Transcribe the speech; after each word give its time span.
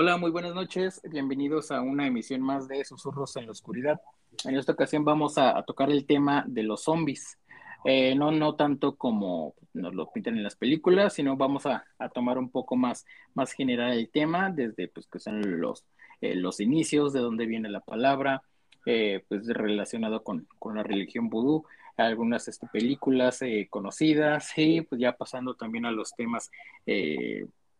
Hola, 0.00 0.16
muy 0.16 0.30
buenas 0.30 0.54
noches. 0.54 1.00
Bienvenidos 1.10 1.72
a 1.72 1.80
una 1.80 2.06
emisión 2.06 2.40
más 2.40 2.68
de 2.68 2.84
Susurros 2.84 3.34
en 3.34 3.46
la 3.46 3.50
Oscuridad. 3.50 4.00
En 4.44 4.56
esta 4.56 4.70
ocasión 4.70 5.04
vamos 5.04 5.38
a, 5.38 5.60
tocar 5.64 5.90
el 5.90 6.06
tema 6.06 6.44
de 6.46 6.62
los 6.62 6.84
zombies. 6.84 7.36
Eh, 7.84 8.14
no, 8.14 8.30
no 8.30 8.54
tanto 8.54 8.94
como 8.94 9.56
nos 9.74 9.96
lo 9.96 10.08
pintan 10.12 10.36
en 10.36 10.44
las 10.44 10.54
películas, 10.54 11.14
sino 11.14 11.36
vamos 11.36 11.66
a, 11.66 11.84
tomar 12.14 12.38
un 12.38 12.48
poco 12.48 12.76
más, 12.76 13.06
más 13.34 13.50
general 13.50 13.92
el 13.92 14.08
tema, 14.08 14.50
desde 14.50 14.86
pues 14.86 15.08
que 15.08 15.18
son 15.18 15.60
los, 15.60 15.84
eh, 16.20 16.36
los 16.36 16.60
inicios, 16.60 17.12
de 17.12 17.18
dónde 17.18 17.46
viene 17.46 17.68
la 17.68 17.80
palabra, 17.80 18.44
eh, 18.86 19.24
pues 19.26 19.48
relacionado 19.48 20.22
con, 20.22 20.46
la 20.76 20.84
religión 20.84 21.28
vudú, 21.28 21.64
algunas 21.96 22.46
este, 22.46 22.68
películas 22.68 23.40
conocidas 23.68 24.52
y 24.56 24.80
pues 24.82 25.00
ya 25.00 25.16
pasando 25.16 25.54
también 25.54 25.86
a 25.86 25.90
los 25.90 26.12
temas 26.14 26.52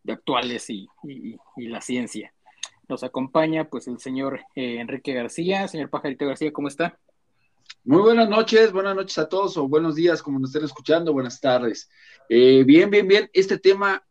actuales 0.07 0.69
y, 0.69 0.87
la 1.57 1.81
ciencia. 1.81 2.33
Nos 2.87 3.03
acompaña 3.03 3.69
pues 3.69 3.87
el 3.87 3.99
señor 3.99 4.41
eh, 4.55 4.79
Enrique 4.79 5.13
García. 5.13 5.67
Señor 5.67 5.89
Pajarito 5.89 6.25
García, 6.25 6.51
¿cómo 6.51 6.67
está? 6.67 6.97
Muy 7.83 8.01
buenas 8.01 8.29
noches, 8.29 8.71
buenas 8.71 8.95
noches 8.95 9.17
a 9.19 9.29
todos 9.29 9.57
o 9.57 9.67
buenos 9.67 9.95
días 9.95 10.21
como 10.21 10.39
nos 10.39 10.49
estén 10.49 10.65
escuchando, 10.65 11.13
buenas 11.13 11.39
tardes. 11.39 11.89
Eh, 12.27 12.63
bien, 12.65 12.89
bien, 12.89 13.07
bien. 13.07 13.29
Este 13.33 13.57
tema 13.57 14.03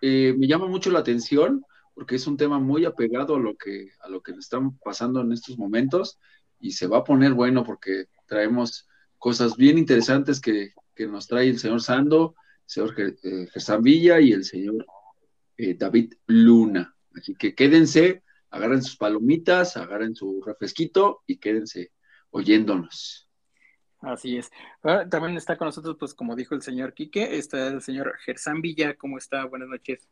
eh, 0.00 0.34
me 0.36 0.46
llama 0.46 0.66
mucho 0.66 0.90
la 0.90 1.00
atención 1.00 1.64
porque 1.94 2.16
es 2.16 2.26
un 2.26 2.36
tema 2.36 2.58
muy 2.58 2.84
apegado 2.84 3.36
a 3.36 3.38
lo 3.38 3.56
que 3.56 3.90
a 4.00 4.08
lo 4.08 4.22
que 4.22 4.32
estamos 4.32 4.74
pasando 4.82 5.20
en 5.20 5.32
estos 5.32 5.58
momentos 5.58 6.18
y 6.58 6.72
se 6.72 6.86
va 6.86 6.98
a 6.98 7.04
poner 7.04 7.34
bueno 7.34 7.64
porque 7.64 8.06
traemos 8.26 8.88
cosas 9.18 9.56
bien 9.56 9.76
interesantes 9.76 10.40
que, 10.40 10.72
nos 10.98 11.26
trae 11.26 11.48
el 11.48 11.58
señor 11.58 11.80
Sando, 11.80 12.34
el 12.66 12.70
señor 12.70 12.94
Gersan 13.50 13.82
Villa 13.82 14.20
y 14.20 14.32
el 14.32 14.44
señor 14.44 14.84
eh, 15.60 15.74
David 15.74 16.14
Luna. 16.26 16.94
Así 17.14 17.34
que 17.34 17.54
quédense, 17.54 18.22
agarren 18.50 18.82
sus 18.82 18.96
palomitas, 18.96 19.76
agarren 19.76 20.14
su 20.14 20.42
refresquito 20.42 21.22
y 21.26 21.36
quédense 21.36 21.92
oyéndonos. 22.30 23.28
Así 24.00 24.38
es. 24.38 24.50
Ah, 24.82 25.04
también 25.10 25.36
está 25.36 25.58
con 25.58 25.66
nosotros, 25.66 25.96
pues 25.98 26.14
como 26.14 26.34
dijo 26.34 26.54
el 26.54 26.62
señor 26.62 26.94
Quique, 26.94 27.36
está 27.36 27.68
el 27.68 27.82
señor 27.82 28.16
Gersán 28.24 28.62
Villa. 28.62 28.96
¿Cómo 28.96 29.18
está? 29.18 29.44
Buenas 29.44 29.68
noches. 29.68 30.08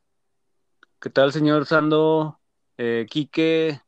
¿Qué 1.01 1.09
tal, 1.09 1.33
señor 1.33 1.65
Sando? 1.65 2.39
Eh, 2.77 3.07
Quique, 3.09 3.81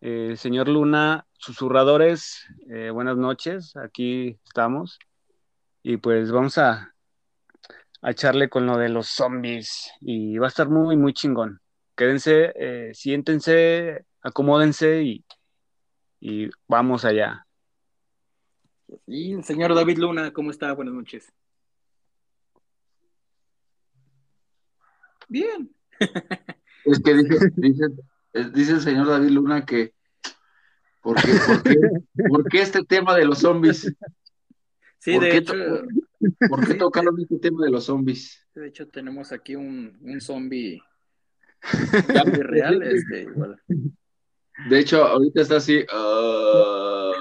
eh, 0.00 0.36
señor 0.36 0.68
Luna, 0.68 1.26
susurradores, 1.32 2.46
eh, 2.70 2.90
buenas 2.90 3.16
noches. 3.16 3.76
Aquí 3.76 4.38
estamos. 4.44 4.98
Y 5.82 5.96
pues 5.96 6.30
vamos 6.30 6.56
a, 6.58 6.93
a 8.04 8.10
echarle 8.10 8.50
con 8.50 8.66
lo 8.66 8.76
de 8.76 8.90
los 8.90 9.08
zombies 9.08 9.90
y 10.02 10.36
va 10.36 10.46
a 10.46 10.48
estar 10.48 10.68
muy, 10.68 10.94
muy 10.94 11.14
chingón. 11.14 11.60
Quédense, 11.96 12.52
eh, 12.54 12.90
siéntense, 12.92 14.04
acomódense 14.20 15.02
y, 15.02 15.24
y 16.20 16.50
vamos 16.68 17.06
allá. 17.06 17.46
Y 19.06 19.32
el 19.32 19.42
señor 19.42 19.74
David 19.74 19.96
Luna, 19.96 20.34
¿cómo 20.34 20.50
está? 20.50 20.70
Buenas 20.74 20.92
noches. 20.92 21.32
Bien. 25.28 25.74
Es 26.84 27.00
que 27.00 27.14
dice, 27.14 27.50
dice, 27.56 27.84
dice 28.52 28.72
el 28.72 28.80
señor 28.82 29.06
David 29.06 29.30
Luna 29.30 29.64
que 29.64 29.94
¿por 31.00 31.16
qué, 31.16 31.32
por, 31.46 31.62
qué, 31.62 31.76
¿por 32.28 32.48
qué 32.50 32.60
este 32.60 32.84
tema 32.84 33.16
de 33.16 33.24
los 33.24 33.38
zombies? 33.38 33.90
Sí, 34.98 35.18
de 35.18 35.38
hecho. 35.38 35.54
¿Por 36.48 36.66
qué 36.66 36.74
tocaron 36.74 37.18
este 37.20 37.38
tema 37.38 37.64
de 37.64 37.70
los 37.70 37.84
zombies? 37.84 38.46
De 38.54 38.68
hecho, 38.68 38.88
tenemos 38.88 39.32
aquí 39.32 39.56
un, 39.56 39.98
un 40.02 40.20
zombie 40.20 40.80
real, 42.42 42.82
este, 42.82 43.22
igual. 43.22 43.60
De 44.68 44.78
hecho, 44.78 45.04
ahorita 45.04 45.42
está 45.42 45.56
así. 45.56 45.84
Ah, 45.92 47.12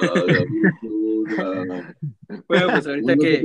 bueno, 2.48 2.68
pues 2.72 2.88
ahorita 2.88 3.16
que, 3.16 3.44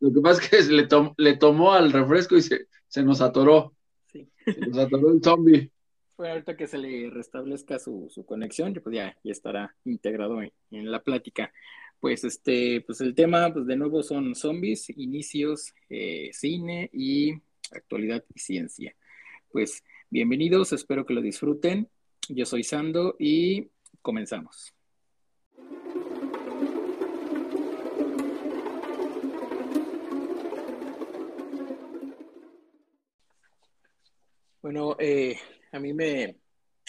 lo 0.00 0.12
que. 0.12 0.20
pasa 0.20 0.42
es 0.42 0.68
que 0.68 0.72
le, 0.72 0.88
le 1.16 1.36
tomó 1.36 1.72
al 1.72 1.92
refresco 1.92 2.36
y 2.36 2.42
se, 2.42 2.68
se 2.86 3.02
nos 3.02 3.20
atoró. 3.20 3.74
Sí. 4.06 4.30
Se 4.44 4.60
nos 4.60 4.78
atoró 4.78 5.12
el 5.12 5.22
zombie. 5.22 5.70
Bueno, 6.16 6.32
ahorita 6.32 6.56
que 6.56 6.66
se 6.66 6.78
le 6.78 7.10
restablezca 7.10 7.78
su, 7.78 8.08
su 8.10 8.24
conexión, 8.26 8.74
pues 8.82 8.96
ya, 8.96 9.16
ya 9.22 9.32
estará 9.32 9.76
integrado 9.84 10.42
en, 10.42 10.52
en 10.70 10.90
la 10.90 11.02
plática 11.02 11.52
pues 12.00 12.24
este, 12.24 12.80
pues 12.82 13.00
el 13.00 13.14
tema, 13.14 13.52
pues 13.52 13.66
de 13.66 13.76
nuevo 13.76 14.02
son 14.02 14.34
zombies, 14.34 14.90
inicios, 14.90 15.74
eh, 15.88 16.30
cine 16.32 16.90
y 16.92 17.34
actualidad 17.72 18.24
y 18.34 18.38
ciencia. 18.38 18.94
Pues 19.50 19.82
bienvenidos, 20.08 20.72
espero 20.72 21.04
que 21.04 21.14
lo 21.14 21.20
disfruten. 21.20 21.88
Yo 22.28 22.46
soy 22.46 22.62
Sando 22.62 23.16
y 23.18 23.68
comenzamos. 24.00 24.74
Bueno, 34.60 34.96
eh, 34.98 35.36
a 35.72 35.80
mí 35.80 35.94
me, 35.94 36.36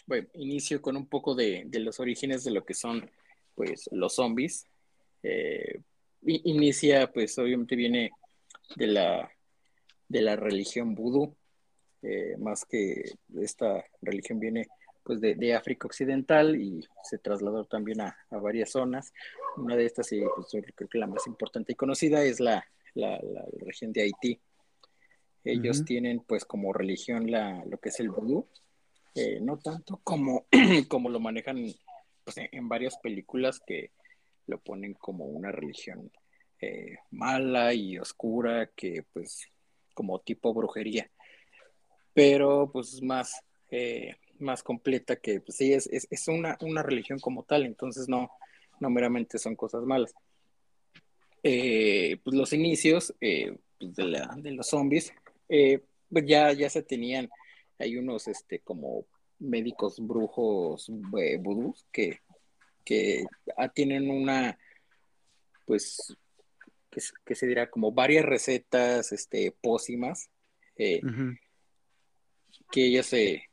bueno, 0.05 0.27
inicio 0.33 0.81
con 0.81 0.97
un 0.97 1.07
poco 1.07 1.33
de, 1.33 1.63
de 1.65 1.79
los 1.79 1.99
orígenes 1.99 2.43
de 2.43 2.51
lo 2.51 2.65
que 2.65 2.73
son, 2.73 3.09
pues, 3.55 3.89
los 3.91 4.15
zombies. 4.15 4.68
Eh, 5.23 5.81
inicia, 6.23 7.11
pues 7.11 7.37
obviamente 7.37 7.75
viene 7.75 8.11
de 8.75 8.87
la, 8.87 9.31
de 10.07 10.21
la 10.21 10.35
religión 10.35 10.95
vudú, 10.95 11.35
eh, 12.01 12.35
más 12.37 12.65
que 12.65 13.03
esta 13.41 13.83
religión 14.01 14.39
viene 14.39 14.67
pues 15.03 15.19
de, 15.21 15.55
África 15.55 15.87
Occidental 15.87 16.55
y 16.55 16.85
se 17.03 17.17
trasladó 17.17 17.65
también 17.65 18.01
a, 18.01 18.15
varias 18.29 18.71
zonas. 18.71 19.11
Una 19.57 19.75
de 19.75 19.85
estas, 19.85 20.11
y 20.11 20.21
pues, 20.35 20.49
creo 20.75 20.89
que 20.89 20.97
la 20.99 21.07
más 21.07 21.25
importante 21.25 21.71
y 21.71 21.75
conocida, 21.75 22.23
es 22.23 22.39
la, 22.39 22.63
la, 22.93 23.19
región 23.57 23.91
de 23.91 24.03
Haití. 24.03 24.39
Ellos 25.43 25.83
tienen 25.83 26.19
pues 26.19 26.45
como 26.45 26.73
religión 26.73 27.31
la, 27.31 27.63
lo 27.65 27.79
que 27.79 27.89
es 27.89 27.99
el 27.99 28.09
vudú, 28.09 28.45
eh, 29.15 29.39
no 29.41 29.57
tanto 29.57 29.99
como, 30.03 30.45
como 30.87 31.09
lo 31.09 31.19
manejan 31.19 31.65
pues, 32.23 32.37
en 32.37 32.69
varias 32.69 32.97
películas 32.97 33.59
que 33.65 33.91
lo 34.49 34.59
ponen 34.59 34.93
como 34.95 35.25
una 35.25 35.51
religión 35.51 36.11
eh, 36.59 36.97
mala 37.11 37.73
y 37.73 37.97
oscura 37.97 38.69
que 38.75 39.05
pues 39.13 39.47
como 39.93 40.19
tipo 40.19 40.53
brujería. 40.53 41.09
Pero 42.13 42.69
pues 42.71 43.01
más 43.01 43.41
eh, 43.71 44.15
más 44.39 44.63
completa 44.63 45.17
que 45.17 45.39
pues 45.41 45.57
sí 45.57 45.73
es, 45.73 45.87
es, 45.87 46.27
una, 46.27 46.57
una, 46.61 46.81
religión 46.81 47.19
como 47.19 47.43
tal 47.43 47.65
entonces 47.65 48.09
no 48.09 48.31
no 48.79 48.89
meramente 48.89 49.37
son 49.37 49.55
cosas 49.55 49.83
malas. 49.83 50.13
Eh, 51.43 52.17
pues 52.23 52.35
los 52.35 52.51
inicios 52.51 53.13
pues, 53.19 53.95
de, 53.95 54.03
la, 54.03 54.35
de, 54.37 54.51
los 54.51 54.67
zombies 54.67 55.13
pues 55.47 56.25
ya 56.25 56.51
ya 56.51 56.69
se 56.69 56.83
tenían 56.83 57.29
hay 57.77 57.95
unos 57.95 58.27
este 58.27 58.59
como 58.59 59.05
médicos 59.37 59.99
brujos 60.05 60.91
vudús 61.39 61.85
que 61.91 62.19
que 62.89 63.23
ah, 63.55 63.69
tienen 63.69 64.09
una, 64.09 64.57
pues, 65.67 66.17
que, 66.89 67.35
se 67.35 67.45
dirá 67.45 67.69
como 67.69 67.91
varias 67.91 68.25
recetas, 68.25 69.11
este, 69.11 69.51
pócimas, 69.51 70.31
eh, 70.75 70.99
que 72.71 72.85
ellas 72.85 73.05
se, 73.05 73.43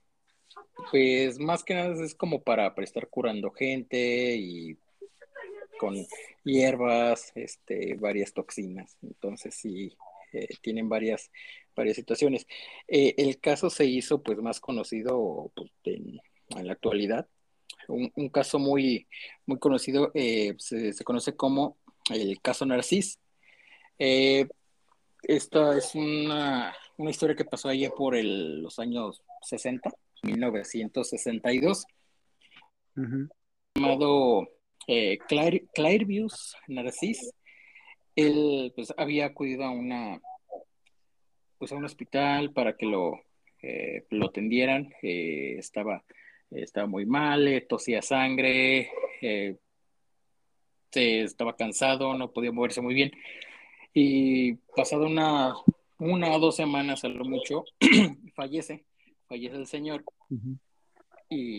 pues, 0.90 1.38
más 1.38 1.62
que 1.64 1.74
nada 1.74 2.02
es 2.02 2.14
como 2.14 2.42
para, 2.42 2.72
estar 2.78 3.08
curando 3.08 3.50
gente 3.50 4.36
y 4.36 4.78
con 5.78 5.94
hierbas, 6.42 7.32
este, 7.34 7.92
varias 7.96 8.32
toxinas. 8.32 8.96
Entonces 9.02 9.54
sí, 9.54 9.94
eh, 10.32 10.48
tienen 10.62 10.88
varias, 10.88 11.30
varias 11.74 11.96
situaciones. 11.96 12.46
Eh, 12.88 13.12
el 13.18 13.38
caso 13.38 13.68
se 13.68 13.84
hizo 13.84 14.22
pues 14.22 14.38
más 14.38 14.60
conocido 14.60 15.52
pues, 15.54 15.70
en, 15.84 16.22
la 16.48 16.72
actualidad 16.72 17.28
un, 17.88 18.28
caso 18.30 18.58
muy, 18.58 19.06
muy 19.46 19.58
conocido, 19.58 20.10
eh, 20.14 20.54
se, 20.58 20.92
conoce 21.04 21.36
como 21.36 21.78
el 22.10 22.40
caso 22.40 22.66
Narcis. 22.66 23.18
Eh, 23.98 24.46
esta 25.22 25.76
es 25.76 25.94
una, 25.94 26.74
historia 26.98 27.36
que 27.36 27.44
pasó 27.44 27.68
allá 27.68 27.90
por 27.90 28.16
los 28.16 28.78
años 28.78 29.22
60, 29.42 29.90
1962, 30.22 31.84
llamado 33.74 34.48
eh, 34.86 35.18
Clairvius 35.74 36.56
Narcis. 36.68 37.32
Él 38.14 38.72
pues, 38.74 38.94
había 38.96 39.26
acudido 39.26 39.64
a 39.64 39.70
una 39.70 40.20
pues 41.58 41.72
a 41.72 41.76
un 41.76 41.84
hospital 41.84 42.52
para 42.52 42.76
que 42.76 42.86
lo, 42.86 43.20
eh, 43.62 44.06
lo 44.10 44.26
atendieran. 44.26 44.92
Eh, 45.02 45.56
estaba, 45.58 46.04
estaba 46.50 46.86
muy 46.86 47.06
mal, 47.06 47.64
tosía 47.68 48.02
sangre, 48.02 48.90
estaba 50.92 51.56
cansado, 51.56 52.14
no 52.14 52.32
podía 52.32 52.52
moverse 52.52 52.80
muy 52.80 52.94
bien. 52.94 53.12
Y 53.92 54.54
pasado 54.74 55.06
una, 55.06 55.54
una 55.98 56.30
o 56.32 56.38
dos 56.38 56.56
semanas 56.56 57.04
a 57.04 57.08
lo 57.08 57.24
mucho, 57.24 57.64
fallece, 58.34 58.84
fallece 59.26 59.56
el 59.56 59.66
señor. 59.66 60.04
Y 61.28 61.56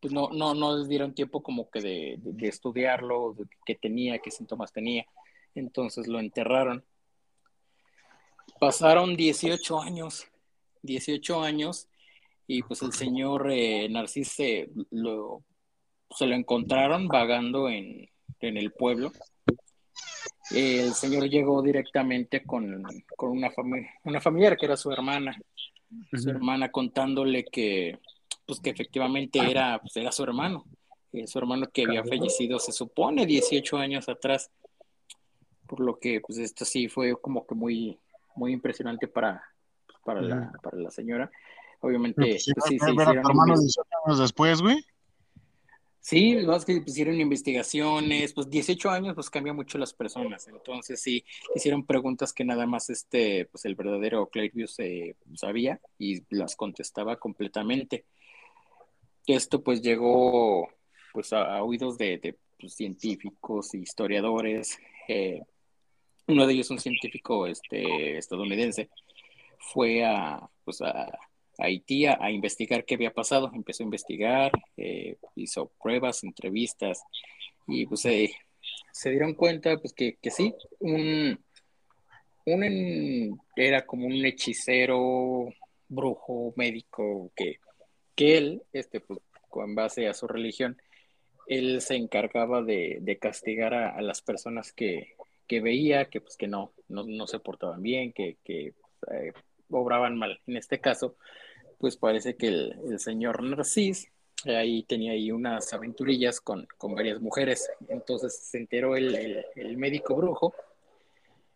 pues 0.00 0.12
no, 0.12 0.28
no, 0.30 0.54
no 0.54 0.76
les 0.76 0.88
dieron 0.88 1.14
tiempo 1.14 1.42
como 1.42 1.70
que 1.70 1.80
de, 1.80 2.48
estudiarlo, 2.48 3.34
de 3.36 3.46
qué 3.64 3.74
tenía, 3.74 4.18
qué 4.18 4.30
síntomas 4.30 4.72
tenía. 4.72 5.06
Entonces 5.54 6.06
lo 6.06 6.20
enterraron. 6.20 6.84
Pasaron 8.60 9.16
18 9.16 9.80
años, 9.80 10.26
18 10.82 11.42
años, 11.42 11.88
y 12.48 12.62
pues 12.62 12.80
el 12.82 12.92
señor 12.94 13.52
eh, 13.52 13.86
Narciso 13.90 14.42
lo, 14.90 15.44
se 16.10 16.26
lo 16.26 16.34
encontraron 16.34 17.06
vagando 17.06 17.68
en, 17.68 18.08
en 18.40 18.56
el 18.56 18.72
pueblo. 18.72 19.12
El 20.50 20.94
señor 20.94 21.28
llegó 21.28 21.62
directamente 21.62 22.42
con, 22.44 22.86
una, 23.18 23.50
familia, 23.50 23.90
una 24.04 24.20
familiar 24.20 24.56
que 24.56 24.64
era 24.64 24.78
su 24.78 24.90
hermana, 24.90 25.38
su 26.10 26.30
hermana 26.30 26.70
contándole 26.70 27.44
que, 27.44 27.98
pues 28.46 28.60
que 28.60 28.70
efectivamente 28.70 29.38
era, 29.38 29.78
pues 29.78 29.94
era 29.98 30.10
su 30.10 30.22
hermano, 30.22 30.64
eh, 31.12 31.26
su 31.26 31.38
hermano 31.38 31.68
que 31.70 31.84
había 31.84 32.02
fallecido, 32.02 32.58
se 32.58 32.72
supone, 32.72 33.26
18 33.26 33.76
años 33.76 34.08
atrás, 34.08 34.50
por 35.66 35.80
lo 35.80 35.98
que 35.98 36.22
pues 36.22 36.38
esto 36.38 36.64
sí 36.64 36.88
fue 36.88 37.14
como 37.20 37.46
que 37.46 37.54
muy, 37.54 37.98
muy 38.36 38.54
impresionante 38.54 39.06
para, 39.06 39.44
pues, 39.86 39.98
para, 40.02 40.22
la, 40.22 40.50
para 40.62 40.78
la 40.78 40.90
señora. 40.90 41.30
Obviamente, 41.80 42.20
pues, 42.20 42.52
pues 42.54 42.66
sí, 42.68 42.78
se 42.78 42.90
hicieron... 42.90 43.18
hermano 43.18 43.58
18 43.58 43.88
años 44.06 44.18
después, 44.18 44.60
güey. 44.60 44.84
Sí, 46.00 46.40
los 46.40 46.64
que 46.64 46.82
hicieron 46.86 47.20
investigaciones, 47.20 48.32
pues 48.32 48.48
18 48.48 48.88
años 48.88 49.14
pues 49.14 49.28
cambia 49.28 49.52
mucho 49.52 49.76
las 49.76 49.92
personas, 49.92 50.48
entonces 50.48 51.02
sí, 51.02 51.22
hicieron 51.54 51.84
preguntas 51.84 52.32
que 52.32 52.46
nada 52.46 52.66
más 52.66 52.88
este, 52.88 53.44
pues 53.44 53.66
el 53.66 53.74
verdadero 53.74 54.26
Clairvius 54.30 54.78
eh, 54.78 55.16
sabía 55.34 55.82
y 55.98 56.22
las 56.34 56.56
contestaba 56.56 57.16
completamente. 57.16 58.06
Esto 59.26 59.62
pues 59.62 59.82
llegó 59.82 60.70
pues 61.12 61.34
a, 61.34 61.62
oídos 61.62 61.98
de, 61.98 62.16
de 62.16 62.38
pues, 62.58 62.74
científicos, 62.74 63.74
historiadores, 63.74 64.78
eh, 65.08 65.42
uno 66.26 66.46
de 66.46 66.54
ellos 66.54 66.70
un 66.70 66.78
científico 66.78 67.46
este, 67.46 68.16
estadounidense, 68.16 68.88
fue 69.58 70.06
a, 70.06 70.48
pues 70.64 70.80
a, 70.80 71.18
Haití 71.58 72.06
a, 72.06 72.30
investigar 72.30 72.84
qué 72.84 72.94
había 72.94 73.12
pasado. 73.12 73.50
Empezó 73.54 73.82
a 73.82 73.84
investigar, 73.84 74.52
eh, 74.76 75.16
hizo 75.34 75.70
pruebas, 75.82 76.24
entrevistas 76.24 77.02
y 77.66 77.86
pues 77.86 78.00
se 78.00 79.10
dieron 79.10 79.34
cuenta 79.34 79.76
pues 79.76 79.92
que, 79.92 80.16
sí, 80.30 80.54
un, 80.80 81.38
un, 82.46 83.40
era 83.56 83.84
como 83.84 84.06
un 84.06 84.24
hechicero, 84.24 85.52
brujo, 85.88 86.52
médico, 86.56 87.30
que, 87.34 87.58
que 88.14 88.38
él, 88.38 88.62
este, 88.72 89.00
pues, 89.00 89.20
con 89.48 89.74
base 89.74 90.08
a 90.08 90.14
su 90.14 90.26
religión, 90.26 90.80
él 91.46 91.80
se 91.80 91.96
encargaba 91.96 92.62
de, 92.62 93.18
castigar 93.20 93.74
a, 93.74 94.00
las 94.02 94.20
personas 94.20 94.72
que, 94.72 95.14
veía 95.48 96.04
que 96.06 96.20
pues 96.20 96.36
que 96.36 96.46
no, 96.46 96.72
no, 96.88 97.26
se 97.26 97.38
portaban 97.38 97.82
bien, 97.82 98.12
que, 98.12 98.36
que 98.44 98.74
eh, 99.10 99.32
obraban 99.70 100.16
mal. 100.16 100.40
En 100.46 100.56
este 100.58 100.78
caso, 100.78 101.16
pues 101.78 101.96
parece 101.96 102.36
que 102.36 102.48
el, 102.48 102.98
señor 102.98 103.42
Narcis 103.42 104.08
ahí 104.44 104.82
tenía 104.82 105.12
ahí 105.12 105.30
unas 105.30 105.72
aventurillas 105.72 106.40
con, 106.40 106.66
varias 106.82 107.20
mujeres. 107.20 107.70
Entonces 107.88 108.36
se 108.36 108.58
enteró 108.58 108.96
el, 108.96 109.44
médico 109.76 110.14
brujo 110.16 110.54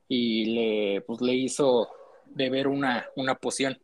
y 0.08 0.44
le, 0.46 1.00
pues, 1.02 1.20
le 1.20 1.34
hizo 1.34 1.88
beber 2.26 2.69
una, 2.69 3.06
una 3.16 3.34
poción 3.34 3.78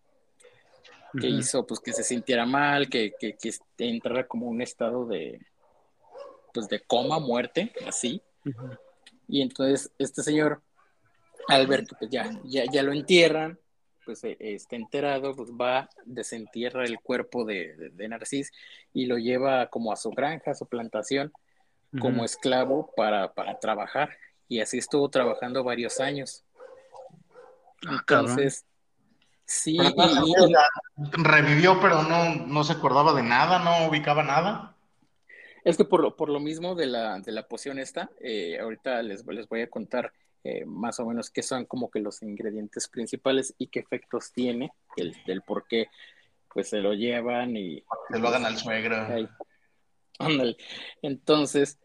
que 1.19 1.27
hizo 1.27 1.67
pues 1.67 1.81
que 1.81 1.93
se 1.93 2.05
sintiera 2.05 2.45
mal, 2.45 2.89
que, 2.89 3.15
que, 3.19 3.37
entrara 3.79 4.27
como 4.27 4.47
un 4.47 4.61
estado 4.61 5.07
de 5.07 5.41
pues 6.53 6.69
de 6.69 6.81
coma, 6.81 7.19
muerte, 7.19 7.73
así. 7.87 8.21
Y 9.27 9.43
entonces 9.43 9.91
este 9.99 10.23
señor, 10.23 10.63
al 11.49 11.67
ver 11.67 11.85
que 11.85 11.97
pues, 11.97 12.11
ya, 12.11 12.31
ya, 12.45 12.65
ya 12.71 12.83
lo 12.83 12.93
entierran, 12.93 13.59
pues 14.09 14.25
eh, 14.25 14.39
está 14.41 14.75
enterado, 14.75 15.37
pues 15.37 15.51
va, 15.51 15.91
desentierra 16.07 16.83
el 16.83 16.99
cuerpo 16.99 17.45
de, 17.45 17.91
de, 17.93 18.09
Narcis 18.09 18.51
y 18.95 19.05
lo 19.05 19.19
lleva 19.19 19.67
como 19.67 19.93
a 19.93 19.97
su 19.97 20.09
granja, 20.13 20.53
a 20.53 20.55
su 20.55 20.65
plantación, 20.65 21.31
como 22.01 22.25
esclavo 22.25 22.91
para, 22.97 23.35
trabajar. 23.61 24.17
Y 24.49 24.61
así 24.63 24.79
estuvo 24.79 25.11
trabajando 25.11 25.63
varios 25.63 26.01
años. 26.01 26.43
Ah, 27.87 27.99
Entonces, 28.01 28.65
sí. 29.45 29.77
revivió, 31.13 31.79
pero 31.83 32.03
no, 32.05 32.35
no 32.47 32.65
se 32.65 32.73
acordaba 32.73 33.13
de 33.13 33.25
nada, 33.25 33.59
no 33.59 33.91
ubicaba 33.91 34.23
nada. 34.23 34.75
Es 35.65 35.77
que 35.77 35.85
por 35.85 36.01
lo, 36.01 36.17
por 36.17 36.31
lo 36.31 36.41
mismo 36.41 36.75
de 36.75 36.87
la, 36.87 37.21
de 37.21 37.33
la 37.33 37.47
poción 37.47 37.79
esta, 37.79 38.09
eh, 38.21 38.59
ahorita 38.59 39.03
les, 39.03 39.27
les 39.27 39.47
voy 39.51 39.61
a 39.61 39.69
contar 39.69 40.15
eh, 40.45 40.65
más 40.65 41.01
o 41.01 41.07
menos 41.07 41.31
qué 41.31 41.43
son 41.43 41.65
como 41.65 41.91
que 41.91 42.01
los 42.01 42.23
ingredientes 42.23 42.89
principales 42.89 43.55
y 43.59 43.69
qué 43.69 43.81
efectos 43.81 44.33
tiene, 44.33 44.71
el, 44.97 45.15
del 45.27 45.43
por 45.43 45.67
qué 45.67 45.89
pues 46.53 46.71
se 46.71 46.79
lo 46.79 46.95
llevan 46.95 47.57
y... 47.57 47.85
Se 48.11 48.19
lo 48.19 48.29
hagan 48.29 48.47
al 48.47 48.57
suegro. 48.57 48.97
Entonces, 51.03 51.79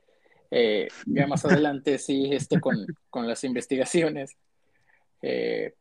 eh, 0.50 0.88
ya 1.06 1.28
más 1.28 1.46
adelante, 1.46 1.98
sí, 1.98 2.30
este, 2.32 2.60
con, 2.60 2.86
con 3.10 3.28
las 3.28 3.44
investigaciones, 3.44 4.38
eh, 5.22 5.74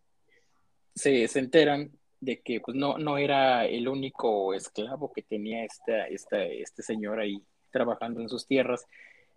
se, 0.95 1.29
se, 1.29 1.39
enteran 1.39 1.93
de 2.21 2.41
que 2.41 2.61
pues, 2.61 2.77
no, 2.77 2.99
no 2.99 3.19
era 3.19 3.67
el 3.67 3.89
único 3.89 4.55
esclavo 4.55 5.13
que 5.13 5.23
tenía 5.23 5.65
esta, 5.65 6.07
esta, 6.07 6.43
este 6.45 6.83
señor 6.83 7.21
ahí 7.21 7.43
trabajando 7.71 8.21
en 8.21 8.29
sus 8.29 8.47
tierras, 8.47 8.87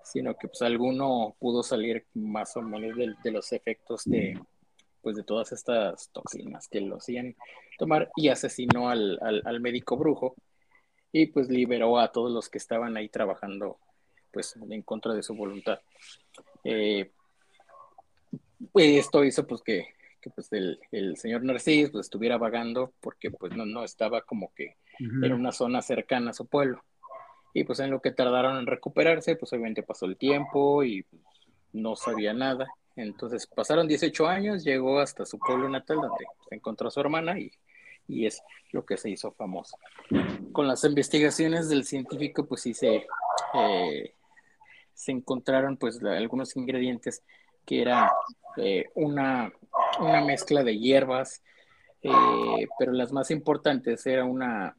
sino 0.06 0.36
que 0.36 0.48
pues 0.48 0.62
alguno 0.62 1.36
pudo 1.40 1.64
salir 1.64 2.06
más 2.14 2.56
o 2.56 2.62
menos 2.62 2.96
de, 2.96 3.32
los 3.32 3.52
efectos 3.52 4.04
de 4.06 4.40
pues 5.02 5.16
de 5.16 5.24
todas 5.24 5.52
estas 5.52 6.10
toxinas 6.10 6.68
que 6.68 6.82
lo 6.82 6.98
hacían 6.98 7.36
tomar 7.78 8.10
y 8.16 8.30
asesinó 8.30 8.90
al, 8.90 9.60
médico 9.60 9.98
brujo 9.98 10.36
y 11.12 11.28
pues 11.28 11.50
liberó 11.50 12.00
a 12.00 12.12
todos 12.12 12.32
los 12.32 12.50
que 12.50 12.58
estaban 12.58 12.98
ahí 12.98 13.10
trabajando 13.10 13.78
pues 14.32 14.56
en 14.70 14.82
contra 14.82 15.14
de 15.14 15.24
su 15.24 15.36
voluntad. 15.36 15.80
Eh, 16.64 17.12
esto 18.74 19.24
hizo 19.24 19.46
pues 19.46 19.62
que, 19.62 19.88
pues 20.34 20.52
el, 20.52 21.16
señor 21.18 21.44
Narcis 21.44 21.92
pues 21.92 22.08
estuviera 22.08 22.38
vagando 22.38 22.94
porque 23.00 23.32
pues 23.32 23.56
no, 23.56 23.66
no 23.66 23.84
estaba 23.84 24.22
como 24.22 24.54
que 24.56 24.76
en 25.00 25.34
una 25.34 25.52
zona 25.52 25.82
cercana 25.82 26.32
a 26.32 26.34
su 26.34 26.48
pueblo. 26.48 26.84
Y 27.56 27.64
pues 27.64 27.80
en 27.80 27.90
lo 27.90 28.02
que 28.02 28.12
tardaron 28.12 28.58
en 28.58 28.68
recuperarse, 28.68 29.38
pues 29.38 29.54
obviamente 29.54 29.82
pasó 29.82 30.06
el 30.08 30.18
tiempo 30.18 30.84
y 30.84 31.04
pues, 31.04 31.22
no 31.72 31.96
sabía 31.96 32.34
nada. 32.34 32.68
Entonces 32.98 33.48
pasaron 33.48 33.88
18 33.88 34.28
años, 34.28 34.66
llegó 34.66 35.00
hasta 35.00 35.26
su 35.26 35.40
pueblo 35.40 35.70
natal 35.70 36.02
donde 36.02 36.26
se 36.50 36.56
encontró 36.56 36.90
a 36.90 36.92
su 36.92 37.00
hermana 37.00 37.40
y, 37.40 37.50
y 38.10 38.26
es 38.26 38.44
lo 38.74 38.86
que 38.86 38.98
se 38.98 39.10
hizo 39.10 39.32
famoso. 39.32 39.78
Con 40.52 40.68
las 40.68 40.84
investigaciones 40.84 41.70
del 41.70 41.86
científico, 41.86 42.46
pues 42.46 42.62
sí 42.62 42.74
se, 42.74 43.08
eh, 43.54 44.14
se 44.94 45.12
encontraron 45.14 45.78
pues 45.78 46.04
algunos 46.04 46.58
ingredientes 46.58 47.24
que 47.66 47.84
eran 47.84 48.10
eh, 48.58 48.90
una, 48.96 49.50
una, 50.02 50.26
mezcla 50.26 50.62
de 50.62 50.78
hierbas, 50.78 51.42
eh, 52.02 52.68
pero 52.78 52.92
las 52.92 53.14
más 53.14 53.32
importantes 53.32 54.06
era 54.06 54.26
una, 54.26 54.76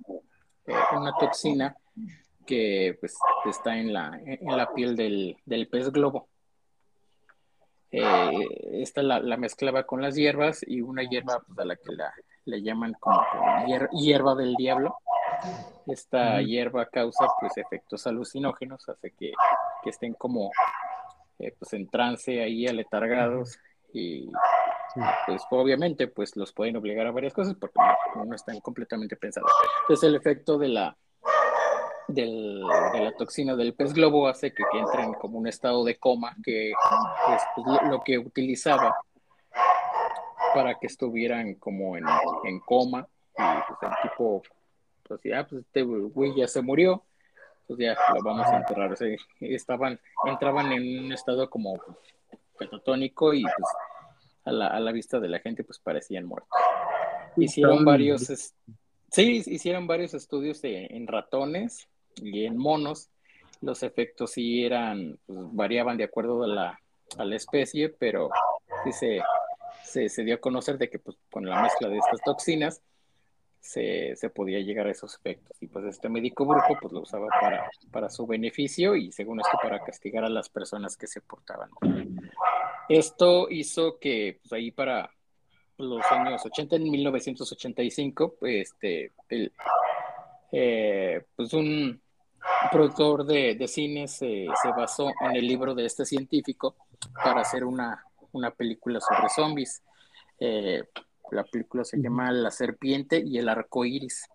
una 0.93 1.13
toxina 1.19 1.75
que 2.47 2.97
pues 3.01 3.17
está 3.45 3.77
en 3.77 3.93
la, 3.93 4.19
en 4.25 4.57
la 4.57 4.73
piel 4.73 4.97
del, 4.97 5.37
del 5.45 5.69
pez 5.69 5.91
globo. 5.91 6.29
Eh, 7.91 8.83
esta 8.83 9.03
la, 9.03 9.21
la, 9.21 9.37
mezclaba 9.37 9.85
con 9.85 10.03
las 10.03 10.15
hierbas 10.17 10.65
y 10.67 10.81
una 10.81 11.03
hierba 11.05 11.43
pues, 11.47 11.59
a 11.59 11.65
la 11.65 11.77
que 11.77 11.93
la, 11.93 12.13
le 12.45 12.63
llaman 12.63 12.95
como 12.99 13.21
hierba 13.93 14.35
del 14.35 14.55
diablo. 14.55 14.97
Esta 15.87 16.41
hierba 16.41 16.87
causa 16.87 17.27
pues 17.39 17.57
efectos 17.59 18.07
alucinógenos, 18.07 18.89
hace 18.89 19.11
que, 19.11 19.33
que 19.83 19.91
estén 19.91 20.15
como 20.15 20.51
eh, 21.39 21.55
pues 21.59 21.73
en 21.75 21.89
trance 21.89 22.43
ahí 22.43 22.67
aletargados 22.67 23.59
y 23.93 24.31
pues 25.27 25.43
obviamente 25.51 26.09
pues 26.09 26.37
los 26.37 26.53
pueden 26.53 26.77
obligar 26.77 27.07
a 27.07 27.11
varias 27.11 27.35
cosas 27.35 27.55
porque 27.55 27.79
no, 28.15 28.35
están 28.35 28.61
completamente 28.61 29.17
pensados. 29.17 29.51
Entonces 29.83 30.09
el 30.09 30.17
efecto 30.17 30.59
de 30.59 30.69
la 30.69 30.97
del, 32.09 32.63
de 32.93 33.01
la 33.01 33.13
toxina 33.17 33.57
del 33.57 33.75
pez 33.75 33.93
globo 33.93 34.29
hace 34.29 34.53
que, 34.53 34.63
entren 34.73 35.15
como 35.15 35.39
un 35.39 35.47
estado 35.47 35.85
de 35.85 35.99
coma 35.99 36.37
que 36.45 36.71
es 36.71 37.43
pues, 37.57 37.83
lo 37.91 38.03
que 38.03 38.19
utilizaba 38.19 38.97
para 40.55 40.79
que 40.79 40.87
estuvieran 40.87 41.55
como 41.55 41.97
en, 41.97 42.05
en 42.45 42.61
coma 42.61 43.07
y 43.37 43.43
pues 43.69 43.79
el 43.83 44.11
tipo 44.11 44.43
pues 45.03 45.21
ya 45.25 45.47
pues 45.47 45.63
este 45.63 45.83
güey 45.83 46.35
ya 46.37 46.49
se 46.49 46.63
murió 46.63 47.05
pues 47.67 47.79
ya 47.81 47.97
lo 48.15 48.23
vamos 48.23 48.47
a 48.47 48.59
enterrar. 48.59 48.93
O 48.93 48.97
estaban 49.41 49.99
entraban 50.25 50.73
en 50.73 51.07
un 51.07 51.13
estado 51.13 51.51
como 51.51 51.81
catatónico 52.57 53.35
y 53.35 53.43
pues 53.43 53.69
a 54.45 54.53
la, 54.53 54.69
a 54.69 54.79
la 54.79 54.93
vista 54.93 55.19
de 55.19 55.29
la 55.29 55.41
gente 55.41 55.65
pues 55.65 55.81
parecían 55.81 56.27
muertos. 56.27 56.49
Hicieron 57.37 57.85
varios 57.85 58.23
sí 59.11 59.43
hicieron 59.47 59.87
varios 59.87 60.15
estudios 60.15 60.61
en 60.63 61.07
ratones 61.07 61.89
y 62.17 62.45
en 62.45 62.57
monos 62.57 63.11
los 63.61 63.83
efectos 63.83 64.33
sí 64.33 64.65
eran 64.65 65.19
pues, 65.27 65.39
variaban 65.53 65.97
de 65.97 66.05
acuerdo 66.05 66.43
a 66.45 66.47
la, 66.47 66.81
a 67.19 67.25
la 67.25 67.37
especie 67.37 67.89
pero 67.89 68.31
sí 68.85 68.93
se 68.93 69.21
se, 69.87 70.25
dio 70.25 70.35
a 70.35 70.41
conocer 70.41 70.79
de 70.79 70.91
que 70.91 70.99
pues, 70.99 71.17
con 71.31 71.47
la 71.47 71.63
mezcla 71.63 71.89
de 71.89 71.99
estas 71.99 72.21
toxinas 72.23 72.83
se, 73.61 74.15
podía 74.35 74.61
llegar 74.61 74.87
a 74.87 74.91
esos 74.91 75.17
efectos. 75.17 75.57
Y 75.61 75.67
pues 75.67 75.85
este 75.87 76.09
médico 76.09 76.45
brujo 76.45 76.77
pues 76.81 76.93
lo 76.93 77.01
usaba 77.01 77.27
para, 77.29 77.71
para 77.91 78.11
su 78.11 78.27
beneficio 78.27 78.95
y 78.95 79.11
según 79.13 79.41
esto 79.41 79.59
para 79.63 79.83
castigar 79.83 80.25
a 80.25 80.29
las 80.29 80.49
personas 80.49 80.97
que 80.97 81.07
se 81.07 81.21
portaban. 81.21 81.71
Esto 82.89 83.49
hizo 83.51 83.99
que 83.99 84.39
pues 84.43 84.53
ahí 84.53 84.71
para 84.71 85.11
los 85.79 86.05
años 86.11 86.45
80, 86.45 86.77
en 86.77 86.91
1985, 86.91 88.37
pues, 88.39 88.73
este, 88.73 89.13
eh, 90.53 91.25
pues 91.35 91.53
un 91.53 92.01
productor 92.71 93.25
de, 93.25 93.55
de 93.55 93.69
cine 93.69 94.09
se, 94.09 94.47
se 94.63 94.69
basó 94.77 95.11
en 95.21 95.37
el 95.37 95.47
libro 95.47 95.75
de 95.75 95.87
este 95.87 96.05
científico 96.05 96.77
para 97.23 97.41
hacer 97.41 97.65
una, 97.65 98.05
una 98.33 98.51
película 98.51 99.01
sobre 99.01 99.29
zombies. 99.29 99.83
Eh, 100.39 100.83
la 101.31 101.45
película 101.45 101.85
se 101.85 101.99
llama 101.99 102.31
La 102.31 102.51
serpiente 102.51 103.23
y 103.25 103.39
el 103.39 103.49
arco 103.49 103.85
iris. 103.85 104.29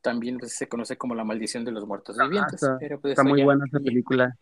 También 0.00 0.38
pues, 0.38 0.54
se 0.54 0.68
conoce 0.68 0.96
como 0.96 1.14
La 1.14 1.24
maldición 1.24 1.64
de 1.64 1.72
los 1.72 1.86
muertos 1.86 2.16
vivientes. 2.16 2.62
está, 2.62 2.78
pues, 3.00 3.18
muy 3.24 3.42
buena 3.42 3.64
esa 3.66 3.80
película. 3.80 4.36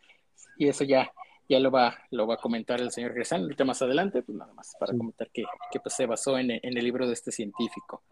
Y, 0.56 0.68
eso 0.68 0.84
ya, 0.84 1.10
ya 1.48 1.58
lo 1.58 1.70
va, 1.70 1.96
lo 2.10 2.26
va 2.26 2.34
a 2.34 2.38
comentar 2.38 2.80
el 2.80 2.90
señor 2.90 3.14
Gresan 3.14 3.42
ahorita 3.42 3.64
más 3.64 3.80
adelante, 3.82 4.22
pues 4.22 4.36
nada 4.36 4.52
más 4.52 4.74
para 4.78 4.92
comentar 4.96 5.30
que, 5.30 5.44
que 5.70 5.80
pues, 5.80 5.94
se 5.94 6.06
basó 6.06 6.38
en, 6.38 6.50
en, 6.50 6.60
el 6.62 6.84
libro 6.84 7.06
de 7.06 7.14
este 7.14 7.32
científico. 7.32 8.02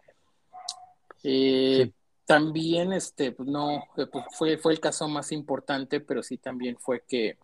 Eh, 1.22 1.92
también, 2.28 2.92
este, 2.92 3.32
pues 3.32 3.48
no, 3.48 3.78
eh, 3.96 4.06
pues, 4.12 4.22
fue, 4.36 4.58
fue 4.58 4.74
el 4.74 4.80
caso 4.80 5.08
más 5.08 5.32
importante, 5.32 5.98
pero 5.98 6.22
sí 6.22 6.36
también 6.36 6.76
fue 6.76 7.02
que, 7.08 7.38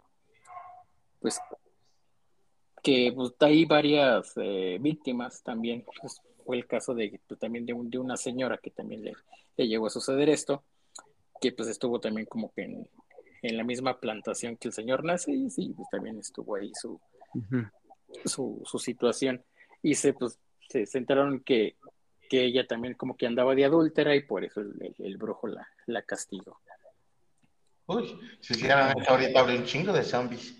pues 1.20 1.40
que 2.82 3.10
pues, 3.16 3.32
hay 3.40 3.64
varias 3.64 4.34
eh, 4.36 4.76
víctimas 4.78 5.42
también. 5.42 5.86
Pues, 6.02 6.20
fue 6.44 6.58
el 6.58 6.66
caso 6.66 6.94
de 6.94 7.18
pues, 7.26 7.40
también 7.40 7.64
de, 7.64 7.74
de, 7.74 7.98
una 7.98 8.18
señora 8.18 8.58
que 8.58 8.70
también 8.70 9.02
le, 9.02 9.14
le, 9.56 9.66
llegó 9.66 9.86
a 9.86 9.90
suceder 9.90 10.28
esto, 10.28 10.62
que 11.40 11.50
pues 11.52 11.70
estuvo 11.70 11.98
también 11.98 12.26
como 12.26 12.52
que 12.52 12.64
en, 12.64 12.86
en 13.40 13.56
la 13.56 13.64
misma 13.64 13.98
plantación 13.98 14.58
que 14.58 14.68
el 14.68 14.74
señor 14.74 15.02
nace 15.02 15.32
y 15.32 15.48
sí, 15.48 15.72
pues 15.74 15.88
también 15.88 16.18
estuvo 16.18 16.56
ahí 16.56 16.70
su, 16.74 17.00
su, 18.26 18.60
su, 18.66 18.78
situación. 18.78 19.42
Y 19.80 19.94
se, 19.94 20.12
pues, 20.12 20.38
se, 20.68 20.84
enteraron 20.98 21.40
que, 21.40 21.78
que 22.34 22.44
ella 22.44 22.66
también 22.66 22.94
como 22.94 23.16
que 23.16 23.28
andaba 23.28 23.54
de 23.54 23.64
adúltera 23.64 24.16
y 24.16 24.22
por 24.24 24.44
eso 24.44 24.60
el, 24.60 24.94
el, 24.98 25.16
brujo 25.16 25.46
la, 25.46 25.68
la 25.86 26.02
castigó. 26.02 26.58
Uy, 27.86 28.18
si 28.40 28.54
hicieran 28.54 28.92
ahorita 29.06 29.38
habría 29.38 29.60
un 29.60 29.64
chingo 29.64 29.92
de 29.92 30.02
zombies. 30.02 30.56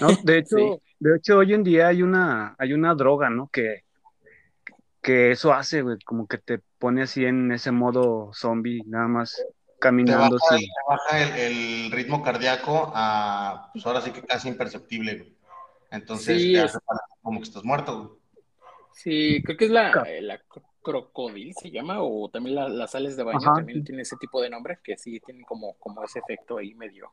No, 0.00 0.08
de 0.24 0.38
hecho, 0.38 0.82
de 0.98 1.16
hecho, 1.16 1.38
hoy 1.38 1.54
en 1.54 1.62
día 1.62 1.86
hay 1.86 2.02
una, 2.02 2.56
hay 2.58 2.72
una 2.72 2.92
droga, 2.96 3.30
¿no? 3.30 3.48
Que, 3.52 3.84
que 5.00 5.30
eso 5.30 5.52
hace, 5.52 5.82
güey, 5.82 5.98
como 6.04 6.26
que 6.26 6.38
te 6.38 6.58
pone 6.80 7.02
así 7.02 7.24
en 7.24 7.52
ese 7.52 7.70
modo 7.70 8.32
zombie, 8.32 8.82
nada 8.84 9.06
más 9.06 9.40
caminando. 9.78 10.38
Te 10.38 10.66
baja, 10.88 11.38
el, 11.38 11.92
ritmo 11.92 12.20
cardíaco 12.20 12.90
a, 12.96 13.70
pues 13.72 13.86
ahora 13.86 14.00
sí 14.00 14.10
que 14.10 14.22
casi 14.22 14.48
imperceptible, 14.48 15.18
güey. 15.18 15.36
Entonces, 15.92 16.42
te 16.42 16.60
hace 16.60 16.78
como 17.22 17.38
que 17.38 17.46
estás 17.46 17.62
muerto, 17.62 17.96
güey. 17.96 18.25
Sí, 18.96 19.42
creo 19.42 19.58
que 19.58 19.66
es 19.66 19.70
la, 19.70 19.92
la 20.22 20.40
crocodil, 20.80 21.52
se 21.54 21.70
llama, 21.70 22.00
o 22.00 22.30
también 22.30 22.54
las 22.56 22.90
sales 22.90 23.14
de 23.14 23.24
baño 23.24 23.52
también 23.54 23.84
tiene 23.84 24.00
ese 24.00 24.16
tipo 24.16 24.40
de 24.40 24.48
nombre, 24.48 24.78
que 24.82 24.96
sí 24.96 25.20
tienen 25.20 25.44
como, 25.44 25.74
como 25.74 26.02
ese 26.02 26.20
efecto 26.20 26.56
ahí 26.56 26.74
medio, 26.74 27.12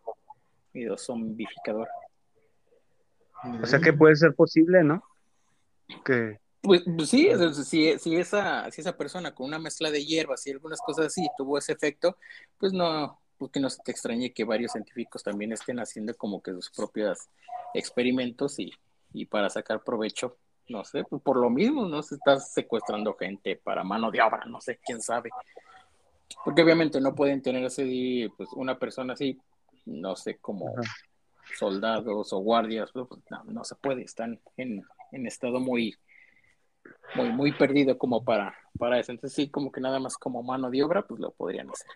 medio 0.71 0.97
zombificador. 0.97 1.89
O 3.61 3.65
sea 3.65 3.81
que 3.81 3.91
puede 3.91 4.15
ser 4.15 4.33
posible, 4.33 4.81
¿no? 4.81 5.03
Que... 6.05 6.39
Pues, 6.61 6.83
pues 6.85 7.09
sí, 7.09 7.29
si, 7.65 7.99
si, 7.99 8.15
esa, 8.15 8.71
si 8.71 8.79
esa 8.79 8.95
persona 8.95 9.35
con 9.35 9.47
una 9.47 9.59
mezcla 9.59 9.91
de 9.91 10.05
hierbas 10.05 10.47
y 10.47 10.51
algunas 10.51 10.79
cosas 10.79 11.07
así 11.07 11.27
tuvo 11.37 11.57
ese 11.57 11.73
efecto, 11.73 12.15
pues 12.57 12.71
no, 12.71 13.19
porque 13.37 13.59
no 13.59 13.69
se 13.69 13.83
te 13.83 13.91
extrañe 13.91 14.31
que 14.31 14.45
varios 14.45 14.71
científicos 14.71 15.21
también 15.21 15.51
estén 15.51 15.81
haciendo 15.81 16.15
como 16.15 16.41
que 16.41 16.53
sus 16.53 16.69
propios 16.69 17.27
experimentos 17.73 18.57
y, 18.57 18.71
y 19.11 19.25
para 19.25 19.49
sacar 19.49 19.83
provecho, 19.83 20.37
no 20.69 20.83
sé, 20.83 21.03
pues 21.03 21.21
por 21.21 21.37
lo 21.37 21.49
mismo, 21.49 21.87
¿no? 21.87 22.01
Se 22.01 22.15
está 22.15 22.39
secuestrando 22.39 23.15
gente 23.15 23.55
para 23.55 23.83
mano 23.83 24.11
de 24.11 24.21
obra, 24.21 24.45
no 24.45 24.61
sé, 24.61 24.79
quién 24.83 25.01
sabe. 25.01 25.29
Porque 26.43 26.63
obviamente 26.63 26.99
no 26.99 27.13
pueden 27.13 27.41
tener 27.41 27.63
ese, 27.65 28.29
pues 28.37 28.49
una 28.53 28.77
persona 28.77 29.13
así, 29.13 29.39
no 29.85 30.15
sé, 30.15 30.37
como 30.37 30.73
soldados 31.57 32.33
o 32.33 32.39
guardias, 32.39 32.91
pues, 32.93 33.07
no, 33.47 33.63
se 33.63 33.75
puede, 33.75 34.03
están 34.03 34.39
en, 34.57 34.83
estado 35.11 35.59
muy, 35.59 35.95
muy, 37.15 37.29
muy 37.29 37.51
perdido 37.51 37.97
como 37.97 38.23
para, 38.23 38.55
para 38.79 38.99
eso. 38.99 39.11
Entonces 39.11 39.35
sí, 39.35 39.49
como 39.49 39.71
que 39.71 39.81
nada 39.81 39.99
más 39.99 40.17
como 40.17 40.43
mano 40.43 40.69
de 40.69 40.83
obra, 40.83 41.05
pues 41.05 41.19
lo 41.19 41.31
podrían 41.31 41.69
hacer. 41.69 41.91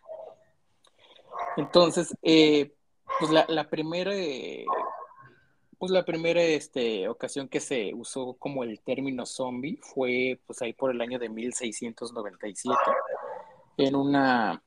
Entonces, 1.56 2.16
eh, 2.22 2.74
pues 3.20 3.32
la, 3.32 3.46
la 3.48 3.70
primera, 3.70 4.12
pues 5.78 5.92
la 5.92 6.06
primera 6.06 6.42
este, 6.42 7.08
ocasión 7.08 7.48
que 7.48 7.60
se 7.60 7.94
usó 7.94 8.36
como 8.40 8.64
el 8.64 8.80
término 8.82 9.26
zombie 9.26 9.80
fue 9.82 10.40
pues 10.46 10.62
ahí 10.62 10.74
por 10.74 10.92
el 10.92 11.02
año 11.02 11.20
de 11.20 11.30
1697 11.30 12.76
en 13.78 13.96
una 13.96 14.62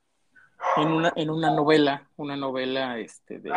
en 0.77 0.87
una 0.87 1.11
en 1.15 1.29
una 1.29 1.51
novela, 1.51 2.07
una 2.17 2.35
novela 2.35 2.97
este 2.99 3.39
de 3.39 3.51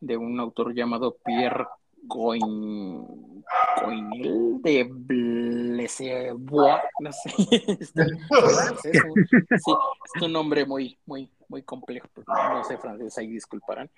de 0.00 0.16
un 0.16 0.38
autor 0.40 0.74
llamado 0.74 1.16
Pierre 1.24 1.66
Coin, 2.08 3.44
Coinel 3.82 4.62
de 4.62 4.88
Blesebois, 4.90 6.80
no 7.00 7.12
sé, 7.12 7.30
este, 7.80 8.02
es, 8.84 9.04
un, 9.04 9.26
sí, 9.30 9.72
es 10.14 10.22
un 10.22 10.32
nombre 10.32 10.64
muy, 10.64 10.98
muy, 11.06 11.30
muy 11.48 11.62
complejo, 11.62 12.08
no 12.26 12.64
sé 12.64 12.78
francés, 12.78 13.16
ahí 13.18 13.28
disculparán. 13.28 13.90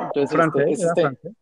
Entonces, 0.00 0.22
este, 0.22 0.36
¿Francés, 0.36 0.82
este, 0.82 1.34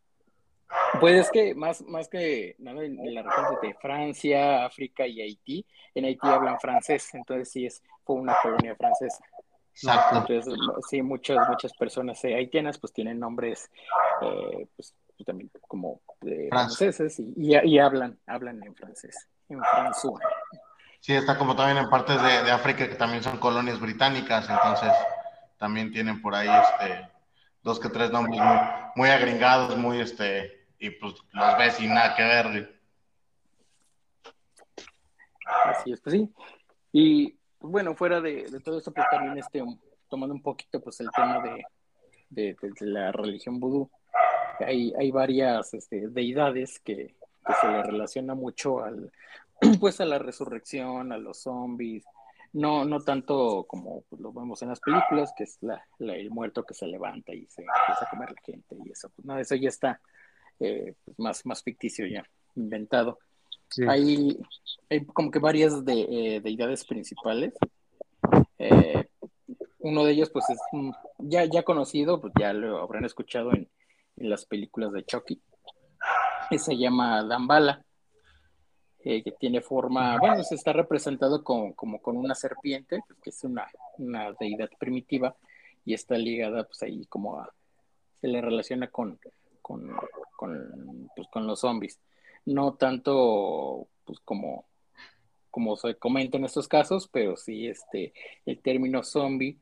pues 1.01 1.27
es 1.27 1.31
que 1.31 1.55
más, 1.55 1.83
más 1.83 2.09
que 2.09 2.57
nada 2.59 2.85
en, 2.85 3.15
la 3.15 3.23
región 3.23 3.59
de 3.63 3.75
Francia, 3.75 4.65
África 4.65 5.07
y 5.07 5.21
Haití, 5.21 5.67
en 5.95 6.05
Haití 6.05 6.27
hablan 6.29 6.59
francés, 6.61 7.09
entonces 7.15 7.51
sí 7.51 7.67
es, 7.67 7.83
fue 8.05 8.17
una 8.17 8.37
colonia 8.43 8.75
francesa. 8.77 9.25
Entonces, 10.13 10.55
sí, 10.89 11.01
muchas, 11.01 11.49
muchas 11.49 11.73
personas 11.75 12.23
eh, 12.25 12.35
haitianas 12.35 12.79
pues 12.79 12.93
tienen 12.93 13.19
nombres 13.19 13.71
eh, 14.21 14.67
pues, 14.77 14.95
pues, 15.17 15.27
también 15.27 15.51
como 15.67 16.03
franceses 16.51 17.19
y, 17.19 17.57
y, 17.57 17.79
hablan, 17.79 18.19
hablan 18.27 18.63
en 18.65 18.75
francés, 18.75 19.29
en 19.49 19.61
francés. 19.63 20.11
Sí, 21.01 21.15
está 21.15 21.39
como 21.39 21.57
también 21.57 21.79
en 21.79 21.89
partes 21.89 22.21
de, 22.21 22.43
de, 22.45 22.51
África 22.51 22.89
que 22.89 22.97
también 22.97 23.23
son 23.23 23.39
colonias 23.39 23.81
británicas, 23.81 24.51
entonces 24.51 24.93
también 25.57 25.91
tienen 25.93 26.21
por 26.21 26.35
ahí 26.35 26.49
este 26.49 27.10
dos 27.63 27.79
que 27.79 27.89
tres 27.89 28.11
nombres 28.11 28.41
muy, 28.41 28.57
muy 28.97 29.09
agringados, 29.09 29.77
muy 29.77 30.01
este, 30.01 30.67
y 30.79 30.91
pues 30.91 31.15
los 31.33 31.59
ves 31.59 31.75
sin 31.75 31.95
nada 31.95 32.15
que 32.17 32.23
ver. 32.23 32.81
Así 35.65 35.93
es, 35.93 36.01
pues 36.01 36.15
sí. 36.15 36.33
Y 36.93 37.37
bueno, 37.61 37.95
fuera 37.95 38.21
de, 38.21 38.61
todo 38.65 38.79
esto, 38.79 38.93
pues 38.93 39.07
también 39.11 39.39
este, 39.39 39.63
tomando 40.09 40.35
un 40.35 40.43
poquito 40.43 40.81
pues 40.81 41.01
el 41.01 41.11
tema 41.15 41.43
de, 42.31 42.57
la 42.81 43.13
religión 43.13 43.61
vudú, 43.61 43.91
hay, 44.61 44.93
hay 44.99 45.11
varias 45.11 45.75
este, 45.75 46.09
deidades 46.09 46.79
que, 46.81 47.15
se 47.61 47.67
le 47.67 47.83
relaciona 47.83 48.35
mucho 48.35 48.85
al, 48.85 49.11
pues 49.81 50.01
a 50.01 50.05
la 50.05 50.19
resurrección, 50.19 51.13
a 51.13 51.19
los 51.19 51.43
zombies, 51.43 52.05
no, 52.53 52.85
no 52.85 53.01
tanto 53.01 53.65
como 53.69 54.03
pues, 54.09 54.21
lo 54.21 54.33
vemos 54.33 54.61
en 54.63 54.69
las 54.71 54.81
películas, 54.81 55.33
que 55.37 55.45
es 55.45 55.59
la, 55.61 55.85
el 55.99 56.31
muerto 56.31 56.65
que 56.65 56.75
se 56.75 56.87
levanta 56.87 57.33
y 57.33 57.47
se 57.47 57.63
empieza 57.63 58.05
a 58.05 58.11
comer 58.11 58.31
la 58.31 58.43
gente 58.43 58.77
y 58.85 58.91
eso. 58.91 59.11
Pues, 59.11 59.25
no, 59.25 59.39
eso 59.39 59.55
ya 59.55 59.69
está 59.69 60.01
eh, 60.59 60.95
pues, 61.05 61.19
más, 61.19 61.47
más 61.47 61.63
ficticio 61.63 62.07
ya, 62.07 62.25
inventado. 62.57 63.19
Hay, 63.89 64.37
hay, 64.89 65.05
como 65.07 65.31
que 65.31 65.39
varias 65.39 65.85
de, 65.85 66.01
eh, 66.11 66.41
deidades 66.41 66.85
principales. 66.85 67.55
Eh, 68.59 69.09
uno 69.79 70.05
de 70.05 70.13
ellos, 70.13 70.31
pues, 70.31 70.51
es 70.51 70.59
ya, 71.19 71.45
ya 71.45 71.63
conocido, 71.63 72.21
pues 72.21 72.33
ya 72.39 72.53
lo 72.53 72.79
habrán 72.79 73.05
escuchado 73.05 73.53
en, 73.53 73.69
en 74.17 74.31
las 74.31 74.45
películas 74.45 74.93
de 74.93 75.05
Chucky. 75.05 75.41
Se 76.59 76.77
llama 76.77 77.23
Dambala. 77.25 77.85
Eh, 79.03 79.23
que 79.23 79.33
tiene 79.33 79.63
forma, 79.63 80.19
bueno, 80.19 80.45
se 80.45 80.55
está 80.55 80.75
representado 80.75 81.43
como 81.43 81.75
con 81.75 82.17
una 82.19 82.35
serpiente, 82.35 83.01
pues, 83.07 83.19
que 83.21 83.31
es 83.31 83.45
una, 83.45 83.67
una, 83.97 84.33
deidad 84.39 84.69
primitiva, 84.79 85.35
y 85.87 85.95
está 85.95 86.19
ligada, 86.19 86.65
pues 86.65 86.83
ahí 86.83 87.07
como 87.07 87.39
a, 87.41 87.51
se 88.21 88.29
le 88.29 88.43
relaciona 88.43 88.89
con, 88.89 89.19
con, 89.63 89.91
con, 90.37 91.11
pues, 91.17 91.29
con 91.29 91.47
los 91.47 91.61
zombies. 91.61 91.99
No 92.45 92.75
tanto, 92.75 93.89
pues 94.05 94.21
como, 94.21 94.67
como 95.51 95.77
se 95.77 95.95
comenta 95.95 96.37
en 96.37 96.45
estos 96.45 96.69
casos, 96.69 97.09
pero 97.11 97.39
sí, 97.39 97.69
este, 97.69 98.13
el 98.45 98.61
término 98.61 99.03
zombie 99.03 99.57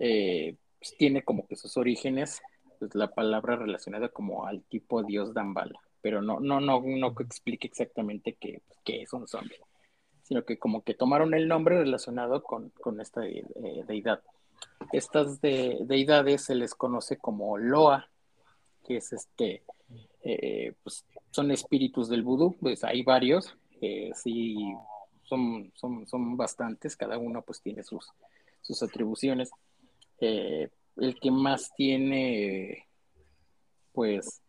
eh, 0.00 0.56
pues, 0.80 0.96
tiene 0.96 1.22
como 1.22 1.46
que 1.46 1.54
sus 1.54 1.76
orígenes, 1.76 2.42
pues 2.80 2.96
la 2.96 3.14
palabra 3.14 3.54
relacionada 3.54 4.08
como 4.08 4.44
al 4.44 4.64
tipo 4.64 5.04
dios 5.04 5.32
Dambala 5.34 5.80
pero 6.00 6.22
no, 6.22 6.40
no, 6.40 6.60
no, 6.60 6.80
no 6.80 7.14
explique 7.18 7.66
exactamente 7.66 8.36
qué, 8.40 8.62
es 8.84 9.12
un 9.12 9.26
zombie, 9.26 9.60
sino 10.22 10.44
que 10.44 10.58
como 10.58 10.82
que 10.82 10.94
tomaron 10.94 11.34
el 11.34 11.48
nombre 11.48 11.78
relacionado 11.78 12.42
con, 12.42 12.72
esta 13.00 13.26
eh, 13.26 13.44
deidad. 13.86 14.22
Estas 14.92 15.40
deidades 15.40 16.44
se 16.44 16.54
les 16.54 16.74
conoce 16.74 17.16
como 17.16 17.58
Loa, 17.58 18.08
que 18.84 18.98
es 18.98 19.12
este, 19.12 19.64
eh, 20.22 20.74
pues 20.82 21.04
son 21.30 21.50
espíritus 21.50 22.08
del 22.08 22.22
vudú, 22.22 22.56
pues 22.58 22.84
hay 22.84 23.02
varios, 23.02 23.56
eh, 23.80 24.10
sí, 24.14 24.56
son, 25.24 25.72
son, 25.74 26.06
son 26.06 26.36
bastantes, 26.36 26.96
cada 26.96 27.18
uno 27.18 27.42
pues 27.42 27.60
tiene 27.60 27.82
sus, 27.82 28.12
sus 28.62 28.82
atribuciones. 28.82 29.50
el 30.18 30.70
que 31.20 31.30
más 31.30 31.74
tiene, 31.76 32.86
pues, 33.92 34.40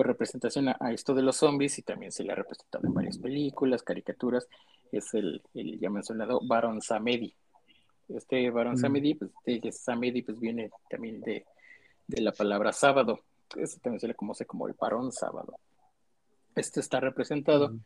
pues 0.00 0.06
representación 0.06 0.68
a, 0.68 0.92
esto 0.94 1.12
de 1.12 1.20
los 1.20 1.36
zombies 1.36 1.78
y 1.78 1.82
también 1.82 2.10
se 2.10 2.24
le 2.24 2.32
ha 2.32 2.34
representado 2.34 2.86
en 2.86 2.94
varias 2.94 3.18
películas, 3.18 3.82
caricaturas, 3.82 4.48
es 4.90 5.12
el, 5.12 5.42
ya 5.52 5.90
mencionado 5.90 6.40
Baron 6.42 6.80
Samedi. 6.80 7.34
Este 8.08 8.48
Baron 8.48 8.76
mm. 8.76 8.78
Samedi, 8.78 9.14
pues, 9.14 9.30
de, 9.44 9.72
Samedi, 9.72 10.22
pues 10.22 10.40
viene 10.40 10.70
también 10.88 11.20
de, 11.20 11.44
la 12.08 12.32
palabra 12.32 12.72
sábado, 12.72 13.20
eso 13.54 13.78
también 13.82 14.00
se 14.00 14.08
le 14.08 14.14
conoce 14.14 14.46
como 14.46 14.66
el 14.66 14.72
Barón 14.72 15.12
Sábado. 15.12 15.58
Este 16.56 16.80
está 16.80 16.98
representado 16.98 17.68
mm. 17.68 17.80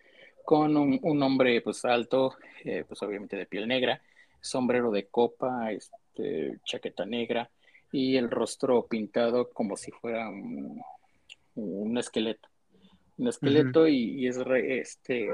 con 0.45 0.77
un, 0.77 1.23
hombre 1.23 1.61
pues 1.63 1.85
alto, 1.85 2.37
eh, 2.65 2.85
pues 2.87 3.03
obviamente 3.03 3.37
de 3.37 3.47
piel 3.47 3.67
negra, 3.67 4.01
sombrero 4.41 4.93
de 4.93 5.07
copa, 5.09 5.73
este, 5.73 6.61
chaqueta 6.65 7.05
negra 7.05 7.51
y 7.91 8.17
el 8.17 8.31
rostro 8.31 8.87
pintado 8.87 9.51
como 9.51 9.77
si 9.77 9.91
fuera 9.91 10.29
un, 10.29 10.81
un 11.55 11.99
esqueleto. 11.99 12.49
Un 13.17 13.29
esqueleto 13.29 13.87
y, 13.87 14.27
es 14.27 14.39
este, 14.47 15.29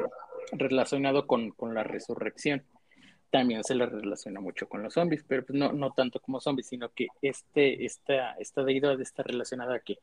relacionado 0.52 1.26
con, 1.26 1.54
la 1.72 1.82
resurrección. 1.82 2.62
También 3.30 3.64
se 3.64 3.74
le 3.74 3.86
relaciona 3.86 4.40
mucho 4.40 4.68
con 4.68 4.82
los 4.82 4.94
zombies, 4.94 5.24
pero 5.26 5.46
pues 5.46 5.58
no, 5.58 5.72
no 5.72 5.92
tanto 5.92 6.20
como 6.20 6.40
zombies, 6.40 6.66
sino 6.66 6.90
que 6.90 7.06
este, 7.22 7.84
esta, 7.84 8.32
esta 8.32 8.64
deidad 8.64 9.00
está 9.00 9.22
relacionada 9.22 9.76
a 9.76 9.80
que 9.80 9.98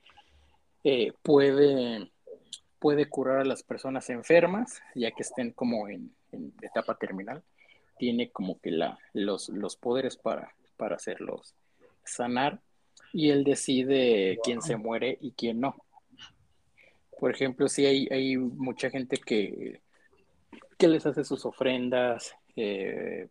eh, 0.84 1.12
puede, 1.22 2.10
puede 2.80 3.10
curar 3.10 3.40
a 3.40 3.46
las 3.46 3.64
personas 3.64 4.10
enfermas, 4.10 4.82
ya 4.96 5.12
que 5.12 5.24
estén 5.24 5.52
como 5.52 5.88
en, 5.90 6.16
etapa 6.62 6.96
terminal. 6.96 7.44
Tiene 8.00 8.30
como 8.30 8.60
que 8.60 8.72
la, 8.72 8.98
los, 9.14 9.50
los 9.50 9.76
poderes 9.76 10.18
para, 10.18 10.54
para 10.78 10.96
hacerlos 10.96 11.56
sanar 12.06 12.62
y 13.14 13.30
él 13.30 13.44
decide 13.44 14.40
quién 14.44 14.62
se 14.62 14.78
muere 14.78 15.18
y 15.22 15.32
quién 15.32 15.60
no. 15.60 15.76
Por 17.20 17.32
ejemplo, 17.32 17.68
sí 17.68 17.86
hay, 17.86 18.08
hay 18.12 18.38
mucha 18.38 18.90
gente 18.90 19.18
que, 19.18 19.82
que 20.78 20.88
les 20.88 21.06
hace 21.06 21.24
sus 21.24 21.46
ofrendas, 21.46 22.36
eh, 22.56 23.28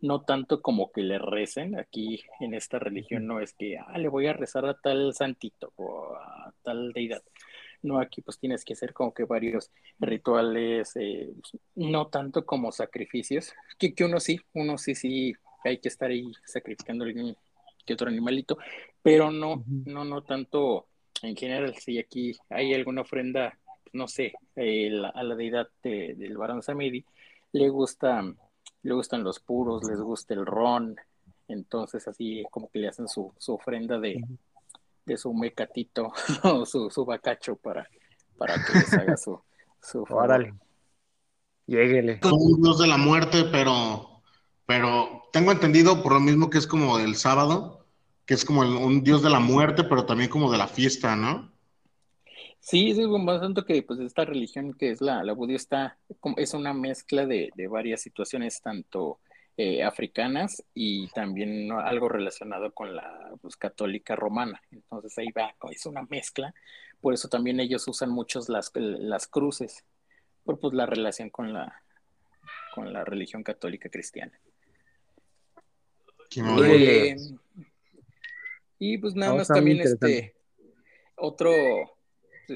no 0.00 0.22
tanto 0.22 0.62
como 0.62 0.90
que 0.90 1.02
le 1.02 1.18
recen, 1.18 1.78
aquí 1.78 2.22
en 2.40 2.54
esta 2.54 2.78
religión 2.78 3.26
no 3.26 3.40
es 3.40 3.52
que, 3.52 3.78
ah, 3.78 3.98
le 3.98 4.08
voy 4.08 4.26
a 4.26 4.32
rezar 4.32 4.66
a 4.66 4.74
tal 4.74 5.12
santito 5.14 5.72
o 5.76 6.14
a 6.14 6.54
tal 6.62 6.92
deidad. 6.92 7.22
No, 7.82 8.00
aquí 8.00 8.22
pues 8.22 8.38
tienes 8.38 8.64
que 8.64 8.72
hacer 8.72 8.92
como 8.94 9.12
que 9.12 9.24
varios 9.24 9.70
rituales, 9.98 10.96
eh, 10.96 11.32
no 11.74 12.08
tanto 12.08 12.46
como 12.46 12.72
sacrificios, 12.72 13.52
que, 13.78 13.94
que 13.94 14.04
uno 14.04 14.20
sí, 14.20 14.40
uno 14.54 14.78
sí, 14.78 14.94
sí, 14.94 15.34
hay 15.62 15.78
que 15.78 15.88
estar 15.88 16.10
ahí 16.10 16.32
sacrificando 16.44 17.04
algún 17.04 17.36
que 17.84 17.94
otro 17.94 18.08
animalito, 18.08 18.58
pero 19.02 19.30
no, 19.30 19.62
no, 19.66 20.04
no 20.04 20.22
tanto 20.24 20.88
en 21.22 21.36
general, 21.36 21.74
si 21.76 21.98
aquí 21.98 22.36
hay 22.50 22.74
alguna 22.74 23.02
ofrenda, 23.02 23.58
no 23.92 24.08
sé, 24.08 24.32
a 24.56 25.22
la 25.22 25.34
deidad 25.34 25.68
del 25.82 26.36
Barón 26.36 26.62
Samedi, 26.62 27.04
le 27.52 27.68
gusta, 27.68 28.22
le 28.82 28.94
gustan 28.94 29.24
los 29.24 29.40
puros, 29.40 29.84
les 29.84 30.00
gusta 30.00 30.34
el 30.34 30.44
ron, 30.44 30.96
entonces 31.48 32.06
así 32.08 32.44
como 32.50 32.70
que 32.70 32.80
le 32.80 32.88
hacen 32.88 33.08
su, 33.08 33.32
ofrenda 33.46 33.98
de, 33.98 34.22
de 35.04 35.16
su 35.16 35.32
mecatito 35.32 36.12
o 36.42 36.66
su, 36.66 36.90
su 36.90 37.04
bacacho 37.04 37.56
para, 37.56 37.88
para 38.36 38.54
que 38.54 38.72
les 38.74 38.92
haga 38.92 39.16
su, 39.16 39.40
su 39.80 40.04
Órale. 40.10 40.54
Lléguele. 41.66 42.20
Un 42.22 42.62
dios 42.62 42.78
de 42.78 42.86
la 42.86 42.96
muerte, 42.96 43.44
pero, 43.50 44.22
pero 44.66 45.24
tengo 45.32 45.50
entendido 45.50 46.02
por 46.02 46.12
lo 46.12 46.20
mismo 46.20 46.48
que 46.48 46.58
es 46.58 46.66
como 46.66 46.98
el 46.98 47.16
sábado, 47.16 47.85
que 48.26 48.34
es 48.34 48.44
como 48.44 48.60
un 48.60 49.02
dios 49.02 49.22
de 49.22 49.30
la 49.30 49.40
muerte, 49.40 49.84
pero 49.84 50.04
también 50.04 50.28
como 50.28 50.50
de 50.50 50.58
la 50.58 50.66
fiesta, 50.66 51.14
¿no? 51.14 51.50
Sí, 52.58 52.90
es 52.90 52.98
más 52.98 53.40
tanto 53.40 53.64
que 53.64 53.80
pues 53.84 54.00
esta 54.00 54.24
religión 54.24 54.74
que 54.74 54.90
es 54.90 55.00
la, 55.00 55.22
la 55.22 55.32
budista 55.34 55.98
es 56.36 56.52
una 56.52 56.74
mezcla 56.74 57.24
de, 57.24 57.52
varias 57.70 58.02
situaciones, 58.02 58.60
tanto 58.60 59.20
eh, 59.56 59.84
africanas 59.84 60.64
y 60.74 61.06
también 61.10 61.70
algo 61.70 62.08
relacionado 62.08 62.72
con 62.72 62.96
la 62.96 63.32
pues, 63.40 63.56
católica 63.56 64.16
romana. 64.16 64.60
Entonces 64.72 65.16
ahí 65.16 65.28
va, 65.30 65.54
es 65.70 65.86
una 65.86 66.02
mezcla. 66.10 66.52
Por 67.00 67.14
eso 67.14 67.28
también 67.28 67.60
ellos 67.60 67.86
usan 67.86 68.10
muchos 68.10 68.48
las, 68.48 68.72
las 68.74 69.28
cruces, 69.28 69.84
por 70.42 70.58
pues 70.58 70.74
la 70.74 70.86
relación 70.86 71.30
con 71.30 71.52
la, 71.52 71.84
con 72.74 72.92
la 72.92 73.04
religión 73.04 73.44
católica 73.44 73.88
cristiana. 73.88 74.32
Y 78.78 78.98
pues 78.98 79.14
nada 79.14 79.34
más 79.34 79.48
también 79.48 79.80
este 79.80 80.34
otro, 81.16 81.52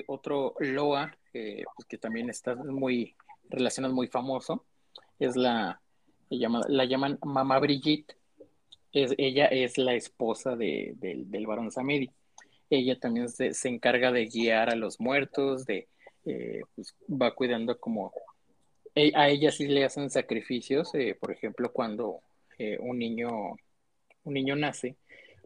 otro 0.06 0.54
Loa, 0.59 1.16
pues, 1.33 1.87
que 1.88 1.98
también 1.98 2.28
está 2.28 2.54
muy 2.54 3.16
relacionado, 3.48 3.94
muy 3.94 4.09
famoso, 4.09 4.64
es 5.18 5.37
la, 5.37 5.80
la 6.28 6.85
llaman 6.85 7.18
Mamá 7.24 7.59
Brigitte. 7.59 8.16
Es, 8.92 9.14
ella 9.18 9.46
es 9.46 9.78
la 9.78 9.94
esposa 9.94 10.56
de, 10.56 10.94
del 10.96 11.46
varón 11.46 11.70
Samedi. 11.70 12.11
Ella 12.68 12.98
también 12.98 13.28
se, 13.28 13.52
encarga 13.68 14.12
de 14.12 14.26
guiar 14.26 14.70
a 14.70 14.76
los 14.76 15.00
muertos, 15.00 15.64
de 15.64 15.88
eh, 16.24 16.62
pues, 16.74 16.94
va 17.09 17.35
cuidando 17.35 17.78
como 17.78 18.12
e, 18.94 19.12
a 19.14 19.28
ella 19.28 19.50
sí 19.52 19.66
le 19.66 19.85
hacen 19.85 20.11
sacrificios, 20.11 20.94
eh, 20.94 21.16
por 21.18 21.33
ejemplo, 21.33 21.72
cuando 21.72 22.20
eh, 22.59 22.78
un 22.80 22.98
niño 22.98 23.56
un 24.24 24.35
niño 24.35 24.56
nace, 24.56 24.96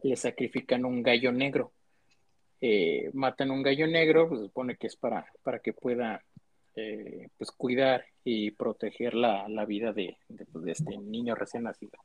le 0.03 0.15
sacrifican 0.15 0.85
un 0.85 1.01
gallo 1.01 1.31
negro. 1.31 1.71
Eh, 2.61 3.09
matan 3.13 3.51
un 3.51 3.61
gallo 3.61 3.87
negro, 3.87 4.29
pues 4.29 4.41
supone 4.41 4.75
que 4.77 4.87
es 4.87 4.95
para, 4.95 5.25
para 5.43 5.59
que 5.59 5.73
pueda 5.73 6.23
eh, 6.75 7.29
pues 7.37 7.51
cuidar 7.51 8.05
y 8.23 8.51
proteger 8.51 9.13
la, 9.13 9.47
vida 9.65 9.93
pues, 9.93 10.65
de, 10.65 10.71
este 10.71 10.97
niño 10.97 11.35
recién 11.35 11.63
nacido. 11.63 11.99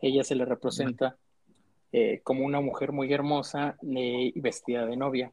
Ella 0.00 0.24
se 0.24 0.34
le 0.34 0.44
representa 0.44 1.16
eh, 1.92 2.20
como 2.22 2.44
una 2.44 2.60
mujer 2.60 2.92
muy 2.92 3.12
hermosa 3.12 3.76
y 3.82 4.38
vestida 4.40 4.86
de 4.86 4.96
novia, 4.96 5.32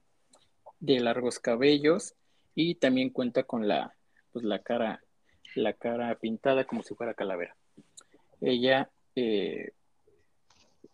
de 0.80 1.00
largos 1.00 1.40
cabellos 1.40 2.16
y 2.56 2.76
también 2.76 3.10
cuenta 3.12 3.44
con 3.44 3.68
la, 3.68 3.94
pues, 4.32 4.44
la 4.44 4.60
cara, 4.60 5.02
la 5.56 5.74
cara 5.74 6.16
pintada 6.16 6.66
como 6.66 6.84
si 6.84 6.96
fuera 6.96 7.14
calavera. 7.14 7.56
Ella 8.42 8.90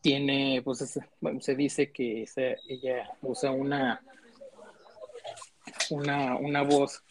tiene, 0.04 0.62
pues 0.64 1.00
se 1.40 1.56
dice 1.56 1.92
que 1.92 2.26
ella 2.68 3.10
usa 3.22 3.52
una, 3.52 4.04
una, 5.90 6.36
una 6.36 6.62
voz, 6.62 7.02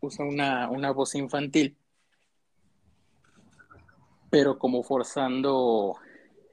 usa 0.00 0.24
una, 0.24 0.68
una 0.68 0.92
voz 0.92 1.14
infantil 1.14 1.76
pero 4.32 4.58
como 4.58 4.82
forzando, 4.82 5.94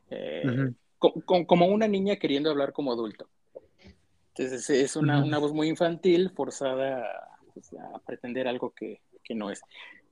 eh, 0.09 0.73
como 0.97 1.67
una 1.67 1.87
niña 1.87 2.17
queriendo 2.17 2.49
hablar 2.49 2.73
como 2.73 2.91
adulto. 2.91 3.29
Entonces 4.35 4.69
es 4.69 4.97
una, 4.97 5.23
una 5.23 5.37
voz 5.37 5.53
muy 5.53 5.69
infantil 5.69 6.29
forzada 6.31 7.05
pues, 7.53 7.71
a 7.73 7.99
pretender 7.99 8.49
algo 8.49 8.71
que, 8.71 9.01
que 9.23 9.33
no 9.33 9.49
es. 9.49 9.61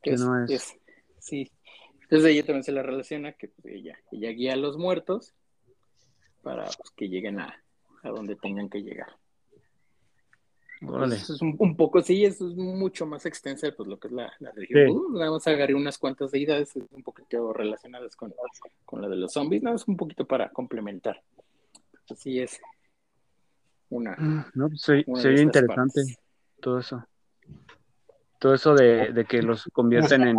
Que, 0.01 0.13
no 0.13 0.45
es. 0.45 0.77
Sí. 1.19 1.51
Entonces 2.09 2.31
ella 2.31 2.45
también 2.45 2.63
se 2.63 2.71
la 2.71 2.83
relaciona 2.83 3.33
que 3.33 3.49
pues, 3.49 3.73
ella, 3.73 3.97
ella 4.13 4.29
guía 4.31 4.53
a 4.53 4.57
los 4.57 4.77
muertos 4.77 5.33
para 6.41 6.63
pues, 6.63 6.91
que 6.95 7.09
lleguen 7.09 7.41
a, 7.41 7.61
a 8.03 8.09
donde 8.09 8.37
tengan 8.37 8.69
que 8.69 8.81
llegar. 8.81 9.09
Pues, 10.79 11.29
es 11.29 11.41
un, 11.41 11.75
poco, 11.75 12.01
sí, 12.01 12.23
es 12.23 12.39
mucho 12.39 13.05
más 13.05 13.25
extensa 13.25 13.69
pues 13.75 13.89
lo 13.89 13.99
que 13.99 14.07
es 14.07 14.13
la, 14.13 14.31
la 14.39 14.51
religión. 14.51 14.91
Uh, 14.91 15.17
nada 15.17 15.31
más 15.31 15.45
agarré 15.47 15.73
unas 15.73 15.97
cuantas 15.97 16.31
deidades 16.31 16.75
un 16.75 17.03
poquito 17.03 17.51
relacionadas 17.51 18.15
con, 18.15 18.33
con 18.85 19.01
la 19.01 19.09
de 19.09 19.17
los 19.17 19.33
zombies, 19.33 19.63
nada 19.63 19.73
más 19.73 19.87
un 19.87 19.97
poquito 19.97 20.25
para 20.25 20.49
complementar. 20.49 21.21
Así 22.09 22.39
es. 22.39 22.59
Una. 23.89 24.15
Mm, 24.17 24.45
no, 24.53 24.69
pues, 24.69 25.21
sería 25.21 25.41
interesante 25.41 26.01
todo 26.61 26.79
eso. 26.79 27.05
Todo 28.39 28.53
eso 28.53 28.75
de, 28.75 29.11
de 29.13 29.25
que 29.25 29.41
los 29.41 29.69
convierten 29.73 30.27
en. 30.27 30.37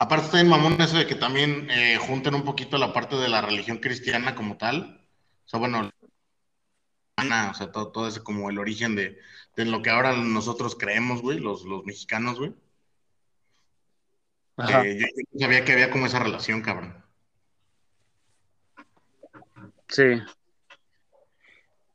Aparte 0.00 0.26
está 0.26 0.40
en 0.40 0.48
mamón 0.48 0.80
eso 0.80 0.96
de 0.96 1.06
que 1.06 1.16
también 1.16 1.68
eh, 1.70 1.96
junten 1.96 2.34
un 2.34 2.44
poquito 2.44 2.78
la 2.78 2.92
parte 2.92 3.16
de 3.16 3.28
la 3.28 3.40
religión 3.40 3.78
cristiana 3.78 4.36
como 4.36 4.56
tal. 4.56 5.04
O 5.44 5.48
sea, 5.48 5.58
bueno, 5.58 5.90
o 7.18 7.54
sea, 7.54 7.72
todo, 7.72 7.90
todo 7.90 8.06
ese 8.06 8.22
como 8.22 8.48
el 8.48 8.58
origen 8.58 8.94
de, 8.94 9.18
de 9.56 9.64
lo 9.64 9.82
que 9.82 9.90
ahora 9.90 10.14
nosotros 10.14 10.76
creemos, 10.78 11.20
güey, 11.20 11.40
los, 11.40 11.64
los 11.64 11.84
mexicanos, 11.84 12.38
güey. 12.38 12.54
Eh, 14.68 14.98
yo, 15.32 15.40
sabía 15.40 15.64
que 15.64 15.72
había 15.72 15.90
como 15.90 16.06
esa 16.06 16.18
relación, 16.18 16.62
cabrón. 16.62 17.04
Sí. 19.88 20.20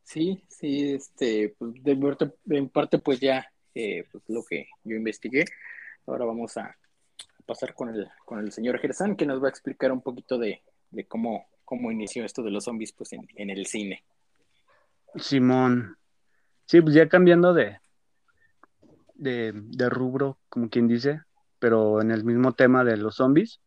Sí, 0.04 0.44
sí, 0.48 0.94
este, 0.94 1.56
pues 1.58 1.74
de, 1.84 2.18
en 2.50 2.70
parte 2.70 3.00
pues 3.00 3.20
ya, 3.20 3.52
eh, 3.76 4.06
pues 4.12 4.24
lo 4.28 4.44
que 4.44 4.68
yo 4.84 4.96
investigué. 4.96 5.46
Ahora 6.06 6.26
vamos 6.26 6.58
a 6.58 6.76
pasar 7.46 7.74
con 7.74 7.90
el, 7.90 8.08
con 8.26 8.40
el 8.40 8.52
señor 8.52 8.80
Gersan, 8.80 9.16
que 9.16 9.26
nos 9.26 9.42
va 9.42 9.48
a 9.48 9.50
explicar 9.50 9.92
un 9.92 10.02
poquito 10.02 10.38
de, 10.38 10.62
de 10.92 11.06
cómo, 11.06 11.48
cómo 11.66 11.92
inició 11.92 12.26
esto 12.26 12.44
de 12.44 12.52
los 12.52 12.66
zombies 12.66 12.92
pues 12.94 13.14
en, 13.14 13.28
en 13.36 13.50
el 13.50 13.66
cine. 13.66 14.04
Simón. 15.16 15.98
Sí, 16.66 16.82
pues 16.82 16.96
ya 16.96 17.08
cambiando 17.08 17.54
de, 17.54 17.78
de, 19.16 19.90
rubro, 19.90 20.40
como 20.50 20.70
quien 20.70 20.88
dice, 20.88 21.22
pero 21.60 22.02
en 22.02 22.12
el 22.12 22.24
mismo 22.24 22.54
tema 22.54 22.84
de 22.84 22.98
los 22.98 23.16
zombies. 23.16 23.60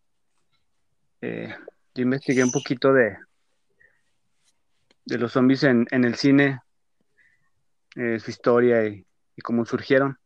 Eh, 1.20 1.54
yo 1.94 2.02
investigué 2.02 2.44
un 2.44 2.52
poquito 2.52 2.92
de, 2.92 3.16
de 5.04 5.18
los 5.18 5.32
zombies 5.32 5.62
en, 5.64 5.86
el 5.90 6.14
cine, 6.16 6.60
eh, 7.94 8.18
su 8.18 8.30
historia 8.30 8.86
y, 8.86 9.06
y, 9.36 9.42
cómo 9.42 9.64
surgieron. 9.64 10.18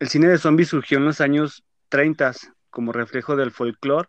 El 0.00 0.08
cine 0.08 0.28
de 0.28 0.38
zombies 0.38 0.68
surgió 0.68 0.98
en 0.98 1.06
los 1.06 1.20
años 1.20 1.64
30 1.88 2.32
como 2.70 2.92
reflejo 2.92 3.36
del 3.36 3.50
folclore 3.50 4.08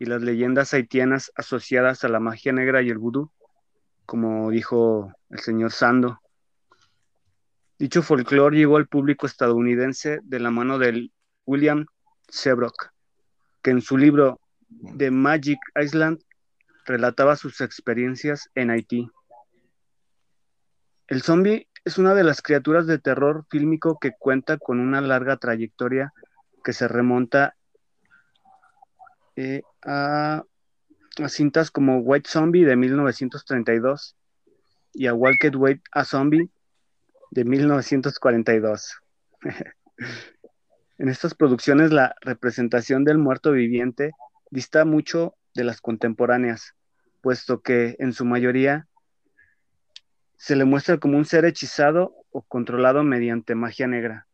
y 0.00 0.06
las 0.06 0.22
leyendas 0.22 0.74
haitianas 0.74 1.30
asociadas 1.36 2.04
a 2.04 2.08
la 2.08 2.20
magia 2.20 2.52
negra 2.52 2.82
y 2.82 2.90
el 2.90 2.98
vudú 2.98 3.30
como 4.06 4.50
dijo 4.50 5.12
el 5.30 5.38
señor 5.40 5.72
Sando. 5.72 6.20
Dicho 7.78 8.02
folclore 8.02 8.56
llegó 8.56 8.76
al 8.76 8.86
público 8.86 9.26
estadounidense 9.26 10.20
de 10.22 10.40
la 10.40 10.50
mano 10.50 10.78
del 10.78 11.12
William 11.46 11.86
Seabrook, 12.28 12.92
que 13.62 13.70
en 13.70 13.80
su 13.80 13.96
libro 13.96 14.40
The 14.96 15.10
Magic 15.10 15.58
Island 15.80 16.22
relataba 16.84 17.36
sus 17.36 17.60
experiencias 17.60 18.50
en 18.54 18.70
Haití. 18.70 19.10
El 21.08 21.22
zombie 21.22 21.68
es 21.84 21.98
una 21.98 22.14
de 22.14 22.24
las 22.24 22.42
criaturas 22.42 22.86
de 22.86 22.98
terror 22.98 23.44
fílmico 23.50 23.98
que 23.98 24.12
cuenta 24.18 24.58
con 24.58 24.80
una 24.80 25.00
larga 25.00 25.36
trayectoria 25.36 26.12
que 26.62 26.72
se 26.72 26.88
remonta 26.88 27.56
eh, 29.36 29.62
a 29.82 30.44
a 31.22 31.28
cintas 31.28 31.70
como 31.70 31.98
White 31.98 32.28
Zombie 32.28 32.64
de 32.64 32.76
1932 32.76 34.16
y 34.92 35.06
a 35.06 35.14
Walked 35.14 35.54
White 35.54 35.82
a 35.92 36.04
Zombie 36.04 36.50
de 37.30 37.44
1942. 37.44 39.00
en 40.98 41.08
estas 41.08 41.34
producciones 41.34 41.92
la 41.92 42.16
representación 42.20 43.04
del 43.04 43.18
muerto 43.18 43.52
viviente 43.52 44.12
dista 44.50 44.84
mucho 44.84 45.36
de 45.54 45.64
las 45.64 45.80
contemporáneas, 45.80 46.74
puesto 47.20 47.60
que 47.60 47.96
en 47.98 48.12
su 48.12 48.24
mayoría 48.24 48.88
se 50.36 50.56
le 50.56 50.64
muestra 50.64 50.98
como 50.98 51.16
un 51.16 51.24
ser 51.24 51.44
hechizado 51.44 52.14
o 52.30 52.42
controlado 52.42 53.02
mediante 53.02 53.54
magia 53.54 53.86
negra. 53.86 54.26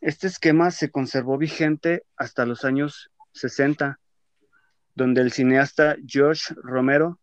Este 0.00 0.26
esquema 0.26 0.70
se 0.70 0.90
conservó 0.90 1.38
vigente 1.38 2.04
hasta 2.16 2.46
los 2.46 2.64
años 2.64 3.10
60 3.32 3.98
donde 4.94 5.20
el 5.20 5.32
cineasta 5.32 5.96
George 6.06 6.54
Romero 6.62 7.18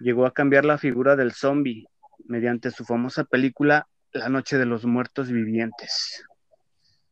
llegó 0.00 0.26
a 0.26 0.32
cambiar 0.32 0.64
la 0.64 0.78
figura 0.78 1.16
del 1.16 1.32
zombie 1.32 1.88
mediante 2.24 2.70
su 2.70 2.84
famosa 2.84 3.24
película 3.24 3.88
La 4.12 4.28
Noche 4.28 4.58
de 4.58 4.66
los 4.66 4.84
Muertos 4.84 5.30
Vivientes 5.30 6.24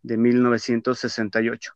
de 0.02 0.16
1968. 0.16 1.72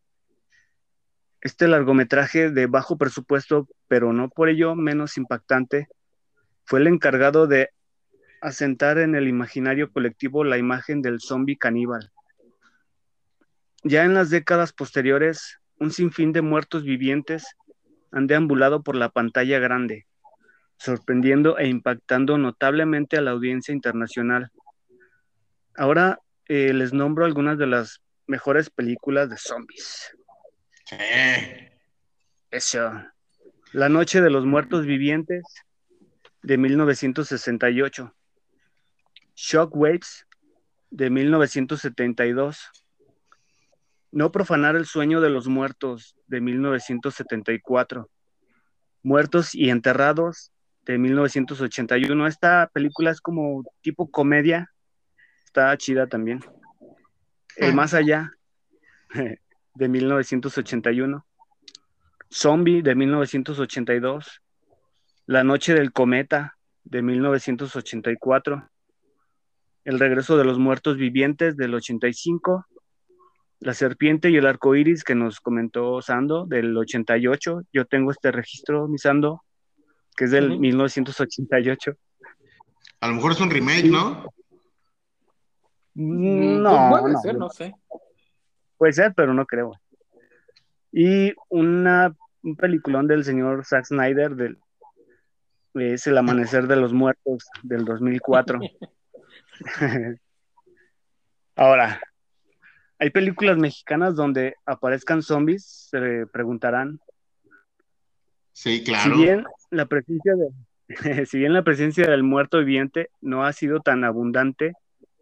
Este 1.40 1.68
largometraje 1.68 2.50
de 2.50 2.66
bajo 2.66 2.98
presupuesto, 2.98 3.68
pero 3.86 4.12
no 4.12 4.28
por 4.28 4.48
ello 4.48 4.74
menos 4.74 5.16
impactante, 5.16 5.88
fue 6.64 6.80
el 6.80 6.88
encargado 6.88 7.46
de 7.46 7.70
asentar 8.40 8.98
en 8.98 9.14
el 9.14 9.28
imaginario 9.28 9.90
colectivo 9.92 10.44
la 10.44 10.58
imagen 10.58 11.02
del 11.02 11.20
zombie 11.20 11.56
caníbal. 11.56 12.10
Ya 13.84 14.04
en 14.04 14.14
las 14.14 14.30
décadas 14.30 14.72
posteriores, 14.72 15.58
un 15.78 15.92
sinfín 15.92 16.32
de 16.32 16.42
muertos 16.42 16.82
vivientes 16.82 17.44
han 18.10 18.26
deambulado 18.26 18.82
por 18.82 18.96
la 18.96 19.10
pantalla 19.10 19.58
grande, 19.58 20.06
sorprendiendo 20.78 21.58
e 21.58 21.68
impactando 21.68 22.38
notablemente 22.38 23.16
a 23.16 23.20
la 23.20 23.32
audiencia 23.32 23.72
internacional. 23.72 24.50
Ahora 25.76 26.20
eh, 26.46 26.72
les 26.72 26.92
nombro 26.92 27.24
algunas 27.24 27.58
de 27.58 27.66
las 27.66 28.02
mejores 28.26 28.70
películas 28.70 29.30
de 29.30 29.36
zombies. 29.36 30.16
Eso. 32.50 32.92
La 33.72 33.88
Noche 33.88 34.20
de 34.20 34.30
los 34.30 34.46
Muertos 34.46 34.86
Vivientes 34.86 35.44
de 36.42 36.56
1968. 36.56 38.14
Shockwaves 39.40 40.26
de 40.90 41.10
1972. 41.10 42.70
No 44.10 44.32
profanar 44.32 44.74
el 44.74 44.84
sueño 44.84 45.20
de 45.20 45.30
los 45.30 45.46
muertos 45.46 46.16
de 46.26 46.40
1974. 46.40 48.10
Muertos 49.04 49.54
y 49.54 49.70
enterrados 49.70 50.50
de 50.82 50.98
1981. 50.98 52.26
Esta 52.26 52.68
película 52.72 53.12
es 53.12 53.20
como 53.20 53.62
tipo 53.80 54.10
comedia. 54.10 54.72
Está 55.44 55.76
chida 55.76 56.08
también. 56.08 56.40
El 57.56 57.74
más 57.74 57.94
allá 57.94 58.32
de 59.74 59.88
1981. 59.88 61.24
Zombie 62.28 62.82
de 62.82 62.96
1982. 62.96 64.42
La 65.26 65.44
noche 65.44 65.74
del 65.74 65.92
cometa 65.92 66.58
de 66.82 67.02
1984. 67.02 68.68
El 69.88 69.98
regreso 69.98 70.36
de 70.36 70.44
los 70.44 70.58
muertos 70.58 70.98
vivientes 70.98 71.56
del 71.56 71.72
85 71.72 72.66
la 73.60 73.72
serpiente 73.72 74.28
y 74.28 74.36
el 74.36 74.44
arco 74.44 74.76
iris 74.76 75.02
que 75.02 75.14
nos 75.14 75.40
comentó 75.40 76.02
Sando 76.02 76.44
del 76.44 76.76
88. 76.76 77.62
Yo 77.72 77.86
tengo 77.86 78.10
este 78.10 78.30
registro, 78.30 78.86
mi 78.86 78.98
Sando, 78.98 79.42
que 80.14 80.26
es 80.26 80.30
del 80.30 80.58
1988. 80.58 81.92
A 83.00 83.08
lo 83.08 83.14
mejor 83.14 83.32
es 83.32 83.40
un 83.40 83.48
remake, 83.48 83.86
¿no? 83.86 84.26
Mm, 85.94 86.60
no, 86.60 86.90
puede 86.90 87.14
no, 87.14 87.20
ser, 87.22 87.38
no 87.38 87.48
sé. 87.48 87.74
Puede 88.76 88.92
ser, 88.92 89.14
pero 89.16 89.32
no 89.32 89.46
creo. 89.46 89.72
Y 90.92 91.32
una, 91.48 92.14
un 92.42 92.56
peliculón 92.56 93.06
del 93.06 93.24
señor 93.24 93.64
Zack 93.64 93.86
Snyder 93.86 94.36
del 94.36 94.58
es 95.72 96.06
El 96.06 96.18
Amanecer 96.18 96.66
de 96.66 96.76
los 96.76 96.92
Muertos 96.92 97.46
del 97.62 97.86
2004. 97.86 98.60
Ahora, 101.56 102.00
hay 102.98 103.10
películas 103.10 103.58
mexicanas 103.58 104.14
donde 104.14 104.54
aparezcan 104.66 105.22
zombies, 105.22 105.88
se 105.90 106.26
preguntarán. 106.26 107.00
Sí, 108.52 108.82
claro. 108.84 109.14
Si 109.14 109.22
bien 109.22 109.44
la 109.70 109.86
presencia 109.86 110.34
de, 110.34 110.48
si 111.26 111.38
bien 111.38 111.52
la 111.52 111.62
presencia 111.62 112.06
del 112.08 112.22
muerto 112.22 112.58
viviente 112.58 113.10
no 113.20 113.44
ha 113.44 113.52
sido 113.52 113.80
tan 113.80 114.04
abundante 114.04 114.72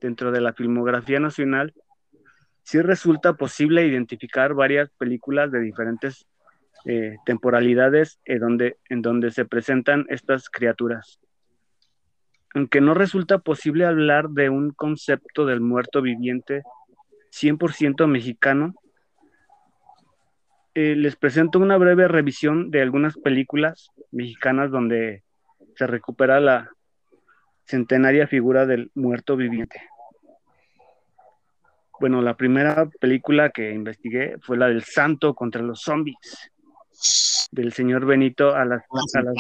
dentro 0.01 0.31
de 0.31 0.40
la 0.40 0.53
filmografía 0.53 1.20
nacional, 1.20 1.75
sí 2.62 2.81
resulta 2.81 3.35
posible 3.35 3.87
identificar 3.87 4.55
varias 4.55 4.90
películas 4.99 5.51
de 5.51 5.61
diferentes 5.61 6.27
eh, 6.85 7.16
temporalidades 7.25 8.20
en 8.25 8.38
donde, 8.38 8.77
en 8.88 9.03
donde 9.03 9.31
se 9.31 9.44
presentan 9.44 10.07
estas 10.09 10.49
criaturas. 10.49 11.20
Aunque 12.57 12.81
no 12.81 12.95
resulta 12.95 13.37
posible 13.37 13.85
hablar 13.85 14.31
de 14.31 14.49
un 14.49 14.71
concepto 14.71 15.45
del 15.45 15.61
muerto 15.61 16.01
viviente 16.01 16.62
100% 17.31 18.07
mexicano, 18.07 18.75
eh, 20.75 20.97
les 20.97 21.16
presento 21.16 21.59
una 21.59 21.77
breve 21.77 22.09
revisión 22.09 22.71
de 22.71 22.81
algunas 22.81 23.19
películas 23.19 23.90
mexicanas 24.11 24.71
donde 24.71 25.23
se 25.75 25.87
recupera 25.87 26.40
la 26.40 26.71
centenaria 27.66 28.27
figura 28.27 28.64
del 28.64 28.90
muerto 28.95 29.37
viviente. 29.37 29.83
Bueno, 32.01 32.23
la 32.23 32.38
primera 32.38 32.88
película 33.01 33.51
que 33.51 33.71
investigué 33.71 34.38
fue 34.40 34.57
la 34.57 34.69
del 34.69 34.83
Santo 34.83 35.35
contra 35.35 35.61
los 35.61 35.83
zombies, 35.83 36.51
del 37.51 37.75
señor 37.75 38.07
Benito 38.07 38.55
a 38.55 38.64
las, 38.64 38.83
a 39.14 39.21
las 39.21 39.35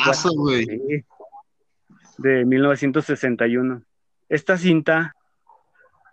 de 2.18 2.44
1961. 2.44 3.82
Esta 4.28 4.56
cinta, 4.56 5.14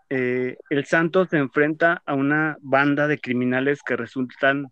eh, 0.10 0.58
el 0.70 0.86
Santo 0.86 1.26
se 1.26 1.38
enfrenta 1.38 2.02
a 2.06 2.14
una 2.14 2.58
banda 2.62 3.08
de 3.08 3.20
criminales 3.20 3.82
que 3.84 3.96
resultan 3.96 4.68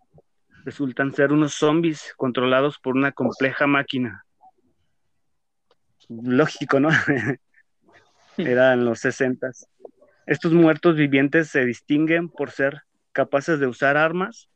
resultan 0.64 1.12
ser 1.12 1.32
unos 1.32 1.54
zombies 1.54 2.14
controlados 2.16 2.78
por 2.78 2.96
una 2.96 3.12
compleja 3.12 3.66
máquina. 3.66 4.24
Lógico, 6.08 6.80
¿no? 6.80 6.90
Eran 8.36 8.84
los 8.84 9.00
sesentas. 9.00 9.68
Estos 10.26 10.52
muertos 10.52 10.96
vivientes 10.96 11.48
se 11.48 11.64
distinguen 11.64 12.28
por 12.28 12.50
ser 12.50 12.82
capaces 13.12 13.58
de 13.58 13.66
usar 13.66 13.96
armas, 13.96 14.48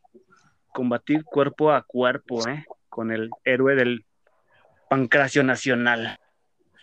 combatir 0.69 1.25
cuerpo 1.25 1.73
a 1.73 1.83
cuerpo, 1.83 2.47
¿eh? 2.49 2.65
Con 2.89 3.11
el 3.11 3.31
héroe 3.45 3.75
del 3.75 4.07
pancracio 4.89 5.43
nacional. 5.43 6.19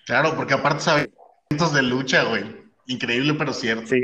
Claro, 0.05 0.35
porque 0.35 0.53
aparte 0.53 0.81
saben 0.81 1.13
de 1.49 1.81
lucha, 1.83 2.23
güey. 2.23 2.63
Increíble, 2.87 3.35
pero 3.37 3.53
cierto. 3.53 3.87
Sí. 3.87 4.01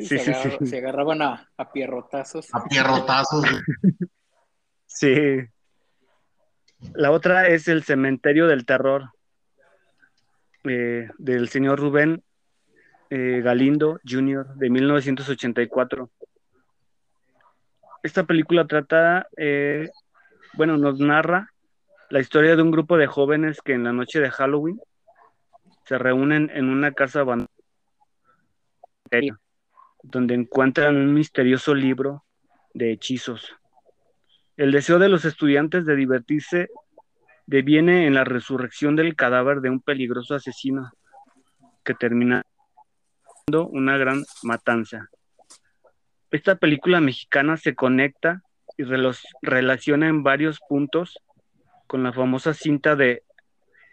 Sí, 0.00 0.18
se, 0.18 0.34
sí, 0.34 0.66
se, 0.66 0.78
agarraban 0.78 1.22
a, 1.22 1.48
a, 1.56 1.72
pierrotazos. 1.72 2.48
A 2.52 2.64
pierrotazos. 2.64 3.44
sí. 4.86 5.14
La 6.94 7.10
otra 7.12 7.48
es 7.48 7.68
el 7.68 7.84
Cementerio 7.84 8.46
del 8.46 8.66
Terror 8.66 9.10
eh, 10.64 11.08
del 11.18 11.48
señor 11.48 11.80
Rubén 11.80 12.22
eh, 13.10 13.40
Galindo 13.42 14.00
Jr. 14.08 14.54
de 14.54 14.70
1984. 14.70 16.10
Esta 18.02 18.24
película 18.24 18.66
trata, 18.66 19.26
eh, 19.36 19.88
bueno, 20.54 20.76
nos 20.76 20.98
narra 20.98 21.51
la 22.12 22.20
historia 22.20 22.56
de 22.56 22.60
un 22.60 22.70
grupo 22.70 22.98
de 22.98 23.06
jóvenes 23.06 23.62
que 23.62 23.72
en 23.72 23.84
la 23.84 23.92
noche 23.94 24.20
de 24.20 24.30
Halloween 24.30 24.78
se 25.86 25.96
reúnen 25.96 26.50
en 26.52 26.68
una 26.68 26.92
casa 26.92 27.20
abandonada 27.20 27.48
donde 30.02 30.34
encuentran 30.34 30.96
un 30.96 31.14
misterioso 31.14 31.74
libro 31.74 32.26
de 32.74 32.92
hechizos. 32.92 33.56
El 34.58 34.72
deseo 34.72 34.98
de 34.98 35.08
los 35.08 35.24
estudiantes 35.24 35.86
de 35.86 35.96
divertirse 35.96 36.68
deviene 37.46 38.06
en 38.06 38.12
la 38.12 38.24
resurrección 38.24 38.94
del 38.94 39.16
cadáver 39.16 39.62
de 39.62 39.70
un 39.70 39.80
peligroso 39.80 40.34
asesino 40.34 40.92
que 41.82 41.94
termina 41.94 42.42
una 43.50 43.96
gran 43.96 44.22
matanza. 44.42 45.08
Esta 46.30 46.56
película 46.56 47.00
mexicana 47.00 47.56
se 47.56 47.74
conecta 47.74 48.42
y 48.76 48.84
relaciona 49.40 50.08
en 50.08 50.22
varios 50.22 50.60
puntos 50.68 51.18
con 51.92 52.04
la 52.04 52.12
famosa 52.14 52.54
cinta 52.54 52.96
de, 52.96 53.22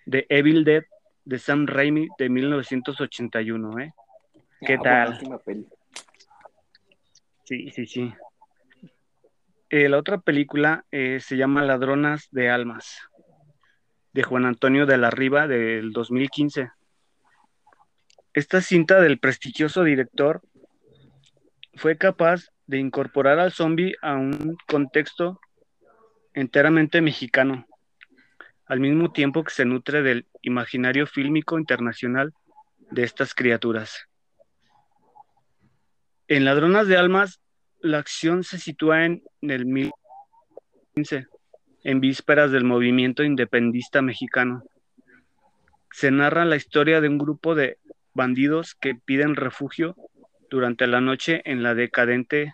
de 0.06 0.26
Evil 0.30 0.64
Dead 0.64 0.86
de 1.26 1.38
Sam 1.38 1.68
Raimi 1.68 2.08
de 2.18 2.30
1981. 2.30 3.78
¿eh? 3.82 3.94
¿Qué 4.62 4.76
ah, 4.76 4.82
tal? 4.82 5.20
Sí, 7.44 7.70
sí, 7.72 7.86
sí. 7.86 8.14
Eh, 9.70 9.90
la 9.90 9.98
otra 9.98 10.20
película 10.20 10.86
eh, 10.92 11.20
se 11.20 11.36
llama 11.36 11.62
Ladronas 11.66 12.30
de 12.32 12.50
Almas, 12.50 13.02
de 14.14 14.24
Juan 14.24 14.46
Antonio 14.46 14.86
de 14.86 14.98
la 14.98 15.10
Riva 15.10 15.48
del 15.48 15.92
2015. 15.92 16.72
Esta 18.32 18.62
cinta 18.62 19.02
del 19.02 19.20
prestigioso 19.20 19.84
director 19.84 20.42
fue 21.74 21.98
capaz 21.98 22.46
de 22.66 22.78
incorporar 22.78 23.40
al 23.40 23.52
zombie 23.52 23.98
a 24.02 24.14
un 24.14 24.56
contexto 24.70 25.42
enteramente 26.34 27.02
mexicano, 27.02 27.66
al 28.70 28.80
mismo 28.80 29.12
tiempo 29.12 29.44
que 29.44 29.52
se 29.52 29.66
nutre 29.66 30.04
del 30.04 30.28
imaginario 30.44 31.08
fílmico 31.08 31.58
internacional 31.58 32.34
de 32.92 33.04
estas 33.04 33.34
criaturas. 33.34 34.08
En 36.28 36.46
Ladronas 36.46 36.88
de 36.88 36.96
Almas, 36.96 37.42
la 37.82 37.98
acción 37.98 38.44
se 38.44 38.60
sitúa 38.60 39.06
en, 39.06 39.24
el 39.42 39.64
2015, 39.64 41.26
en 41.84 42.00
vísperas 42.00 42.52
del 42.52 42.64
movimiento 42.64 43.24
independista 43.24 44.04
mexicano. 44.04 44.64
Se 45.92 46.12
narra 46.12 46.46
la 46.46 46.56
historia 46.56 47.02
de 47.02 47.10
un 47.10 47.18
grupo 47.18 47.56
de 47.56 47.80
bandidos 48.14 48.76
que 48.76 48.94
piden 48.94 49.36
refugio 49.36 49.96
durante 50.52 50.86
la 50.86 51.02
noche 51.02 51.42
en 51.46 51.64
la 51.64 51.74
decadente 51.74 52.54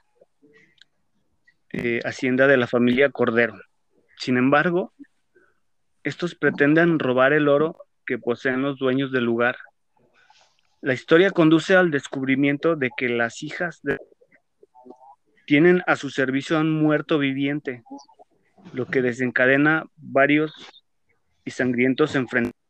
eh, 1.74 2.00
hacienda 2.06 2.48
de 2.48 2.56
la 2.56 2.68
familia 2.68 3.10
Cordero. 3.10 3.60
Sin 4.18 4.38
embargo, 4.38 4.94
estos 6.06 6.36
pretenden 6.36 7.00
robar 7.00 7.34
el 7.34 7.50
oro 7.50 7.78
que 8.06 8.18
poseen 8.18 8.62
los 8.62 8.80
dueños 8.80 9.12
del 9.12 9.26
lugar 9.26 9.58
la 10.86 10.94
historia 10.94 11.32
conduce 11.32 11.76
al 11.76 11.90
descubrimiento 11.90 12.76
de 12.76 12.92
que 12.96 13.10
las 13.10 13.42
hijas 13.42 13.82
tienen 15.48 15.82
a 15.88 15.96
su 15.96 16.12
servicio 16.12 16.58
a 16.58 16.60
un 16.60 16.80
muerto 16.80 17.18
viviente, 17.18 17.82
lo 18.72 18.86
que 18.86 19.02
desencadena 19.02 19.88
varios 19.96 20.54
y 21.44 21.50
sangrientos 21.50 22.14
enfrentamientos. 22.14 22.62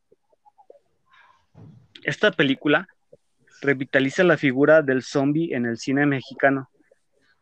Esta 2.03 2.31
película 2.31 2.87
revitaliza 3.61 4.23
la 4.23 4.37
figura 4.37 4.81
del 4.81 5.03
zombie 5.03 5.53
en 5.53 5.65
el 5.65 5.77
cine 5.77 6.05
mexicano, 6.05 6.69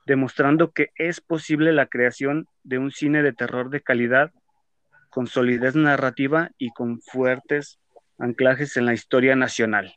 demostrando 0.08 0.72
que 0.72 0.90
es 0.96 1.22
posible 1.22 1.72
la 1.72 1.86
creación 1.86 2.48
de 2.64 2.80
un 2.80 2.90
cine 2.90 3.22
de 3.22 3.34
terror 3.34 3.70
de 3.70 3.82
calidad, 3.82 4.32
con 5.14 5.28
solidez 5.28 5.76
narrativa 5.76 6.50
y 6.58 6.72
con 6.72 7.00
fuertes 7.00 7.78
anclajes 8.18 8.78
en 8.78 8.88
la 8.88 8.94
historia 8.94 9.36
nacional. 9.36 9.96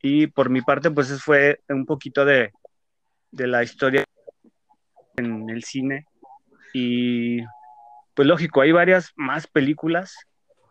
Y 0.00 0.28
por 0.28 0.48
mi 0.48 0.62
parte, 0.62 0.90
pues 0.90 1.22
fue 1.22 1.60
un 1.68 1.84
poquito 1.84 2.24
de, 2.24 2.52
la 3.32 3.62
historia 3.62 4.02
en 5.16 5.50
el 5.50 5.62
cine. 5.62 6.06
Y 6.72 7.42
pues 8.14 8.26
lógico, 8.26 8.62
hay 8.62 8.72
varias 8.72 9.12
más 9.14 9.46
películas 9.46 10.14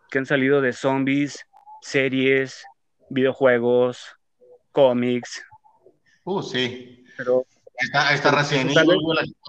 que 0.10 0.18
han 0.18 0.26
salido 0.26 0.60
de 0.60 0.74
zombies, 0.74 1.46
series, 1.82 2.66
videojuegos, 3.12 4.04
cómics. 4.72 5.44
Uh, 6.24 6.42
sí. 6.42 7.06
Pero 7.18 7.46
esta, 7.76 8.16
esta 8.16 8.32
recién 8.32 8.74
la 8.74 8.84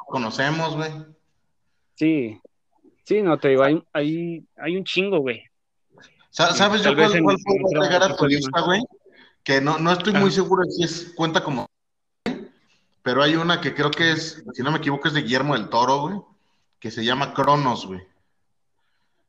conocemos, 0.07 0.76
güey. 0.76 0.90
Sí, 1.94 2.38
sí, 3.11 3.23
no 3.23 3.38
te 3.38 3.49
digo, 3.49 3.64
hay, 3.64 3.83
hay, 3.92 4.44
hay 4.57 4.77
un 4.77 4.85
chingo, 4.85 5.18
güey. 5.18 5.42
¿Sabes 6.31 6.83
yo 6.85 6.94
cuál, 6.94 7.23
cuál 7.23 7.37
puedo 7.44 7.83
agregar 7.83 8.05
a 8.05 8.16
tu 8.16 8.27
lista, 8.27 8.61
güey? 8.61 8.81
que 9.42 9.61
no, 9.61 9.79
no 9.79 9.90
estoy 9.90 10.12
muy 10.12 10.31
seguro 10.31 10.62
si 10.64 10.85
es 10.85 11.12
cuenta 11.16 11.42
como 11.42 11.66
pero 13.03 13.23
hay 13.23 13.35
una 13.35 13.61
que 13.61 13.75
creo 13.75 13.90
que 13.90 14.12
es, 14.12 14.44
si 14.53 14.62
no 14.62 14.70
me 14.70 14.79
equivoco, 14.79 15.09
es 15.09 15.14
de 15.14 15.23
Guillermo 15.23 15.55
del 15.55 15.70
Toro, 15.70 16.03
güey, 16.03 16.20
que 16.79 16.90
se 16.90 17.03
llama 17.03 17.33
Cronos, 17.33 17.87
güey. 17.87 18.03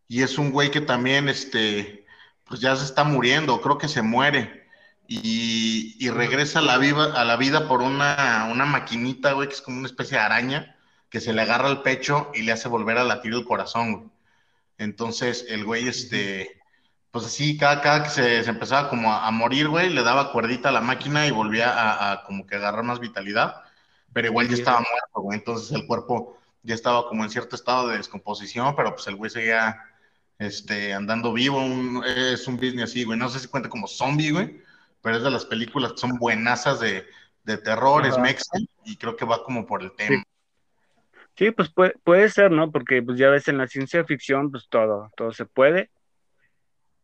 Y 0.10 0.22
es 0.22 0.38
un 0.38 0.52
güey 0.52 0.70
que 0.70 0.82
también, 0.82 1.30
este, 1.30 2.06
pues 2.44 2.60
ya 2.60 2.76
se 2.76 2.84
está 2.84 3.06
muriendo, 3.06 3.62
creo 3.62 3.78
que 3.78 3.88
se 3.88 4.02
muere. 4.02 4.68
Y, 5.08 5.96
y 6.06 6.10
regresa 6.10 6.60
a 6.60 6.64
la, 6.64 6.78
vida, 6.78 7.20
a 7.20 7.24
la 7.24 7.38
vida 7.38 7.70
por 7.70 7.82
una, 7.82 8.50
una 8.52 8.66
maquinita, 8.66 9.32
güey, 9.32 9.48
que 9.48 9.56
es 9.56 9.62
como 9.62 9.78
una 9.78 9.88
especie 9.88 10.18
de 10.18 10.24
araña, 10.24 10.76
que 11.12 11.20
se 11.20 11.34
le 11.34 11.42
agarra 11.44 11.68
al 11.68 11.84
pecho 11.84 12.32
y 12.34 12.44
le 12.44 12.54
hace 12.54 12.70
volver 12.70 12.98
a 12.98 13.04
latir 13.04 13.34
el 13.34 13.46
corazón, 13.46 13.94
güey. 13.94 14.10
Entonces, 14.78 15.46
el 15.50 15.66
güey, 15.66 15.88
este, 15.88 16.60
pues 17.12 17.26
así, 17.26 17.58
cada, 17.58 17.82
cada 17.82 18.04
que 18.04 18.10
se, 18.10 18.40
empezaba 18.50 18.90
como 18.90 19.14
a, 19.14 19.30
morir, 19.32 19.68
güey, 19.68 19.90
le 19.90 20.04
daba 20.04 20.32
cuerdita 20.32 20.70
a 20.70 20.72
la 20.72 20.82
máquina 20.82 21.28
y 21.28 21.32
volvía 21.32 22.12
a, 22.12 22.24
como 22.24 22.48
que 22.48 22.56
agarrar 22.56 22.84
más 22.84 23.00
vitalidad, 23.00 23.62
pero 24.14 24.28
igual 24.28 24.48
ya 24.48 24.56
estaba 24.56 24.80
muerto, 24.80 25.22
güey, 25.22 25.38
entonces 25.38 25.72
el 25.74 25.86
cuerpo 25.86 26.38
ya 26.64 26.74
estaba 26.76 27.08
como 27.08 27.24
en 27.24 27.30
cierto 27.30 27.56
estado 27.56 27.90
de 27.90 27.98
descomposición, 27.98 28.76
pero 28.76 28.96
pues 28.96 29.06
el 29.08 29.16
güey 29.18 29.30
seguía 29.30 29.82
este, 30.40 30.94
andando 30.94 31.34
vivo, 31.34 31.62
es 32.06 32.48
un 32.48 32.56
business 32.56 32.92
así, 32.92 33.04
güey, 33.04 33.20
no 33.20 33.30
sé 33.30 33.40
si 33.40 33.48
cuenta 33.50 33.70
como 33.70 33.88
zombie, 33.88 34.32
güey, 34.32 34.62
pero 35.02 35.18
es 35.18 35.24
de 35.24 35.32
las 35.32 35.46
películas 35.46 35.94
que 35.94 36.00
son 36.00 36.18
buenazas 36.18 36.80
de, 36.80 37.06
de 37.44 37.58
terror, 37.58 38.06
es 38.06 38.18
mexa, 38.18 38.58
y 38.86 38.96
creo 38.96 39.16
que 39.16 39.26
va 39.26 39.44
como 39.44 39.66
por 39.66 39.84
el 39.84 39.92
tema. 39.92 40.24
Sí, 40.24 40.31
pues 41.56 41.70
puede, 41.74 41.96
puede, 42.04 42.30
ser, 42.30 42.52
¿no? 42.52 42.72
Porque 42.72 43.02
pues 43.02 43.18
ya 43.18 43.30
ves 43.30 43.48
en 43.48 43.58
la 43.58 43.68
ciencia 43.68 44.04
ficción, 44.06 44.52
pues 44.52 44.68
todo, 44.70 45.12
todo 45.16 45.32
se 45.32 45.46
puede. 45.46 45.90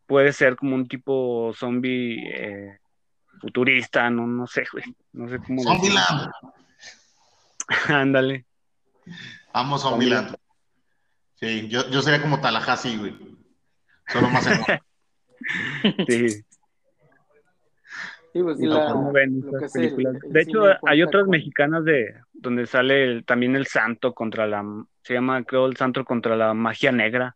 Puede 0.05 0.31
ser 0.33 0.55
como 0.55 0.75
un 0.75 0.87
tipo 0.87 1.51
zombie 1.55 2.29
eh, 2.33 2.79
futurista, 3.41 4.09
no, 4.09 4.27
no 4.27 4.47
sé, 4.47 4.65
güey. 4.71 4.85
No 5.13 5.27
sé 5.27 5.39
cómo. 5.39 5.63
Zombieland. 5.63 6.31
Ándale. 7.87 8.45
Amo 9.53 9.77
Zombieland. 9.77 10.35
Sí, 11.35 11.67
yo, 11.67 11.89
yo 11.89 12.01
sería 12.01 12.21
como 12.21 12.39
Tallahassee, 12.39 12.97
güey. 12.97 13.15
Solo 14.07 14.29
más 14.29 14.47
en... 14.47 14.61
sí. 16.07 16.45
Sí, 18.37 18.43
pues, 18.43 18.57
sí, 18.59 18.65
No, 18.65 18.75
la- 18.75 18.91
¿cómo 18.91 19.11
ven 19.11 19.41
lo 19.41 19.49
esas 19.57 19.59
que 19.59 19.65
es 19.65 19.75
el- 19.75 19.95
películas? 19.95 20.23
el 20.23 20.31
de 20.33 20.41
hecho, 20.41 20.59
hay 20.85 21.01
otras 21.01 21.23
con- 21.23 21.31
mexicanas 21.31 21.83
de 21.85 22.13
donde 22.33 22.67
sale 22.67 23.03
el- 23.03 23.25
también 23.25 23.55
el 23.55 23.65
santo 23.65 24.13
contra 24.13 24.45
la, 24.45 24.63
se 25.01 25.15
llama 25.15 25.43
creo 25.43 25.65
el 25.65 25.75
santo 25.75 26.05
contra 26.05 26.35
la 26.35 26.53
magia 26.53 26.91
negra. 26.91 27.35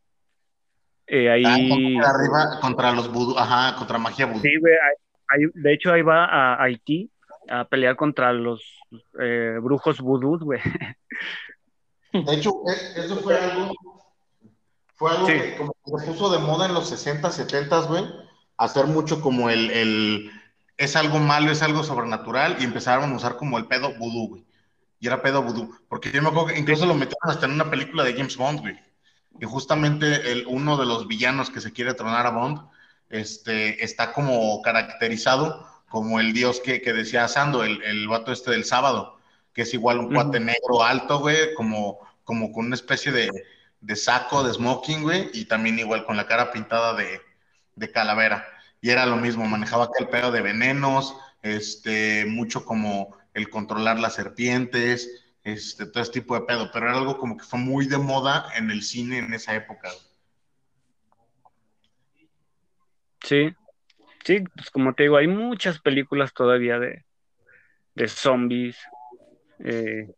Eh, 1.08 1.28
ahí, 1.32 1.44
Ah, 1.46 1.58
contra 1.70 2.10
arriba, 2.12 2.60
contra 2.62 2.92
los 2.92 3.12
vudú, 3.12 3.36
ajá, 3.38 3.76
contra 3.78 3.98
magia 3.98 4.28
vudú. 4.28 4.42
sí, 4.42 4.60
güey, 4.60 4.74
ahí- 4.74 5.44
ahí- 5.46 5.52
de 5.56 5.74
hecho 5.74 5.92
ahí 5.92 6.04
va 6.04 6.26
a 6.26 6.62
Haití 6.64 7.10
a 7.50 7.66
pelear 7.66 7.96
contra 7.96 8.32
los 8.32 8.64
eh, 9.20 9.58
brujos 9.60 10.00
vudús, 10.02 10.42
güey. 10.44 10.60
De 12.14 12.36
hecho, 12.36 12.54
e- 12.68 13.00
eso 13.00 13.16
fue 13.18 13.36
algo, 13.40 13.74
fue 14.96 15.12
algo 15.12 15.26
Sí. 15.26 15.34
que 15.34 15.56
como 15.58 15.74
que 15.84 15.92
se 16.06 16.12
puso 16.12 16.30
de 16.32 16.40
moda 16.40 16.68
en 16.68 16.74
los 16.76 16.88
60, 16.90 17.32
70, 17.32 17.80
güey, 17.88 18.04
hacer 18.58 18.86
mucho 18.86 19.20
como 19.22 19.50
el, 19.50 19.72
el, 19.72 20.32
es 20.82 20.96
algo 20.96 21.20
malo, 21.20 21.52
es 21.52 21.62
algo 21.62 21.84
sobrenatural, 21.84 22.58
y 22.60 22.64
empezaron 22.64 23.12
a 23.12 23.16
usar 23.16 23.38
como 23.38 23.58
el 23.58 23.68
pedo 23.68 23.94
vudú, 23.98 24.30
güey. 24.30 24.46
Y 25.00 25.08
era 25.08 25.22
pedo 25.22 25.44
vudú, 25.44 25.76
porque 25.88 26.12
yo 26.12 26.22
me 26.22 26.30
acuerdo 26.30 26.48
que 26.48 26.60
incluso 26.60 26.86
lo 26.86 26.94
metieron 26.94 27.30
hasta 27.30 27.46
en 27.46 27.54
una 27.54 27.70
película 27.70 28.04
de 28.04 28.14
James 28.14 28.36
Bond, 28.38 28.62
güey. 28.62 28.80
Y 29.40 29.46
justamente 29.46 30.32
el, 30.32 30.46
uno 30.48 30.78
de 30.78 30.86
los 30.86 31.08
villanos 31.08 31.50
que 31.50 31.62
se 31.62 31.72
quiere 31.72 31.94
tronar 31.94 32.26
a 32.26 32.32
Bond, 32.32 32.60
este, 33.10 33.84
está 33.84 34.14
como 34.14 34.62
caracterizado 34.62 35.68
como 35.90 36.20
el 36.20 36.34
dios 36.34 36.62
que, 36.62 36.82
que 36.82 36.94
decía 36.94 37.28
Sando, 37.28 37.64
el, 37.64 37.84
el 37.84 38.08
vato 38.08 38.32
este 38.32 38.52
del 38.52 38.66
sábado, 38.66 39.20
que 39.54 39.64
es 39.64 39.74
igual 39.74 40.00
un 40.00 40.14
cuate 40.14 40.40
negro 40.40 40.84
alto, 40.84 41.20
güey, 41.20 41.54
como, 41.54 42.00
como 42.24 42.52
con 42.52 42.68
una 42.68 42.76
especie 42.76 43.12
de, 43.12 43.30
de 43.82 43.96
saco, 43.96 44.44
de 44.44 44.54
smoking, 44.54 45.04
güey, 45.04 45.30
y 45.34 45.46
también 45.46 45.78
igual 45.80 46.06
con 46.06 46.18
la 46.18 46.28
cara 46.28 46.52
pintada 46.52 46.94
de, 46.96 47.22
de 47.76 47.92
calavera. 47.92 48.48
Y 48.82 48.90
era 48.90 49.06
lo 49.06 49.16
mismo, 49.18 49.46
manejaba 49.46 49.86
aquel 49.86 50.08
pedo 50.10 50.32
de 50.32 50.42
venenos, 50.42 51.16
este, 51.44 52.26
mucho 52.26 52.66
como 52.66 53.16
el 53.34 53.50
controlar 53.50 54.00
las 54.00 54.16
serpientes, 54.16 55.24
este, 55.44 55.86
todo 55.86 56.04
ese 56.04 56.12
tipo 56.12 56.36
de 56.36 56.46
pedo, 56.46 56.70
pero 56.74 56.88
era 56.90 56.98
algo 56.98 57.18
como 57.18 57.38
que 57.38 57.44
fue 57.44 57.60
muy 57.60 57.88
de 57.88 57.98
moda 57.98 58.48
en 58.56 58.72
el 58.72 58.82
cine 58.84 59.20
en 59.20 59.34
esa 59.34 59.56
época. 59.56 59.90
Sí, 63.24 63.54
sí, 64.26 64.40
pues 64.56 64.70
como 64.72 64.94
te 64.94 65.04
digo, 65.04 65.18
hay 65.18 65.28
muchas 65.28 65.80
películas 65.80 66.34
todavía 66.34 66.80
de, 66.80 67.06
de 67.96 68.08
zombies. 68.08 68.78
eh, 69.60 70.10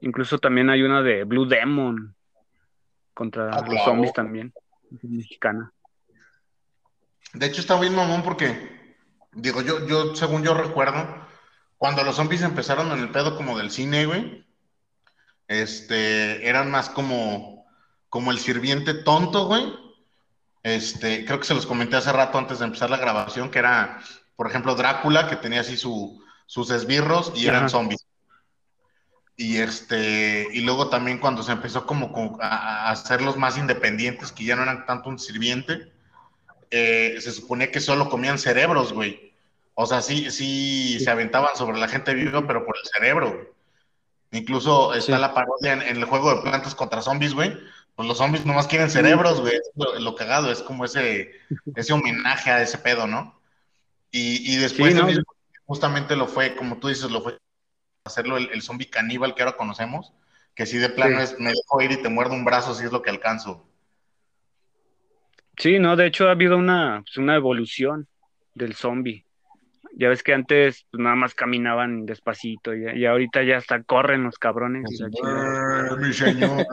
incluso 0.00 0.38
también 0.38 0.70
hay 0.70 0.82
una 0.82 1.02
de 1.02 1.24
Blue 1.24 1.46
Demon 1.46 2.14
contra 3.14 3.50
Ah, 3.50 3.64
los 3.68 3.82
zombies 3.84 4.12
también, 4.12 4.52
mexicana. 5.02 5.72
De 7.32 7.46
hecho, 7.46 7.60
está 7.60 7.78
bien 7.80 7.94
mamón 7.94 8.22
porque, 8.22 8.96
digo, 9.32 9.62
yo, 9.62 9.86
yo, 9.86 10.14
según 10.14 10.42
yo 10.42 10.54
recuerdo, 10.54 11.26
cuando 11.78 12.04
los 12.04 12.16
zombies 12.16 12.42
empezaron 12.42 12.92
en 12.92 13.00
el 13.00 13.10
pedo 13.10 13.36
como 13.36 13.56
del 13.56 13.70
cine, 13.70 14.06
güey, 14.06 14.46
este, 15.48 16.46
eran 16.48 16.70
más 16.70 16.88
como, 16.88 17.66
como 18.08 18.30
el 18.30 18.38
sirviente 18.38 18.94
tonto, 18.94 19.46
güey. 19.46 19.72
Este, 20.62 21.24
creo 21.24 21.40
que 21.40 21.46
se 21.46 21.54
los 21.54 21.66
comenté 21.66 21.96
hace 21.96 22.12
rato 22.12 22.38
antes 22.38 22.60
de 22.60 22.66
empezar 22.66 22.90
la 22.90 22.98
grabación, 22.98 23.50
que 23.50 23.58
era, 23.58 24.00
por 24.36 24.48
ejemplo, 24.48 24.74
Drácula, 24.74 25.28
que 25.28 25.36
tenía 25.36 25.62
así 25.62 25.76
su, 25.76 26.22
sus 26.46 26.70
esbirros 26.70 27.32
y 27.34 27.46
eran 27.46 27.64
Ajá. 27.64 27.68
zombies. 27.70 28.06
Y 29.36 29.56
este, 29.56 30.46
y 30.52 30.60
luego 30.60 30.88
también 30.88 31.18
cuando 31.18 31.42
se 31.42 31.52
empezó 31.52 31.84
como, 31.86 32.12
como 32.12 32.38
a, 32.40 32.86
a 32.86 32.90
hacerlos 32.90 33.36
más 33.36 33.58
independientes, 33.58 34.30
que 34.30 34.44
ya 34.44 34.54
no 34.54 34.62
eran 34.62 34.86
tanto 34.86 35.08
un 35.08 35.18
sirviente, 35.18 35.91
eh, 36.72 37.16
se 37.20 37.30
suponía 37.30 37.70
que 37.70 37.80
solo 37.80 38.08
comían 38.10 38.38
cerebros, 38.38 38.92
güey. 38.92 39.32
O 39.74 39.86
sea, 39.86 40.02
sí, 40.02 40.30
sí 40.30 40.98
se 41.00 41.10
aventaban 41.10 41.54
sobre 41.56 41.78
la 41.78 41.86
gente 41.88 42.12
viva, 42.14 42.46
pero 42.46 42.66
por 42.66 42.76
el 42.76 42.88
cerebro, 42.90 43.30
güey. 43.32 43.46
Incluso 44.32 44.94
está 44.94 45.16
Sí. 45.16 45.20
la 45.20 45.34
parodia 45.34 45.74
en, 45.74 45.82
en 45.82 45.96
el 45.98 46.04
juego 46.06 46.34
de 46.34 46.42
plantas 46.42 46.74
contra 46.74 47.02
zombies, 47.02 47.34
güey. 47.34 47.56
Pues 47.94 48.08
los 48.08 48.16
zombies 48.18 48.46
nomás 48.46 48.66
quieren 48.66 48.90
cerebros, 48.90 49.40
güey. 49.40 49.58
Lo, 49.74 49.98
lo 50.00 50.14
cagado, 50.14 50.50
es 50.50 50.62
como 50.62 50.84
ese, 50.86 51.32
ese 51.76 51.92
homenaje 51.92 52.50
a 52.50 52.62
ese 52.62 52.78
pedo, 52.78 53.06
¿no? 53.06 53.38
Y, 54.10 54.52
y 54.52 54.56
después 54.56 54.92
Sí, 54.92 54.96
el 54.98 55.02
¿no? 55.02 55.06
mismo, 55.08 55.24
justamente 55.66 56.16
lo 56.16 56.26
fue, 56.26 56.54
como 56.56 56.78
tú 56.78 56.88
dices, 56.88 57.10
lo 57.10 57.22
fue 57.22 57.38
hacerlo 58.04 58.36
el, 58.38 58.50
el 58.52 58.62
zombie 58.62 58.88
caníbal 58.90 59.34
que 59.34 59.42
ahora 59.42 59.56
conocemos, 59.56 60.12
que 60.54 60.66
si 60.66 60.78
de 60.78 60.88
plano 60.88 61.18
Sí. 61.18 61.24
es 61.24 61.38
me 61.38 61.50
dejo 61.50 61.80
ir 61.82 61.92
y 61.92 62.02
te 62.02 62.08
muerdo 62.08 62.34
un 62.34 62.44
brazo 62.44 62.74
si 62.74 62.84
es 62.84 62.92
lo 62.92 63.02
que 63.02 63.10
alcanzo. 63.10 63.66
Sí, 65.56 65.78
no, 65.78 65.96
de 65.96 66.06
hecho 66.06 66.28
ha 66.28 66.32
habido 66.32 66.56
una, 66.56 67.02
pues, 67.04 67.16
una 67.18 67.36
evolución 67.36 68.08
del 68.54 68.74
zombie. 68.74 69.24
Ya 69.94 70.08
ves 70.08 70.22
que 70.22 70.32
antes 70.32 70.86
pues, 70.90 71.02
nada 71.02 71.16
más 71.16 71.34
caminaban 71.34 72.06
despacito 72.06 72.74
y, 72.74 72.98
y 72.98 73.04
ahorita 73.04 73.42
ya 73.42 73.58
hasta 73.58 73.82
corren 73.82 74.24
los 74.24 74.38
cabrones. 74.38 74.90
y 74.90 75.02
la 75.02 75.10
chingada. 75.10 75.86
Eh, 75.86 75.96
mi 75.96 76.12
señor. 76.12 76.66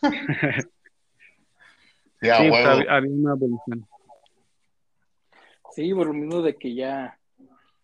Sí, 0.00 0.08
Sí, 2.20 2.48
pues, 2.48 2.50
huevo. 2.50 2.68
ha, 2.88 2.92
ha 2.92 2.96
habido 2.96 3.14
una 3.14 3.32
evolución. 3.32 3.86
Sí, 5.72 5.92
por 5.92 6.06
lo 6.06 6.14
mismo 6.14 6.40
de 6.40 6.56
que 6.56 6.74
ya, 6.74 7.18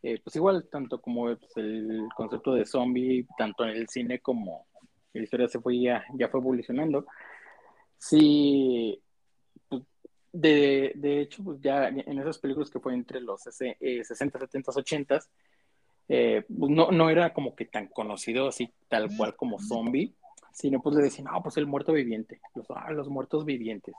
eh, 0.02 0.18
pues 0.24 0.34
igual, 0.36 0.66
tanto 0.70 1.00
como 1.00 1.24
pues, 1.36 1.56
el 1.56 2.08
concepto 2.16 2.54
de 2.54 2.64
zombie, 2.64 3.26
tanto 3.36 3.64
en 3.64 3.76
el 3.76 3.88
cine 3.88 4.20
como 4.20 4.66
en 5.12 5.20
la 5.20 5.24
historia 5.24 5.48
se 5.48 5.60
fue 5.60 5.78
ya, 5.78 6.02
ya 6.14 6.28
fue 6.28 6.40
evolucionando. 6.40 7.06
Sí, 7.98 9.01
de, 10.32 10.92
de 10.94 11.20
hecho, 11.20 11.44
pues 11.44 11.60
ya 11.60 11.88
en 11.88 12.18
esas 12.18 12.38
películas 12.38 12.70
que 12.70 12.80
fue 12.80 12.94
entre 12.94 13.20
los 13.20 13.42
sese- 13.42 13.76
eh, 13.80 14.02
60, 14.04 14.38
70, 14.38 14.72
80, 14.74 15.20
eh, 16.08 16.44
pues 16.48 16.70
no, 16.70 16.90
no 16.90 17.10
era 17.10 17.32
como 17.32 17.54
que 17.54 17.64
tan 17.66 17.86
conocido 17.88 18.48
así 18.48 18.70
tal 18.88 19.08
cual 19.16 19.36
como 19.36 19.58
zombie, 19.58 20.14
sino 20.52 20.80
pues 20.82 20.96
le 20.96 21.02
decían, 21.02 21.28
no, 21.32 21.42
pues 21.42 21.56
el 21.56 21.66
muerto 21.66 21.92
viviente, 21.92 22.40
los, 22.54 22.66
ah, 22.70 22.90
los 22.92 23.08
muertos 23.08 23.44
vivientes. 23.44 23.94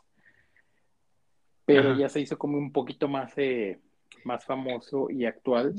Pero 1.66 1.92
Ajá. 1.92 2.00
ya 2.00 2.10
se 2.10 2.20
hizo 2.20 2.38
como 2.38 2.58
un 2.58 2.72
poquito 2.72 3.08
más, 3.08 3.32
eh, 3.38 3.80
más 4.26 4.44
famoso 4.46 5.10
y 5.10 5.26
actual. 5.26 5.74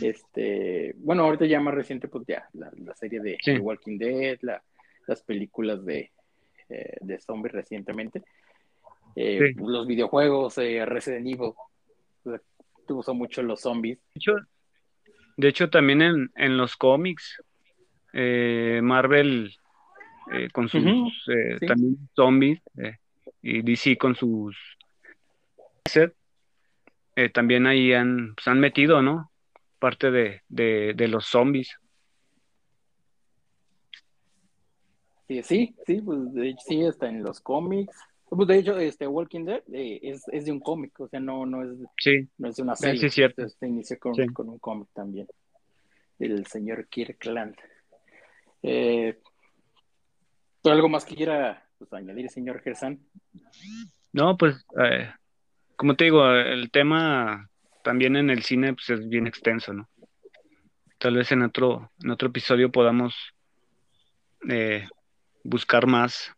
Este, 0.00 0.94
bueno, 0.98 1.24
ahorita 1.24 1.46
ya 1.46 1.60
más 1.60 1.74
reciente, 1.74 2.08
pues 2.08 2.24
ya 2.26 2.48
la, 2.54 2.70
la 2.76 2.94
serie 2.94 3.20
de 3.20 3.36
Sí. 3.42 3.52
The 3.54 3.58
Walking 3.60 3.98
Dead, 3.98 4.38
la- 4.42 4.62
las 5.06 5.22
películas 5.22 5.84
de, 5.84 6.10
eh, 6.68 6.96
de 7.00 7.18
zombies 7.20 7.52
recientemente, 7.52 8.22
eh, 9.16 9.52
Sí. 9.54 9.60
los 9.60 9.86
videojuegos, 9.86 10.58
eh, 10.58 10.84
Resident 10.86 11.26
Evil, 11.26 11.52
sea, 12.24 12.40
usó 12.88 13.14
mucho 13.14 13.42
los 13.42 13.60
zombies. 13.60 13.98
De 14.14 14.18
hecho, 14.18 14.34
de 15.36 15.48
hecho 15.48 15.70
también 15.70 16.02
en, 16.02 16.30
en 16.36 16.56
los 16.56 16.76
cómics, 16.76 17.42
eh, 18.12 18.80
Marvel 18.82 19.54
eh, 20.32 20.48
con 20.52 20.68
sus 20.68 20.82
sí. 21.24 21.66
también 21.66 21.96
zombies 22.14 22.60
y 23.42 23.62
DC 23.62 23.96
con 23.98 24.14
sus 24.14 24.56
también 27.32 27.66
ahí 27.66 27.92
han, 27.92 28.34
pues, 28.34 28.46
han 28.48 28.60
metido, 28.60 29.02
¿no? 29.02 29.30
Parte 29.78 30.10
de, 30.10 30.42
de, 30.48 30.94
de 30.94 31.08
los 31.08 31.26
zombies. 31.26 31.76
Sí, 35.26 35.42
sí, 35.42 35.74
sí, 35.84 36.00
pues 36.00 36.32
de 36.32 36.48
hecho 36.48 36.60
sí, 36.66 36.84
está 36.84 37.08
en 37.08 37.22
los 37.22 37.40
cómics. 37.40 37.96
Pues 38.30 38.46
de 38.48 38.58
hecho, 38.58 38.78
este 38.78 39.06
Walking 39.06 39.44
Dead 39.44 39.62
eh, 39.72 40.00
es, 40.02 40.22
es 40.28 40.44
de 40.44 40.52
un 40.52 40.60
cómic, 40.60 40.98
o 41.00 41.08
sea, 41.08 41.18
no, 41.20 41.46
no 41.46 41.62
es 41.62 41.78
Sí, 41.98 42.28
no 42.38 42.48
es 42.48 42.56
de 42.56 42.62
una 42.62 42.76
serie. 42.76 43.00
sí, 43.00 43.06
es 43.06 43.14
cierto. 43.14 43.42
Este 43.42 43.66
inició 43.66 43.98
con, 43.98 44.14
Sí. 44.14 44.26
con 44.26 44.48
un 44.48 44.58
cómic 44.58 44.88
también, 44.92 45.26
del 46.18 46.46
señor 46.46 46.86
Kirkland. 46.88 47.56
Eh, 48.62 49.18
¿pero 50.62 50.74
algo 50.74 50.88
más 50.88 51.04
que 51.04 51.14
quiera 51.14 51.66
pues, 51.78 51.92
añadir, 51.92 52.28
señor 52.28 52.60
Gersan? 52.60 53.00
no, 54.12 54.36
pues 54.36 54.64
eh, 54.82 55.10
como 55.76 55.94
te 55.94 56.04
digo, 56.04 56.26
el 56.30 56.70
tema 56.70 57.48
también 57.82 58.16
en 58.16 58.30
el 58.30 58.42
cine 58.42 58.74
pues, 58.74 58.90
es 58.90 59.08
bien 59.08 59.26
extenso, 59.26 59.72
¿no? 59.72 59.88
Tal 60.98 61.14
vez 61.14 61.30
en 61.30 61.42
otro, 61.42 61.92
en 62.02 62.10
otro 62.10 62.28
episodio 62.28 62.72
podamos 62.72 63.14
eh, 64.50 64.86
buscar 65.44 65.86
más, 65.86 66.32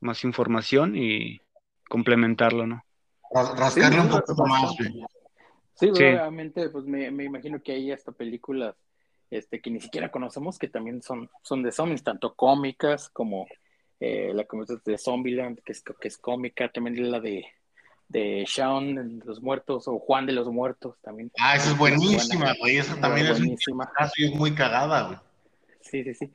más 0.00 0.24
información 0.24 0.96
y 0.96 1.40
complementarlo, 1.88 2.66
¿no? 2.66 2.84
Ras- 3.32 3.56
Rascarle 3.58 3.96
Sí, 4.00 4.06
un 4.06 4.08
poquito 4.10 4.44
más, 4.46 4.76
güey. 4.76 4.92
Sí, 5.74 5.86
Sí. 5.94 6.04
obviamente, 6.04 6.68
pues 6.68 6.84
me, 6.84 7.10
me 7.10 7.24
imagino 7.24 7.62
que 7.62 7.72
hay 7.72 7.90
hasta 7.92 8.12
películas 8.12 8.74
este, 9.30 9.60
que 9.60 9.70
ni 9.70 9.80
siquiera 9.80 10.10
conocemos, 10.10 10.58
que 10.58 10.68
también 10.68 11.02
son, 11.02 11.30
son 11.42 11.62
de 11.62 11.70
zombies, 11.72 12.02
tanto 12.02 12.34
cómicas 12.34 13.08
como 13.10 13.46
eh, 14.00 14.32
la 14.34 14.44
de 14.84 14.98
Zombieland, 14.98 15.60
que 15.62 15.72
es, 15.72 15.82
que 16.00 16.08
es 16.08 16.18
cómica, 16.18 16.70
también 16.72 17.10
la 17.10 17.20
de, 17.20 17.46
de 18.08 18.44
Shaun 18.46 19.18
de 19.20 19.24
los 19.24 19.40
Muertos 19.40 19.86
o 19.86 19.98
Juan 20.00 20.26
de 20.26 20.32
los 20.32 20.48
Muertos 20.48 20.96
también. 21.00 21.30
Ah, 21.38 21.54
esa 21.56 21.70
es 21.70 21.78
buenísima, 21.78 22.52
güey, 22.58 22.78
esa 22.78 23.00
también 23.00 23.28
es, 23.28 23.38
buenísima. 23.38 23.90
es 24.18 24.34
muy 24.34 24.52
cagada, 24.54 25.02
güey. 25.06 25.18
Sí, 25.82 26.02
sí, 26.04 26.14
sí. 26.14 26.32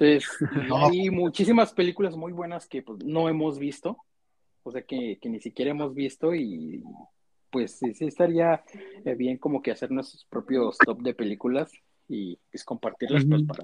Entonces, 0.00 0.30
hay 0.72 1.10
muchísimas 1.10 1.72
películas 1.72 2.16
muy 2.16 2.32
buenas 2.32 2.66
que 2.66 2.82
pues, 2.82 3.04
no 3.04 3.28
hemos 3.28 3.58
visto, 3.58 3.98
o 4.62 4.70
sea, 4.70 4.82
que, 4.82 5.18
que 5.20 5.28
ni 5.28 5.40
siquiera 5.40 5.70
hemos 5.70 5.94
visto 5.94 6.34
y 6.34 6.82
pues 7.50 7.78
sí, 7.78 7.92
sí 7.94 8.06
estaría 8.06 8.62
eh, 9.04 9.14
bien 9.14 9.36
como 9.36 9.60
que 9.60 9.72
hacer 9.72 9.90
nuestros 9.90 10.24
propios 10.24 10.78
top 10.78 11.02
de 11.02 11.14
películas 11.14 11.72
y 12.08 12.38
pues 12.50 12.64
compartirlas 12.64 13.24
pues 13.28 13.42
para, 13.42 13.62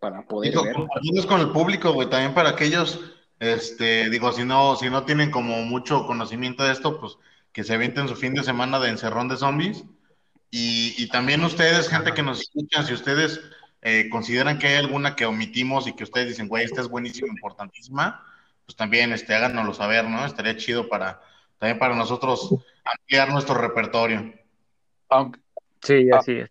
para 0.00 0.22
poder 0.26 0.54
ver. 0.62 0.74
Compartirlos 0.74 1.26
con 1.26 1.40
el 1.40 1.50
público, 1.50 1.92
güey, 1.92 2.10
también 2.10 2.34
para 2.34 2.50
aquellos, 2.50 3.00
este, 3.38 4.10
digo, 4.10 4.32
si 4.32 4.44
no, 4.44 4.76
si 4.76 4.90
no 4.90 5.04
tienen 5.04 5.30
como 5.30 5.62
mucho 5.62 6.06
conocimiento 6.06 6.64
de 6.64 6.72
esto, 6.72 7.00
pues 7.00 7.16
que 7.52 7.64
se 7.64 7.74
avienten 7.74 8.08
su 8.08 8.16
fin 8.16 8.34
de 8.34 8.42
semana 8.42 8.80
de 8.80 8.90
encerrón 8.90 9.28
de 9.28 9.36
zombies. 9.36 9.84
Y, 10.52 10.94
y 10.98 11.08
también 11.08 11.44
ustedes, 11.44 11.88
gente 11.88 12.12
que 12.12 12.24
nos 12.24 12.40
escuchan, 12.40 12.84
si 12.84 12.92
ustedes 12.92 13.40
eh, 13.82 14.08
consideran 14.10 14.58
que 14.58 14.66
hay 14.66 14.76
alguna 14.76 15.16
que 15.16 15.24
omitimos 15.24 15.86
y 15.86 15.94
que 15.94 16.04
ustedes 16.04 16.28
dicen, 16.28 16.48
güey, 16.48 16.64
esta 16.64 16.82
es 16.82 16.88
buenísima, 16.88 17.28
importantísima, 17.28 18.24
pues 18.66 18.76
también 18.76 19.12
este, 19.12 19.34
háganoslo 19.34 19.72
saber, 19.72 20.06
¿no? 20.08 20.24
Estaría 20.26 20.56
chido 20.56 20.88
para, 20.88 21.20
también 21.58 21.78
para 21.78 21.96
nosotros 21.96 22.54
ampliar 22.84 23.30
nuestro 23.30 23.54
repertorio. 23.54 24.32
Aunque, 25.08 25.40
sí, 25.82 26.10
así 26.10 26.32
es. 26.32 26.50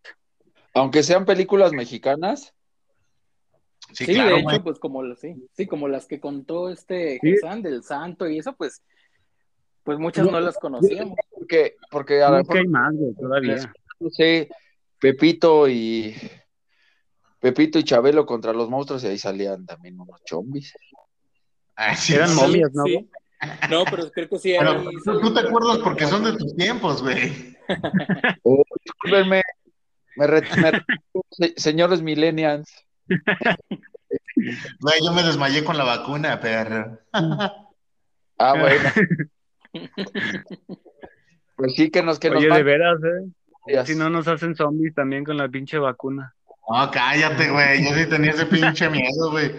Aunque 0.73 1.03
sean 1.03 1.25
películas 1.25 1.71
mexicanas. 1.71 2.53
Sí, 3.91 4.05
de 4.05 4.39
hecho, 4.39 4.63
pues 4.63 4.79
como, 4.79 5.01
sí, 5.15 5.67
como 5.67 5.87
las 5.87 6.05
que 6.05 6.19
contó 6.19 6.69
este 6.69 7.19
Jesán 7.21 7.61
del 7.61 7.83
Santo 7.83 8.27
y 8.27 8.37
eso, 8.37 8.53
pues, 8.53 8.83
pues 9.83 9.97
muchas 9.97 10.29
no, 10.29 10.39
las 10.39 10.57
conocíamos. 10.57 11.17
Porque, 11.31 11.75
porque 11.89 12.21
a 12.21 12.37
hay 12.37 12.67
más, 12.67 12.93
todavía. 13.19 13.73
No 13.99 14.09
sé, 14.11 14.49
Pepito 14.99 15.67
y 15.67 16.15
Pepito 17.39 17.79
y 17.79 17.83
Chabelo 17.83 18.25
contra 18.25 18.53
los 18.53 18.69
monstruos 18.69 19.03
y 19.03 19.07
ahí 19.07 19.17
salían 19.17 19.65
también 19.65 19.99
unos 19.99 20.23
chombis. 20.25 20.73
Ah, 21.75 21.95
Eran 22.09 22.35
momias, 22.35 22.71
¿no? 22.73 22.83
No, 23.69 23.85
pero 23.89 24.11
creo 24.11 24.27
que 24.27 24.39
sí. 24.39 24.55
tú, 25.05 25.33
te 25.33 25.39
acuerdas 25.39 25.77
porque 25.81 26.05
son 26.05 26.25
de 26.25 26.37
tus 26.37 26.55
tiempos, 26.55 27.01
güey. 27.01 27.55
Oh, 28.43 28.63
discúlpenme. 28.83 29.41
Me, 30.15 30.27
señores 31.55 32.01
millennials. 32.01 32.69
Güey, 34.81 34.95
yo 35.05 35.13
me 35.13 35.23
desmayé 35.23 35.63
con 35.63 35.77
la 35.77 35.83
vacuna, 35.83 36.39
perro. 36.39 36.99
Ah, 38.41 38.53
bueno. 38.57 38.89
Pues 41.55 41.75
sí 41.75 41.91
que 41.91 42.01
nos 42.01 42.19
que 42.19 42.29
Oye, 42.29 42.47
de 42.47 42.63
veras, 42.63 42.99
¿eh? 43.03 43.85
Si 43.85 43.95
no 43.95 44.09
nos 44.09 44.29
hacen 44.29 44.55
zombies 44.55 44.95
también 44.95 45.25
con 45.25 45.35
la 45.35 45.49
pinche 45.49 45.77
vacuna. 45.77 46.33
No, 46.69 46.91
cállate, 46.91 47.49
güey. 47.49 47.83
Yo 47.83 47.95
sí 47.95 48.05
tenía 48.05 48.31
ese 48.31 48.45
pinche 48.45 48.89
miedo, 48.89 49.31
güey. 49.31 49.51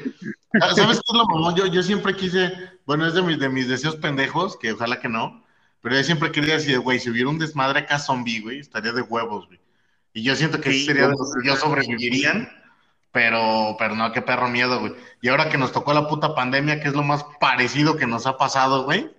Ah, 0.60 0.74
¿Sabes 0.74 0.98
qué 0.98 1.12
es 1.12 1.18
lo 1.18 1.26
mamón? 1.26 1.56
Yo, 1.56 1.66
yo 1.66 1.82
siempre 1.82 2.14
quise, 2.14 2.52
bueno, 2.86 3.06
es 3.06 3.14
de 3.14 3.22
mis, 3.22 3.38
de 3.38 3.48
mis 3.48 3.68
deseos 3.68 3.96
pendejos, 3.96 4.56
que 4.56 4.72
ojalá 4.72 5.00
que 5.00 5.08
no, 5.08 5.44
pero 5.80 5.96
yo 5.96 6.04
siempre 6.04 6.30
quería 6.30 6.54
decir, 6.54 6.78
güey, 6.80 7.00
si 7.00 7.10
hubiera 7.10 7.28
un 7.28 7.38
desmadre 7.38 7.80
acá 7.80 7.98
zombie, 7.98 8.40
güey, 8.40 8.60
estaría 8.60 8.92
de 8.92 9.02
huevos, 9.02 9.46
güey. 9.46 9.60
Y 10.12 10.22
yo 10.22 10.36
siento 10.36 10.60
que 10.60 10.72
sí, 10.72 10.86
sería 10.86 11.08
de 11.08 11.10
los 11.10 11.32
que 11.34 11.48
yo 11.48 11.56
sobrevivirían, 11.56 12.48
pero, 13.12 13.76
pero 13.78 13.94
no, 13.96 14.12
qué 14.12 14.22
perro 14.22 14.48
miedo, 14.48 14.80
güey. 14.80 14.94
Y 15.20 15.28
ahora 15.28 15.48
que 15.48 15.58
nos 15.58 15.72
tocó 15.72 15.92
la 15.92 16.08
puta 16.08 16.34
pandemia, 16.34 16.80
que 16.80 16.88
es 16.88 16.94
lo 16.94 17.02
más 17.02 17.24
parecido 17.40 17.96
que 17.96 18.06
nos 18.06 18.26
ha 18.26 18.36
pasado, 18.36 18.84
güey, 18.84 19.10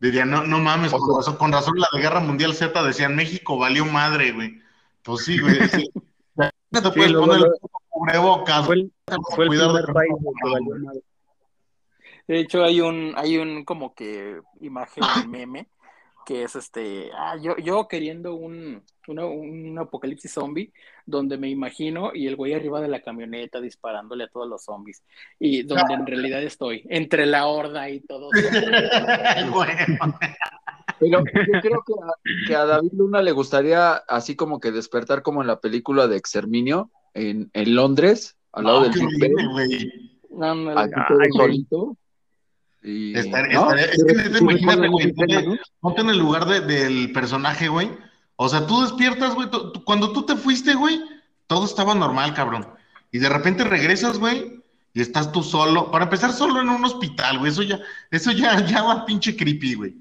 diría, 0.00 0.24
no, 0.24 0.44
no 0.44 0.58
mames, 0.58 0.92
con 0.92 1.16
razón, 1.16 1.36
con 1.36 1.52
razón 1.52 1.78
la 1.78 1.88
de 1.92 2.00
Guerra 2.00 2.20
Mundial 2.20 2.54
Z 2.54 2.82
decían, 2.82 3.14
México 3.14 3.58
valió 3.58 3.84
madre, 3.84 4.32
güey. 4.32 4.60
Pues 5.02 5.24
sí, 5.24 5.38
güey. 5.38 5.68
Sí. 5.68 5.90
Te 6.80 6.90
puedes 6.90 7.12
poner 7.12 7.38
el 7.38 7.52
cubrebocas. 7.88 8.66
Fue 8.66 8.74
el, 8.76 8.92
fue 9.34 9.44
el 9.44 9.50
primer 9.50 9.92
país 9.92 10.12
que 12.26 12.32
De 12.32 12.40
hecho, 12.40 12.64
hay 12.64 12.80
un, 12.80 13.12
hay 13.16 13.36
un 13.38 13.64
como 13.64 13.94
que 13.94 14.40
imagen 14.60 15.04
meme 15.28 15.68
que 16.24 16.44
es 16.44 16.56
este, 16.56 17.10
ah, 17.14 17.36
yo, 17.40 17.56
yo 17.56 17.88
queriendo 17.88 18.34
un, 18.34 18.82
un 19.08 19.78
apocalipsis 19.78 20.32
zombie 20.32 20.72
donde 21.06 21.36
me 21.36 21.48
imagino 21.48 22.12
y 22.14 22.26
el 22.26 22.36
güey 22.36 22.54
arriba 22.54 22.80
de 22.80 22.88
la 22.88 23.02
camioneta 23.02 23.60
disparándole 23.60 24.24
a 24.24 24.28
todos 24.28 24.48
los 24.48 24.64
zombies 24.64 25.02
y 25.38 25.62
donde 25.62 25.94
en 25.94 26.06
realidad 26.06 26.42
estoy 26.42 26.84
entre 26.88 27.26
la 27.26 27.46
horda 27.46 27.90
y 27.90 28.00
todo. 28.00 28.30
Pero 30.98 31.24
yo 31.24 31.24
creo 31.60 31.84
que 32.46 32.54
a, 32.54 32.64
David 32.64 32.92
Luna 32.92 33.22
le 33.22 33.32
gustaría 33.32 33.94
así 33.94 34.36
como 34.36 34.60
que 34.60 34.70
despertar 34.70 35.22
como 35.22 35.40
en 35.40 35.48
la 35.48 35.60
película 35.60 36.06
de 36.06 36.16
Exterminio 36.16 36.90
en, 37.14 37.50
en 37.54 37.74
Londres, 37.74 38.38
al 38.52 38.64
lado 38.64 38.82
del 38.82 38.92
Big 38.92 39.32
No, 40.30 40.54
no, 40.54 40.74
solito. 41.32 41.96
Y... 42.82 43.16
Estaría, 43.16 43.54
¿no? 43.54 43.72
estaría, 43.74 43.86
es 43.86 44.32
que 44.32 44.38
imagínate, 44.38 44.88
güey, 44.88 45.12
ponte 45.80 46.00
en 46.00 46.10
el 46.10 46.18
lugar 46.18 46.46
de, 46.46 46.60
del 46.60 47.12
personaje, 47.12 47.68
güey. 47.68 47.90
O 48.36 48.48
sea, 48.48 48.66
tú 48.66 48.82
despiertas, 48.82 49.34
güey, 49.34 49.48
cuando 49.84 50.12
tú 50.12 50.26
te 50.26 50.36
fuiste, 50.36 50.74
güey, 50.74 51.00
todo 51.46 51.64
estaba 51.64 51.94
normal, 51.94 52.34
cabrón. 52.34 52.66
Y 53.12 53.18
de 53.18 53.28
repente 53.28 53.62
regresas, 53.64 54.18
güey, 54.18 54.62
y 54.94 55.00
estás 55.00 55.30
tú 55.32 55.42
solo. 55.42 55.90
Para 55.90 56.04
empezar, 56.04 56.32
solo 56.32 56.60
en 56.60 56.68
un 56.68 56.84
hospital, 56.84 57.38
güey. 57.38 57.52
Eso 57.52 57.62
ya, 57.62 57.78
eso 58.10 58.32
ya, 58.32 58.60
ya 58.66 58.82
va 58.82 59.06
pinche 59.06 59.36
creepy, 59.36 59.74
güey. 59.74 59.96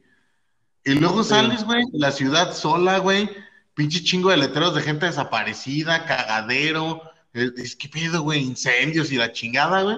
Y 0.83 0.95
luego 0.95 1.23
sales, 1.23 1.63
güey, 1.63 1.83
la 1.93 2.11
ciudad 2.11 2.53
sola, 2.53 2.97
güey, 2.97 3.29
pinche 3.75 4.03
chingo 4.03 4.31
de 4.31 4.37
letreros 4.37 4.73
de 4.73 4.81
gente 4.81 5.05
desaparecida, 5.05 6.05
cagadero, 6.05 7.03
es 7.33 7.75
que 7.75 7.87
pedo, 7.87 8.23
güey, 8.23 8.41
incendios 8.41 9.11
y 9.11 9.17
la 9.17 9.31
chingada, 9.31 9.83
güey. 9.83 9.97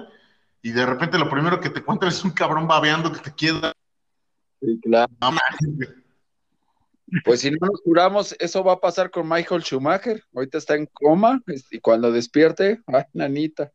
Y 0.64 0.72
de 0.72 0.86
repente 0.86 1.18
lo 1.18 1.28
primero 1.28 1.60
que 1.60 1.68
te 1.68 1.80
encuentras 1.80 2.14
es 2.14 2.24
un 2.24 2.30
cabrón 2.30 2.66
babeando 2.66 3.12
que 3.12 3.20
te 3.20 3.34
queda. 3.34 3.74
Sí, 4.62 4.80
claro. 4.80 5.12
pues 7.22 7.40
si 7.42 7.50
no 7.50 7.58
nos 7.60 7.82
curamos, 7.82 8.34
eso 8.38 8.64
va 8.64 8.72
a 8.72 8.80
pasar 8.80 9.10
con 9.10 9.28
Michael 9.28 9.62
Schumacher. 9.62 10.24
Ahorita 10.34 10.56
está 10.56 10.74
en 10.74 10.86
coma 10.86 11.42
y 11.70 11.80
cuando 11.80 12.10
despierte, 12.10 12.80
ay, 12.86 13.02
nanita. 13.12 13.70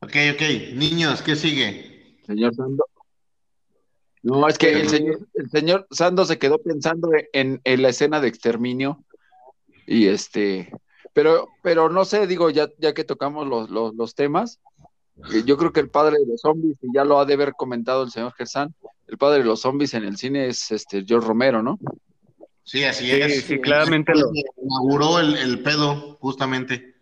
Ok, 0.00 0.16
ok. 0.32 0.42
Niños, 0.72 1.20
¿qué 1.20 1.36
sigue? 1.36 2.18
Señor 2.26 2.54
Sando. 2.54 2.84
No, 4.24 4.48
es 4.48 4.56
que 4.56 4.72
el 4.72 4.88
señor, 4.88 5.28
el 5.34 5.50
señor 5.50 5.86
Sando 5.90 6.24
se 6.24 6.38
quedó 6.38 6.58
pensando 6.58 7.10
en, 7.34 7.60
la 7.62 7.90
escena 7.90 8.22
de 8.22 8.28
exterminio. 8.28 9.04
Y 9.86 10.06
este, 10.06 10.72
pero, 11.12 11.50
pero 11.62 11.90
no 11.90 12.06
sé, 12.06 12.26
digo, 12.26 12.48
ya, 12.48 12.70
ya 12.78 12.94
que 12.94 13.04
tocamos 13.04 13.46
los, 13.46 13.68
los, 13.70 14.14
temas, 14.14 14.60
eh, 15.34 15.42
yo 15.44 15.58
creo 15.58 15.74
que 15.74 15.80
el 15.80 15.90
padre 15.90 16.16
de 16.18 16.26
los 16.26 16.40
zombies, 16.40 16.78
y 16.80 16.88
ya 16.94 17.04
lo 17.04 17.20
ha 17.20 17.26
de 17.26 17.34
haber 17.34 17.52
comentado 17.52 18.02
el 18.02 18.10
señor 18.10 18.32
Gersan, 18.32 18.74
el 19.08 19.18
padre 19.18 19.40
de 19.40 19.44
los 19.44 19.60
zombies 19.60 19.92
en 19.92 20.04
el 20.04 20.16
cine 20.16 20.46
es 20.46 20.70
este 20.70 21.04
George 21.04 21.28
Romero, 21.28 21.62
¿no? 21.62 21.78
Sí, 22.62 22.82
así 22.82 23.10
es. 23.10 23.44
Sí, 23.44 23.60
claramente 23.60 24.12
lo 24.14 24.30
inauguró 24.56 25.20
el, 25.20 25.36
el 25.36 25.62
pedo, 25.62 26.16
justamente. 26.18 26.94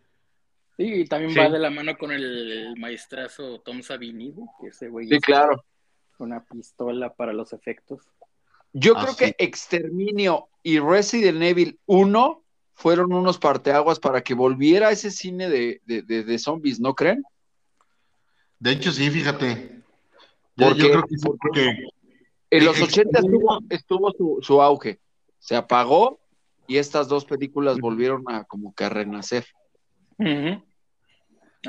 Sí, 0.77 0.93
y 0.93 1.05
también 1.05 1.39
va 1.39 1.49
de 1.49 1.61
la 1.61 1.71
mano 1.71 1.97
con 1.97 2.11
el, 2.11 2.75
maestrazo 2.77 3.61
Tom 3.61 3.81
Savini, 3.81 4.35
que 4.61 4.69
ese 4.69 4.89
güey. 4.89 5.07
Sí, 5.07 5.21
claro. 5.21 5.65
Una 6.23 6.45
pistola 6.45 7.13
para 7.13 7.33
los 7.33 7.53
efectos. 7.53 8.01
Yo 8.73 8.95
creo 8.95 9.17
que 9.17 9.35
Exterminio 9.39 10.49
y 10.63 10.79
Resident 10.79 11.43
Evil 11.43 11.81
1 11.87 12.43
fueron 12.75 13.13
unos 13.13 13.39
parteaguas 13.39 13.99
para 13.99 14.23
que 14.23 14.35
volviera 14.35 14.93
ese 14.93 15.11
cine 15.11 15.49
de, 15.49 16.39
zombies, 16.39 16.79
¿no 16.79 16.95
creen? 16.95 17.25
De 18.61 18.71
hecho, 18.71 18.93
sí, 18.93 19.11
fíjate. 19.11 19.83
Porque, 20.55 20.91
creo 20.91 21.03
que 21.03 21.17
porque 21.21 21.77
en 22.51 22.65
los 22.65 22.81
80 22.81 23.21
estuvo, 23.71 24.13
su, 24.13 24.39
su, 24.43 24.63
auge. 24.63 25.01
Se 25.41 25.57
apagó 25.57 26.21
y 26.69 26.77
estas 26.77 27.09
dos 27.09 27.25
películas 27.25 27.79
volvieron 27.79 28.23
a 28.29 28.45
como 28.45 28.73
que 28.75 28.85
a 28.85 28.89
renacer. 28.91 29.45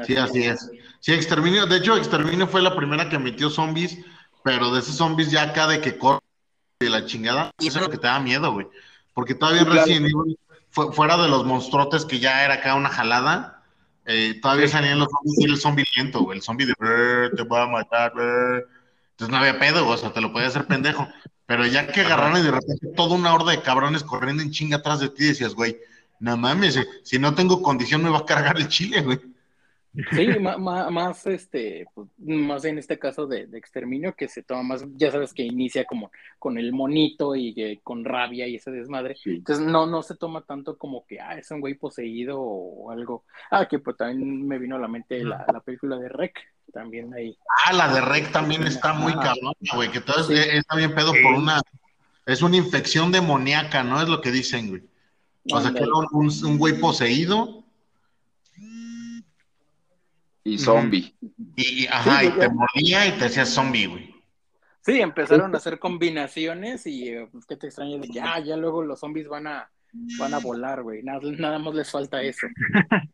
Sí, 0.05 0.15
así 0.15 0.43
es. 0.43 0.69
Sí, 0.99 1.13
Exterminio, 1.13 1.65
de 1.65 1.77
hecho, 1.77 1.97
Exterminio 1.97 2.47
fue 2.47 2.61
la 2.61 2.75
primera 2.75 3.09
que 3.09 3.15
emitió 3.15 3.49
zombies, 3.49 3.97
pero 4.43 4.71
de 4.71 4.79
esos 4.79 4.95
zombies 4.95 5.31
ya 5.31 5.43
acá 5.43 5.67
de 5.67 5.81
que 5.81 5.97
corre 5.97 6.19
de 6.79 6.89
la 6.89 7.05
chingada, 7.05 7.51
eso 7.59 7.79
es 7.79 7.85
lo 7.85 7.89
que 7.89 7.97
te 7.97 8.07
da 8.07 8.19
miedo, 8.19 8.51
güey. 8.51 8.67
Porque 9.13 9.35
todavía 9.35 9.63
recién 9.63 10.07
fuera 10.69 11.17
de 11.17 11.27
los 11.29 11.45
monstruotes 11.45 12.05
que 12.05 12.19
ya 12.19 12.43
era 12.43 12.55
acá 12.55 12.75
una 12.75 12.89
jalada, 12.89 13.63
eh, 14.05 14.39
todavía 14.41 14.67
salían 14.67 14.99
los 14.99 15.07
zombies 15.09 15.39
y 15.39 15.43
el 15.45 15.57
zombie 15.57 15.85
lento, 15.95 16.21
güey. 16.21 16.37
El 16.37 16.43
zombie 16.43 16.65
de 16.65 16.73
te 17.35 17.43
voy 17.43 17.59
a 17.59 17.67
matar, 17.67 18.11
entonces 18.15 19.29
no 19.29 19.37
había 19.37 19.59
pedo, 19.59 19.87
o 19.87 19.97
sea, 19.97 20.11
te 20.11 20.21
lo 20.21 20.33
podía 20.33 20.47
hacer 20.47 20.65
pendejo. 20.65 21.07
Pero 21.45 21.65
ya 21.65 21.87
que 21.87 22.01
agarraron 22.01 22.39
y 22.39 22.43
de 22.43 22.51
repente 22.51 22.87
toda 22.95 23.15
una 23.15 23.33
horda 23.33 23.51
de 23.51 23.61
cabrones 23.61 24.03
corriendo 24.03 24.41
en 24.41 24.51
chinga 24.51 24.77
atrás 24.77 24.99
de 24.99 25.09
ti, 25.09 25.25
decías, 25.25 25.53
güey, 25.53 25.77
no 26.19 26.37
mames, 26.37 26.79
si 27.03 27.19
no 27.19 27.35
tengo 27.35 27.61
condición 27.61 28.01
me 28.03 28.09
va 28.09 28.19
a 28.19 28.25
cargar 28.25 28.57
el 28.57 28.67
chile, 28.67 29.01
güey. 29.01 29.19
Sí, 30.11 30.27
más, 30.39 31.27
este, 31.27 31.85
pues, 31.93 32.07
más 32.17 32.65
en 32.65 32.79
este 32.79 32.97
caso 32.97 33.27
de, 33.27 33.47
exterminio 33.53 34.15
que 34.15 34.27
se 34.27 34.41
toma 34.41 34.63
más, 34.63 34.85
ya 34.95 35.11
sabes 35.11 35.33
que 35.33 35.43
inicia 35.43 35.85
como 35.85 36.11
con 36.39 36.57
el 36.57 36.73
monito 36.73 37.35
y 37.35 37.79
con 37.83 38.03
rabia 38.03 38.47
y 38.47 38.55
ese 38.55 38.71
desmadre. 38.71 39.15
Entonces 39.23 39.63
no, 39.65 39.85
no 39.85 40.01
se 40.01 40.15
toma 40.15 40.41
tanto 40.41 40.77
como 40.77 41.05
que, 41.05 41.19
ah, 41.19 41.37
es 41.37 41.51
un 41.51 41.61
güey 41.61 41.75
poseído 41.75 42.39
o 42.41 42.89
algo. 42.89 43.23
Ah, 43.51 43.67
que 43.67 43.77
pues 43.77 43.95
también 43.95 44.47
me 44.47 44.57
vino 44.57 44.77
a 44.77 44.79
la 44.79 44.87
mente 44.87 45.23
la, 45.23 45.45
película 45.63 45.97
de 45.97 46.09
Rec, 46.09 46.39
también 46.73 47.13
ahí. 47.13 47.37
Ah, 47.65 47.73
la 47.73 47.93
de 47.93 48.01
Rec 48.01 48.31
también 48.31 48.65
está 48.65 48.93
muy 48.93 49.13
cabrón, 49.13 49.53
güey, 49.75 49.91
que 49.91 50.01
todo 50.01 50.27
está 50.31 50.75
bien 50.75 50.95
pedo 50.95 51.11
por 51.21 51.35
una, 51.35 51.61
es 52.25 52.41
una 52.41 52.57
infección 52.57 53.11
demoníaca, 53.11 53.83
¿no? 53.83 54.01
Es 54.01 54.09
lo 54.09 54.21
que 54.21 54.31
dicen, 54.31 54.69
güey. 54.69 54.81
O 55.51 55.61
sea, 55.61 55.71
que 55.71 55.83
era 55.83 55.91
un, 56.13 56.31
un 56.45 56.57
güey 56.57 56.79
poseído 56.79 57.62
y 60.43 60.57
zombie. 60.57 61.15
Y, 61.55 61.87
ajá, 61.87 62.23
y 62.23 62.31
te 62.31 62.49
moría 62.49 63.07
y 63.07 63.17
te 63.17 63.25
hacías 63.25 63.49
zombie, 63.49 63.87
güey. 63.87 64.13
Sí, 64.81 64.99
empezaron 64.99 65.53
a 65.53 65.57
hacer 65.57 65.79
combinaciones 65.79 66.85
y 66.85 67.09
eh, 67.09 67.29
pues, 67.31 67.45
qué 67.45 67.55
te 67.55 67.67
extraña 67.67 67.97
de 67.97 68.09
ya, 68.09 68.39
ya 68.39 68.57
luego 68.57 68.83
los 68.83 68.99
zombies 68.99 69.29
van 69.29 69.47
a, 69.47 69.71
van 70.19 70.33
a 70.33 70.39
volar, 70.39 70.83
güey. 70.83 71.03
Nada, 71.03 71.21
nada 71.37 71.57
más 71.59 71.73
les 71.73 71.89
falta 71.89 72.21
eso. 72.21 72.47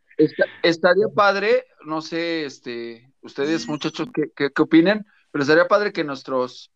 estaría 0.63 1.07
padre, 1.13 1.65
no 1.85 2.01
sé, 2.01 2.45
este, 2.45 3.13
ustedes 3.21 3.67
muchachos, 3.67 4.09
¿qué, 4.13 4.31
qué, 4.35 4.61
opinen? 4.61 5.05
Pero 5.31 5.43
estaría 5.43 5.67
padre 5.67 5.93
que 5.93 6.03
nuestros 6.03 6.71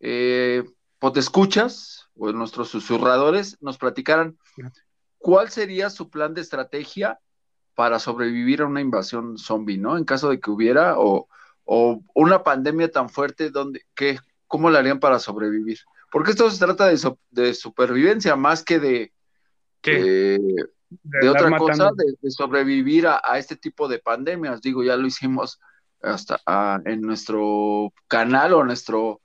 eh, 0.00 0.64
potescuchas 0.98 2.08
o 2.16 2.32
nuestros 2.32 2.70
susurradores 2.70 3.58
nos 3.60 3.76
platicaran 3.76 4.38
cuál 5.18 5.50
sería 5.50 5.90
su 5.90 6.08
plan 6.08 6.32
de 6.32 6.40
estrategia 6.40 7.20
para 7.78 8.00
sobrevivir 8.00 8.62
a 8.62 8.66
una 8.66 8.80
invasión 8.80 9.38
zombie, 9.38 9.78
¿no? 9.78 9.96
En 9.96 10.04
caso 10.04 10.30
de 10.30 10.40
que 10.40 10.50
hubiera, 10.50 10.96
o, 10.98 11.28
una 12.12 12.42
pandemia 12.42 12.90
tan 12.90 13.08
fuerte, 13.08 13.50
donde, 13.50 13.86
¿qué, 13.94 14.18
¿cómo 14.48 14.68
le 14.68 14.78
harían 14.78 14.98
para 14.98 15.20
sobrevivir? 15.20 15.78
Porque 16.10 16.32
esto 16.32 16.50
se 16.50 16.58
trata 16.58 16.88
de, 16.88 17.54
supervivencia 17.54 18.34
más 18.34 18.64
que 18.64 18.80
de, 18.80 19.12
de, 19.84 21.28
otra 21.28 21.56
cosa, 21.56 21.90
de, 21.94 22.30
sobrevivir 22.32 23.06
a, 23.06 23.38
este 23.38 23.54
tipo 23.54 23.86
de 23.86 24.00
pandemias. 24.00 24.60
Digo, 24.60 24.82
ya 24.82 24.96
lo 24.96 25.06
hicimos 25.06 25.60
hasta 26.02 26.40
en 26.84 27.00
nuestro 27.02 27.92
canal 28.08 28.54
o 28.54 28.64
nuestro, 28.64 29.20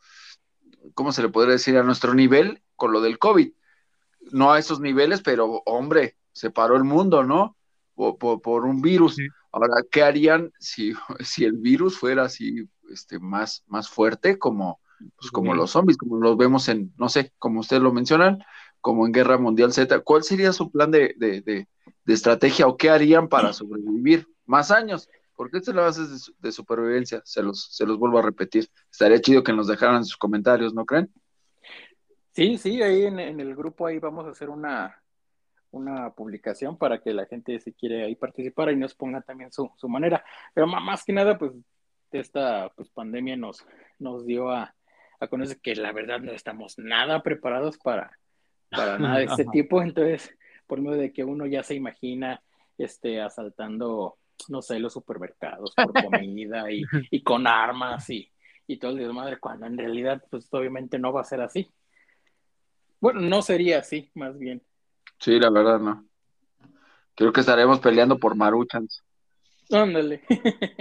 ¿cómo 0.94 1.12
se 1.12 1.24
le 1.24 1.30
podría 1.30 1.54
decir? 1.54 1.76
A 1.76 1.82
nuestro 1.82 2.14
nivel 2.14 2.62
con 2.76 2.92
lo 2.92 3.02
del 3.02 3.18
COVID. 3.18 3.52
No 4.32 4.54
a 4.54 4.60
esos 4.60 4.80
niveles, 4.80 5.24
pero 5.24 5.64
hombre, 5.66 6.18
se 6.34 6.52
paró 6.52 6.76
el 6.76 6.84
mundo, 6.84 7.24
¿no? 7.24 7.58
Por, 7.96 8.66
un 8.66 8.82
virus. 8.82 9.18
Ahora, 9.52 9.68
¿qué 9.92 10.04
harían 10.04 10.52
si, 10.60 10.94
si 11.20 11.46
el 11.46 11.54
virus 11.54 11.98
fuera 11.98 12.24
así 12.24 12.68
este, 12.90 13.20
más, 13.20 13.64
más 13.68 13.90
fuerte 13.90 14.38
como, 14.38 14.80
pues, 15.18 15.32
como 15.32 15.54
los 15.54 15.72
zombies, 15.72 15.98
como 15.98 16.18
los 16.18 16.38
vemos 16.38 16.68
en, 16.70 16.94
no 16.98 17.10
sé, 17.10 17.34
como 17.40 17.60
ustedes 17.60 17.82
lo 17.82 17.94
mencionan, 17.94 18.40
como 18.82 19.06
en 19.06 19.14
Guerra 19.14 19.38
Mundial 19.38 19.74
Z? 19.74 20.00
¿Cuál 20.02 20.24
sería 20.24 20.54
su 20.54 20.72
plan 20.72 20.92
de, 20.92 21.16
de, 21.18 21.68
estrategia 22.06 22.68
o 22.68 22.78
qué 22.78 22.90
harían 22.90 23.30
para 23.30 23.54
sobrevivir 23.54 24.28
más 24.46 24.72
años? 24.72 25.10
Porque 25.36 25.58
esta 25.58 25.72
es 25.72 25.76
la 25.76 25.84
base 25.84 26.02
de, 26.40 26.52
supervivencia, 26.52 27.22
se 27.26 27.42
los, 27.42 27.74
se 27.76 27.86
los 27.86 27.98
vuelvo 27.98 28.20
a 28.20 28.22
repetir. 28.22 28.70
Estaría 28.92 29.20
chido 29.20 29.44
que 29.44 29.54
nos 29.54 29.68
dejaran 29.68 30.06
sus 30.06 30.18
comentarios, 30.18 30.74
¿no 30.74 30.86
creen? 30.86 31.12
Sí, 32.32 32.58
sí, 32.58 32.82
ahí 32.82 33.04
en, 33.04 33.20
en 33.20 33.40
el 33.40 33.56
grupo 33.56 33.86
ahí 33.88 34.00
vamos 34.00 34.26
a 34.26 34.32
hacer 34.32 34.50
una, 34.50 35.03
una 35.74 36.12
publicación 36.12 36.78
para 36.78 37.02
que 37.02 37.14
la 37.14 37.26
gente 37.26 37.60
si 37.60 37.74
quiere 37.74 38.04
ahí 38.04 38.16
participar 38.16 38.72
y 38.72 38.76
nos 38.76 38.94
ponga 38.94 39.22
también 39.22 39.52
su, 39.52 39.72
su 39.76 39.90
manera. 39.90 40.24
Pero 40.54 40.68
más 40.68 41.04
que 41.04 41.14
nada, 41.14 41.38
pues 41.38 41.52
esta 42.12 42.72
pues, 42.76 42.90
pandemia 42.90 43.36
nos, 43.36 43.66
nos 44.00 44.26
dio 44.26 44.52
a, 44.52 44.76
a 45.20 45.28
conocer 45.28 45.60
que 45.60 45.76
la 45.76 45.92
verdad 45.92 46.20
no 46.20 46.32
estamos 46.32 46.78
nada 46.78 47.24
preparados 47.24 47.78
para, 47.78 48.18
para 48.70 49.00
nada 49.00 49.18
de 49.18 49.26
este 49.26 49.46
tipo. 49.46 49.82
Entonces, 49.82 50.36
por 50.68 50.80
medio 50.80 50.98
de 50.98 51.12
que 51.12 51.24
uno 51.24 51.46
ya 51.46 51.64
se 51.64 51.76
imagina 51.76 52.42
este, 52.78 53.22
asaltando, 53.22 54.18
no 54.50 54.62
sé, 54.62 54.80
los 54.80 54.94
supermercados 54.94 55.74
por 55.76 55.92
comida 55.94 56.72
y, 56.72 56.84
y 57.12 57.24
con 57.24 57.48
armas 57.48 58.10
y, 58.10 58.32
y 58.68 58.78
todo 58.78 58.92
el 58.92 58.98
desmadre, 58.98 59.40
cuando 59.40 59.66
en 59.66 59.78
realidad, 59.78 60.24
pues 60.30 60.48
obviamente 60.52 61.00
no 61.00 61.12
va 61.12 61.22
a 61.22 61.26
ser 61.26 61.42
así. 61.42 61.72
Bueno, 63.00 63.22
no 63.22 63.42
sería 63.42 63.80
así, 63.80 64.12
más 64.14 64.38
bien. 64.38 64.62
Sí, 65.24 65.40
la 65.40 65.50
verdad, 65.50 65.80
no. 65.80 66.06
Creo 67.16 67.32
que 67.32 67.40
estaremos 67.40 67.80
peleando 67.80 68.20
por 68.20 68.36
Maruchans. 68.36 69.06
Ándale. 69.72 70.22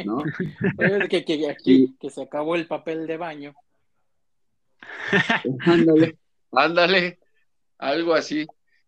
¿No? 0.04 0.24
que, 1.08 1.24
que, 1.24 1.48
aquí, 1.48 1.96
que 2.00 2.10
se 2.10 2.22
acabó 2.22 2.56
el 2.56 2.66
papel 2.66 3.06
de 3.06 3.16
baño. 3.18 3.54
Ándale, 5.64 6.18
ándale, 6.50 7.20
algo 7.78 8.14
así. 8.14 8.44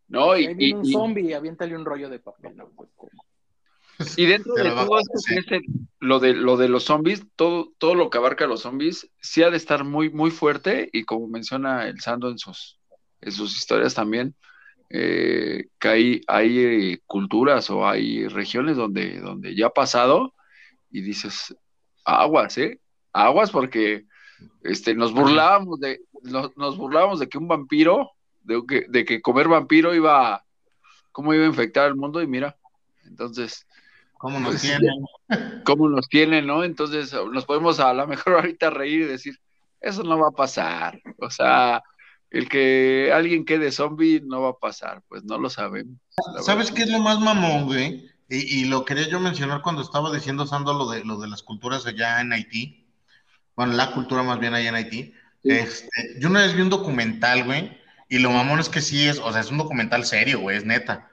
No, 0.08 0.36
y, 0.36 0.52
viene 0.54 0.80
un 0.80 0.86
zombie, 0.86 1.34
aviéntale 1.34 1.76
un 1.76 1.84
rollo 1.84 2.08
de 2.08 2.18
papel. 2.18 2.56
¿no? 2.56 2.72
Pues, 2.74 4.18
y 4.18 4.26
dentro 4.26 4.54
de 4.54 4.64
todo 4.70 4.98
esto, 4.98 5.56
lo 6.00 6.18
de 6.18 6.34
lo 6.34 6.56
de 6.56 6.68
los 6.68 6.82
zombies, 6.82 7.24
todo, 7.36 7.72
todo 7.78 7.94
lo 7.94 8.10
que 8.10 8.18
abarca 8.18 8.44
a 8.44 8.48
los 8.48 8.62
zombies, 8.62 9.08
sí 9.20 9.44
ha 9.44 9.50
de 9.50 9.56
estar 9.56 9.84
muy, 9.84 10.10
muy 10.10 10.32
fuerte, 10.32 10.90
y 10.92 11.04
como 11.04 11.28
menciona 11.28 11.86
el 11.86 12.00
Sando 12.00 12.28
en 12.28 12.38
sus, 12.38 12.80
en 13.20 13.30
sus 13.30 13.56
historias 13.56 13.94
también, 13.94 14.34
eh, 14.90 15.68
que 15.78 15.88
hay, 15.88 16.20
hay 16.26 16.58
eh, 16.58 17.00
culturas 17.06 17.70
o 17.70 17.86
hay 17.86 18.28
regiones 18.28 18.76
donde, 18.76 19.20
donde 19.20 19.54
ya 19.54 19.66
ha 19.66 19.70
pasado 19.70 20.34
y 20.90 21.00
dices, 21.00 21.56
aguas, 22.04 22.58
¿eh? 22.58 22.80
Aguas 23.12 23.50
porque 23.50 24.04
este, 24.62 24.94
nos 24.94 25.12
burlábamos 25.12 25.80
de, 25.80 26.00
nos, 26.22 26.76
burlábamos 26.76 27.18
de 27.18 27.28
que 27.28 27.38
un 27.38 27.48
vampiro, 27.48 28.10
de 28.42 28.62
que, 28.66 28.86
de 28.88 29.04
que 29.04 29.22
comer 29.22 29.48
vampiro 29.48 29.94
iba, 29.94 30.44
cómo 31.12 31.34
iba 31.34 31.44
a 31.44 31.48
infectar 31.48 31.86
al 31.86 31.96
mundo 31.96 32.22
y 32.22 32.26
mira, 32.26 32.56
entonces... 33.04 33.66
¿Cómo 34.16 34.40
nos 34.40 34.52
pues, 34.52 34.62
tienen? 34.62 35.04
¿Cómo 35.66 35.88
nos 35.90 36.08
tienen, 36.08 36.46
no? 36.46 36.64
Entonces 36.64 37.12
nos 37.12 37.44
podemos 37.44 37.78
a 37.78 37.92
lo 37.92 38.06
mejor 38.06 38.34
ahorita 38.36 38.70
reír 38.70 39.02
y 39.02 39.04
decir, 39.04 39.38
eso 39.80 40.02
no 40.02 40.18
va 40.18 40.28
a 40.28 40.32
pasar. 40.32 40.98
O 41.18 41.28
sea, 41.30 41.82
el 42.34 42.48
que 42.48 43.12
alguien 43.14 43.44
quede 43.44 43.70
zombie 43.70 44.20
no 44.20 44.42
va 44.42 44.50
a 44.50 44.58
pasar, 44.58 45.02
pues 45.08 45.22
no 45.22 45.38
lo 45.38 45.48
sabemos. 45.48 45.96
¿Sabes 46.42 46.72
qué 46.72 46.82
es 46.82 46.90
lo 46.90 46.98
más 46.98 47.20
mamón, 47.20 47.66
güey? 47.66 48.10
Y, 48.28 48.64
lo 48.64 48.84
quería 48.84 49.06
yo 49.06 49.20
mencionar 49.20 49.62
cuando 49.62 49.82
estaba 49.82 50.12
diciendo, 50.12 50.44
Sando, 50.44 50.74
lo 50.74 50.90
de, 50.90 51.04
lo 51.04 51.20
de 51.20 51.28
las 51.28 51.44
culturas 51.44 51.86
allá 51.86 52.20
en 52.20 52.32
Haití. 52.32 52.88
Bueno, 53.54 53.74
la 53.74 53.92
cultura 53.92 54.24
más 54.24 54.40
bien 54.40 54.52
allá 54.52 54.70
en 54.70 54.74
Haití. 54.74 55.14
Este, 55.44 56.18
yo 56.18 56.28
una 56.28 56.40
vez 56.40 56.56
vi 56.56 56.62
un 56.62 56.70
documental, 56.70 57.44
güey, 57.44 57.78
y 58.08 58.18
lo 58.18 58.30
mamón 58.30 58.58
es 58.58 58.68
que 58.68 58.80
sí 58.80 59.06
es, 59.06 59.20
o 59.20 59.30
sea, 59.30 59.40
es 59.40 59.52
un 59.52 59.58
documental 59.58 60.04
serio, 60.04 60.40
güey, 60.40 60.56
es 60.56 60.64
neta. 60.64 61.08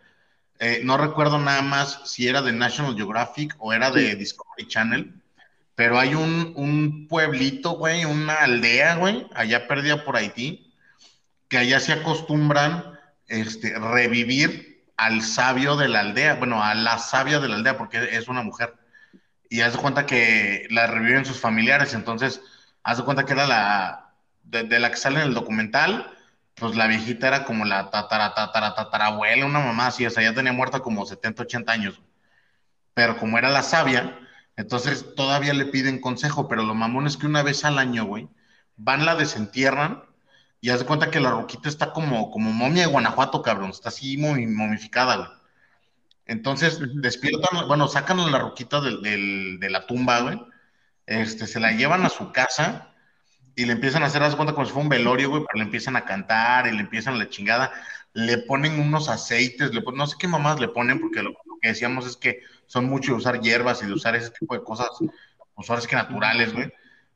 Eh, 0.57 0.81
no 0.83 0.97
recuerdo 0.97 1.37
nada 1.37 1.61
más 1.61 2.01
si 2.05 2.27
era 2.27 2.41
de 2.41 2.51
National 2.51 2.95
Geographic 2.95 3.55
o 3.59 3.73
era 3.73 3.91
de 3.91 4.15
Discovery 4.15 4.67
Channel, 4.67 5.13
pero 5.75 5.99
hay 5.99 6.15
un, 6.15 6.53
un 6.55 7.07
pueblito, 7.07 7.73
güey, 7.73 8.05
una 8.05 8.35
aldea, 8.35 8.95
güey, 8.95 9.27
allá 9.35 9.67
perdida 9.67 10.03
por 10.03 10.15
Haití, 10.15 10.70
que 11.51 11.57
allá 11.57 11.81
se 11.81 11.91
acostumbran 11.91 12.97
este, 13.27 13.77
revivir 13.77 14.85
al 14.95 15.21
sabio 15.21 15.75
de 15.75 15.89
la 15.89 15.99
aldea, 15.99 16.35
bueno, 16.35 16.63
a 16.63 16.73
la 16.75 16.97
sabia 16.97 17.41
de 17.41 17.49
la 17.49 17.55
aldea, 17.55 17.77
porque 17.77 18.15
es 18.15 18.29
una 18.29 18.41
mujer. 18.41 18.73
Y 19.49 19.59
haz 19.59 19.73
de 19.73 19.79
cuenta 19.79 20.05
que 20.05 20.65
la 20.69 20.87
reviven 20.87 21.25
sus 21.25 21.41
familiares, 21.41 21.93
entonces, 21.93 22.41
haz 22.83 22.99
de 22.99 23.03
cuenta 23.03 23.25
que 23.25 23.33
era 23.33 23.47
la, 23.47 24.13
de, 24.43 24.79
la 24.79 24.91
que 24.91 24.95
sale 24.95 25.19
en 25.19 25.27
el 25.27 25.33
documental, 25.33 26.09
pues 26.55 26.77
la 26.77 26.87
viejita 26.87 27.27
era 27.27 27.43
como 27.43 27.65
la 27.65 27.89
tatara, 27.89 28.33
tatara, 28.33 28.73
tatarabuela, 28.73 29.45
una 29.45 29.59
mamá 29.59 29.87
así, 29.87 30.05
o 30.05 30.09
sea, 30.09 30.23
ya 30.23 30.33
tenía 30.33 30.53
muerta 30.53 30.79
como 30.79 31.05
70, 31.05 31.43
80 31.43 31.69
años. 31.69 32.01
Pero 32.93 33.17
como 33.17 33.37
era 33.37 33.49
la 33.49 33.63
sabia, 33.63 34.17
entonces 34.55 35.15
todavía 35.15 35.53
le 35.53 35.65
piden 35.65 35.99
consejo, 35.99 36.47
pero 36.47 36.63
lo 36.63 36.75
mamón 36.75 37.07
es 37.07 37.17
que 37.17 37.25
una 37.25 37.43
vez 37.43 37.65
al 37.65 37.77
año, 37.77 38.05
güey, 38.05 38.29
van, 38.77 39.05
la 39.05 39.15
desentierran 39.15 40.03
y 40.61 40.69
haz 40.69 40.79
de 40.79 40.85
cuenta 40.85 41.09
que 41.09 41.19
la 41.19 41.31
roquita 41.31 41.67
está 41.67 41.91
como, 41.91 42.29
como 42.29 42.51
momia 42.51 42.83
de 42.83 42.91
Guanajuato, 42.91 43.41
cabrón. 43.41 43.71
Está 43.71 43.89
así 43.89 44.17
muy 44.17 44.45
momificada, 44.45 45.17
güey. 45.17 45.29
Entonces, 46.27 46.79
despiertan, 47.01 47.67
bueno, 47.67 47.87
sacan 47.87 48.31
la 48.31 48.37
roquita 48.37 48.79
de 48.79 49.67
la 49.69 49.87
tumba, 49.87 50.21
güey. 50.21 50.39
Este, 51.07 51.47
se 51.47 51.59
la 51.59 51.71
llevan 51.71 52.05
a 52.05 52.09
su 52.09 52.31
casa 52.31 52.93
y 53.55 53.65
le 53.65 53.73
empiezan 53.73 54.03
a 54.03 54.05
hacer, 54.05 54.23
haz 54.23 54.31
de 54.31 54.37
cuenta 54.37 54.53
como 54.53 54.65
si 54.65 54.71
fuera 54.71 54.83
un 54.83 54.89
velorio, 54.89 55.29
güey, 55.29 55.43
pero 55.45 55.57
le 55.57 55.65
empiezan 55.65 55.95
a 55.95 56.05
cantar 56.05 56.67
y 56.67 56.71
le 56.71 56.81
empiezan 56.81 57.17
la 57.17 57.27
chingada. 57.27 57.71
Le 58.13 58.37
ponen 58.39 58.79
unos 58.79 59.09
aceites, 59.09 59.73
le 59.73 59.81
no 59.81 60.07
sé 60.07 60.15
qué 60.19 60.27
mamás 60.27 60.59
le 60.59 60.67
ponen 60.67 61.01
porque 61.01 61.23
lo, 61.23 61.33
que 61.61 61.69
decíamos 61.69 62.05
es 62.05 62.15
que 62.15 62.41
son 62.67 62.85
mucho 62.85 63.11
de 63.11 63.17
usar 63.17 63.41
hierbas 63.41 63.81
y 63.83 63.87
de 63.87 63.93
usar 63.93 64.15
ese 64.15 64.29
tipo 64.29 64.53
de 64.53 64.63
cosas, 64.63 64.89
pues 65.55 65.69
ahora 65.69 65.81
es 65.81 65.87
que 65.87 65.95
naturales, 65.95 66.53
güey. 66.53 66.71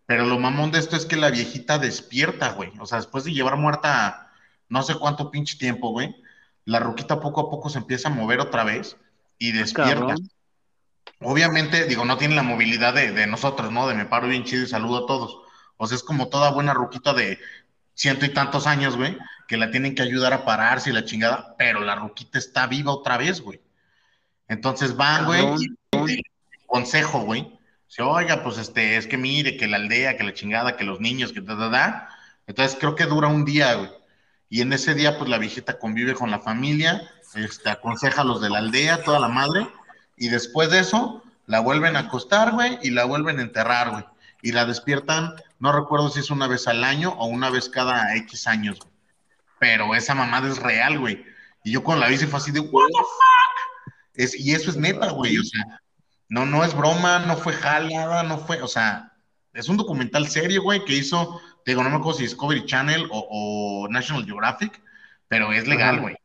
Pero 0.05 0.25
lo 0.25 0.37
mamón 0.37 0.71
de 0.71 0.79
esto 0.79 0.95
es 0.95 1.05
que 1.05 1.15
la 1.15 1.31
viejita 1.31 1.79
despierta, 1.79 2.51
güey. 2.51 2.71
O 2.79 2.85
sea, 2.85 2.99
después 2.99 3.23
de 3.23 3.33
llevar 3.33 3.57
muerta 3.57 4.31
no 4.69 4.83
sé 4.83 4.95
cuánto 4.95 5.31
pinche 5.31 5.57
tiempo, 5.57 5.89
güey, 5.89 6.15
la 6.65 6.79
ruquita 6.79 7.19
poco 7.19 7.41
a 7.41 7.49
poco 7.49 7.69
se 7.69 7.77
empieza 7.77 8.09
a 8.09 8.13
mover 8.13 8.39
otra 8.39 8.63
vez 8.63 8.97
y 9.37 9.51
despierta. 9.51 9.93
Cabrón. 9.93 10.29
Obviamente, 11.21 11.85
digo, 11.85 12.03
no 12.05 12.17
tiene 12.17 12.35
la 12.35 12.43
movilidad 12.43 12.93
de, 12.93 13.11
de 13.11 13.27
nosotros, 13.27 13.71
¿no? 13.71 13.87
De 13.87 13.95
me 13.95 14.05
paro 14.05 14.27
bien 14.27 14.43
chido 14.43 14.63
y 14.63 14.67
saludo 14.67 15.03
a 15.03 15.07
todos. 15.07 15.39
O 15.77 15.87
sea, 15.87 15.95
es 15.95 16.03
como 16.03 16.29
toda 16.29 16.51
buena 16.51 16.73
ruquita 16.73 17.13
de 17.13 17.39
ciento 17.93 18.25
y 18.25 18.33
tantos 18.33 18.67
años, 18.67 18.97
güey, 18.97 19.17
que 19.47 19.57
la 19.57 19.71
tienen 19.71 19.95
que 19.95 20.01
ayudar 20.01 20.33
a 20.33 20.45
pararse 20.45 20.89
y 20.89 20.93
la 20.93 21.05
chingada, 21.05 21.55
pero 21.57 21.81
la 21.81 21.95
ruquita 21.95 22.37
está 22.37 22.67
viva 22.67 22.91
otra 22.91 23.17
vez, 23.17 23.41
güey. 23.41 23.61
Entonces 24.47 24.95
van, 24.95 25.25
güey, 25.25 25.43
y 26.07 26.21
consejo, 26.65 27.21
güey. 27.21 27.54
Oiga, 27.99 28.43
pues 28.43 28.57
este, 28.57 28.97
es 28.97 29.07
que 29.07 29.17
mire, 29.17 29.57
que 29.57 29.67
la 29.67 29.77
aldea, 29.77 30.17
que 30.17 30.23
la 30.23 30.33
chingada, 30.33 30.75
que 30.75 30.83
los 30.83 30.99
niños, 30.99 31.31
que 31.31 31.41
da, 31.41 31.55
da, 31.55 31.69
da. 31.69 32.09
Entonces 32.47 32.77
creo 32.79 32.95
que 32.95 33.05
dura 33.05 33.27
un 33.27 33.45
día, 33.45 33.75
güey. 33.75 33.89
Y 34.49 34.61
en 34.61 34.73
ese 34.73 34.93
día, 34.93 35.17
pues 35.17 35.29
la 35.29 35.37
viejita 35.37 35.79
convive 35.79 36.13
con 36.13 36.31
la 36.31 36.39
familia, 36.39 37.09
este, 37.33 37.69
aconseja 37.69 38.21
a 38.21 38.25
los 38.25 38.41
de 38.41 38.49
la 38.49 38.59
aldea, 38.59 39.03
toda 39.03 39.19
la 39.19 39.27
madre, 39.27 39.67
y 40.17 40.29
después 40.29 40.69
de 40.69 40.79
eso, 40.79 41.23
la 41.47 41.59
vuelven 41.59 41.95
a 41.95 41.99
acostar, 41.99 42.51
güey, 42.51 42.77
y 42.83 42.91
la 42.91 43.05
vuelven 43.05 43.39
a 43.39 43.43
enterrar, 43.43 43.91
güey. 43.91 44.05
Y 44.41 44.51
la 44.51 44.65
despiertan, 44.65 45.33
no 45.59 45.71
recuerdo 45.71 46.09
si 46.09 46.19
es 46.19 46.29
una 46.29 46.47
vez 46.47 46.67
al 46.67 46.83
año 46.83 47.11
o 47.17 47.25
una 47.25 47.49
vez 47.49 47.69
cada 47.69 48.15
X 48.15 48.47
años, 48.47 48.79
güey. 48.79 48.91
Pero 49.59 49.95
esa 49.95 50.13
mamada 50.13 50.49
es 50.49 50.59
real, 50.59 50.99
güey. 50.99 51.25
Y 51.63 51.71
yo 51.71 51.83
cuando 51.83 52.07
la 52.07 52.17
se 52.17 52.27
fue 52.27 52.39
así 52.39 52.51
de, 52.51 52.59
¿What 52.59 52.87
the 52.87 52.99
fuck? 52.99 53.93
Es, 54.13 54.39
y 54.39 54.53
eso 54.53 54.69
es 54.69 54.77
neta, 54.77 55.09
güey. 55.11 55.37
O 55.37 55.43
sea, 55.43 55.81
no, 56.30 56.45
no 56.45 56.63
es 56.63 56.76
broma, 56.76 57.19
no 57.19 57.38
fue 57.38 57.53
jalada, 57.53 58.23
no 58.23 58.38
fue, 58.38 58.61
o 58.61 58.67
sea, 58.67 59.13
es 59.53 59.69
un 59.69 59.78
documental 59.78 60.28
serio, 60.28 60.63
güey, 60.63 60.84
que 60.86 60.93
hizo, 60.93 61.39
te 61.63 61.71
digo, 61.71 61.84
no 61.84 61.89
me 61.89 61.97
acuerdo 61.97 62.17
si 62.19 62.23
Discovery 62.23 62.65
Channel 62.65 63.07
o, 63.11 63.28
o 63.86 63.88
National 63.89 64.26
Geographic, 64.26 64.82
pero 65.28 65.51
es 65.53 65.67
legal, 65.67 65.95
Ajá. 65.95 66.01
güey. 66.01 66.15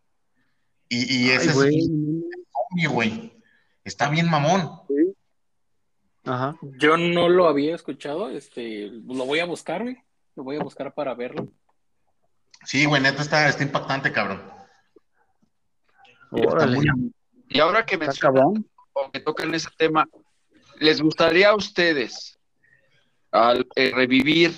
Y, 0.88 0.98
y 1.26 1.30
Ay, 1.30 1.36
ese 1.36 1.52
güey. 1.52 1.78
es 1.78 1.86
zombie, 1.88 2.86
güey. 2.88 3.32
Está 3.84 4.08
bien 4.10 4.28
mamón. 4.28 4.70
Ajá. 6.24 6.56
Yo 6.78 6.96
no 6.96 7.28
lo 7.28 7.46
había 7.48 7.74
escuchado, 7.74 8.28
este, 8.30 8.88
lo 8.88 9.24
voy 9.24 9.38
a 9.38 9.44
buscar, 9.46 9.82
güey. 9.82 9.96
Lo 10.36 10.44
voy 10.44 10.56
a 10.56 10.62
buscar 10.62 10.92
para 10.94 11.14
verlo. 11.14 11.48
Sí, 12.64 12.84
güey, 12.84 13.00
neta 13.00 13.22
está, 13.22 13.48
está 13.48 13.62
impactante, 13.62 14.12
cabrón. 14.12 14.42
Está 16.32 16.48
Órale. 16.52 16.76
muy- 16.76 17.12
Y 17.48 17.58
ahora 17.60 17.84
que 17.86 17.94
Está 17.94 18.06
mencionan 18.06 18.34
cabrón. 18.34 18.69
O 18.92 19.10
que 19.10 19.20
tocan 19.20 19.54
ese 19.54 19.68
tema, 19.76 20.06
¿les 20.78 21.00
gustaría 21.00 21.50
a 21.50 21.56
ustedes 21.56 22.38
al 23.30 23.66
eh, 23.76 23.92
revivir 23.94 24.52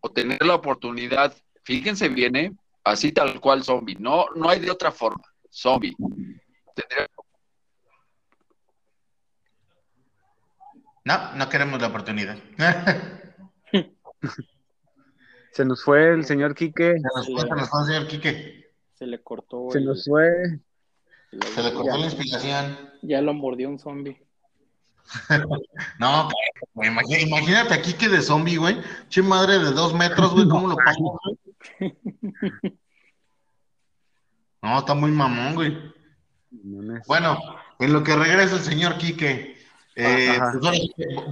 o 0.00 0.10
tener 0.10 0.42
la 0.44 0.54
oportunidad, 0.54 1.34
fíjense 1.64 2.08
bien, 2.08 2.36
¿eh? 2.36 2.52
así 2.84 3.12
tal 3.12 3.40
cual 3.40 3.62
zombie, 3.64 3.96
no, 3.98 4.26
no 4.34 4.48
hay 4.48 4.60
de 4.60 4.70
otra 4.70 4.90
forma, 4.92 5.24
zombie. 5.50 5.94
Tendría- 6.74 7.06
No, 11.04 11.34
no 11.34 11.48
queremos 11.48 11.80
la 11.80 11.88
oportunidad. 11.88 12.38
Se 15.52 15.64
nos 15.64 15.82
fue 15.82 16.12
el 16.14 16.24
señor 16.24 16.54
Quique. 16.54 16.92
Se 16.94 17.00
nos 17.00 17.26
fue, 17.26 17.40
se 17.40 17.48
nos 17.48 17.68
fue, 17.70 17.84
señor 17.86 18.06
Quique. 18.06 18.70
Se 18.94 19.06
le 19.06 19.20
cortó. 19.22 19.68
Se 19.72 19.78
el- 19.78 19.86
nos 19.86 20.04
fue. 20.04 20.28
el- 21.32 21.42
Se 21.42 21.62
le 21.62 21.72
cortó 21.72 21.90
ya, 21.90 21.96
la 21.98 22.04
inspiración. 22.04 22.89
Ya 23.02 23.20
lo 23.20 23.34
mordió 23.34 23.68
un 23.68 23.78
zombie. 23.78 24.20
No, 25.98 26.28
güey, 26.74 26.88
imagina- 26.88 27.20
imagínate 27.20 27.74
aquí 27.74 27.94
que 27.94 28.08
de 28.08 28.22
zombie, 28.22 28.56
güey. 28.56 28.80
Che 29.08 29.22
madre 29.22 29.58
de 29.58 29.72
dos 29.72 29.92
metros, 29.94 30.32
güey, 30.32 30.48
¿cómo 30.48 30.68
lo 30.68 30.76
güey? 31.80 31.94
No, 34.62 34.78
está 34.78 34.94
muy 34.94 35.10
mamón, 35.10 35.54
güey. 35.54 35.76
Bueno, 37.06 37.38
en 37.78 37.92
lo 37.92 38.02
que 38.02 38.14
regresa 38.16 38.56
el 38.56 38.62
señor 38.62 38.98
Quique, 38.98 39.56
eh, 39.96 40.28
Ajá. 40.40 40.52
pues 40.60 40.72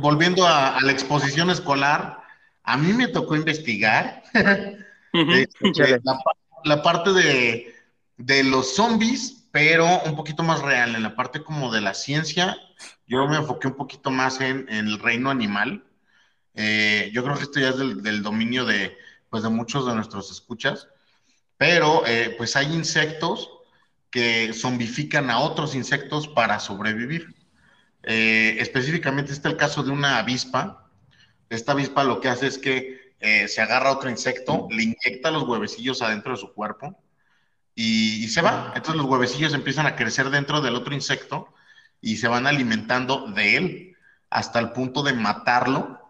volviendo 0.00 0.46
a, 0.46 0.76
a 0.76 0.80
la 0.80 0.92
exposición 0.92 1.50
escolar, 1.50 2.22
a 2.62 2.76
mí 2.76 2.92
me 2.92 3.08
tocó 3.08 3.36
investigar 3.36 4.22
eh, 4.34 4.78
eh, 5.12 5.46
la, 6.02 6.14
pa- 6.14 6.36
la 6.64 6.82
parte 6.82 7.12
de, 7.12 7.74
de 8.16 8.44
los 8.44 8.74
zombies, 8.74 9.37
pero 9.58 10.02
un 10.04 10.14
poquito 10.14 10.44
más 10.44 10.62
real, 10.62 10.94
en 10.94 11.02
la 11.02 11.16
parte 11.16 11.42
como 11.42 11.72
de 11.72 11.80
la 11.80 11.92
ciencia, 11.92 12.56
yo 13.08 13.26
me 13.26 13.38
enfoqué 13.38 13.66
un 13.66 13.74
poquito 13.74 14.12
más 14.12 14.40
en, 14.40 14.68
el 14.68 15.00
reino 15.00 15.30
animal. 15.30 15.84
Eh, 16.54 17.10
yo 17.12 17.24
creo 17.24 17.36
que 17.36 17.42
esto 17.42 17.58
ya 17.58 17.70
es 17.70 17.76
del, 17.76 18.00
del 18.04 18.22
dominio 18.22 18.64
de, 18.64 18.96
pues, 19.28 19.42
de 19.42 19.48
muchos 19.48 19.84
de 19.84 19.96
nuestros 19.96 20.30
escuchas, 20.30 20.86
pero 21.56 22.06
eh, 22.06 22.36
pues 22.38 22.54
hay 22.54 22.72
insectos 22.72 23.50
que 24.12 24.52
zombifican 24.52 25.28
a 25.28 25.40
otros 25.40 25.74
insectos 25.74 26.28
para 26.28 26.60
sobrevivir. 26.60 27.34
Eh, 28.04 28.58
específicamente 28.60 29.32
está 29.32 29.48
el 29.48 29.56
caso 29.56 29.82
de 29.82 29.90
una 29.90 30.18
avispa. 30.18 30.88
Esta 31.50 31.72
avispa 31.72 32.04
lo 32.04 32.20
que 32.20 32.28
hace 32.28 32.46
es 32.46 32.58
que 32.58 33.12
eh, 33.18 33.48
se 33.48 33.60
agarra 33.60 33.88
a 33.88 33.94
otro 33.94 34.08
insecto, 34.08 34.68
le 34.70 34.84
inyecta 34.84 35.32
los 35.32 35.42
huevecillos 35.42 36.00
adentro 36.00 36.30
de 36.30 36.38
su 36.38 36.54
cuerpo 36.54 36.96
y, 37.78 38.24
y 38.24 38.28
se 38.28 38.42
va. 38.42 38.72
Entonces 38.74 38.96
los 38.96 39.06
huevecillos 39.06 39.54
empiezan 39.54 39.86
a 39.86 39.94
crecer 39.94 40.30
dentro 40.30 40.60
del 40.60 40.74
otro 40.74 40.94
insecto 40.94 41.54
y 42.00 42.16
se 42.16 42.26
van 42.26 42.48
alimentando 42.48 43.28
de 43.28 43.56
él 43.56 43.96
hasta 44.30 44.58
el 44.58 44.72
punto 44.72 45.04
de 45.04 45.12
matarlo, 45.12 46.00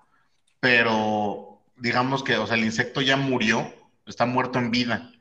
pero 0.61 1.61
digamos 1.77 2.25
que, 2.25 2.39
o 2.39 2.47
sea, 2.47 2.57
el 2.57 2.65
insecto 2.65 3.03
ya 3.03 3.19
murió, 3.19 3.71
está 4.07 4.25
muerto 4.25 4.59
en 4.59 4.71
vida. 4.71 5.13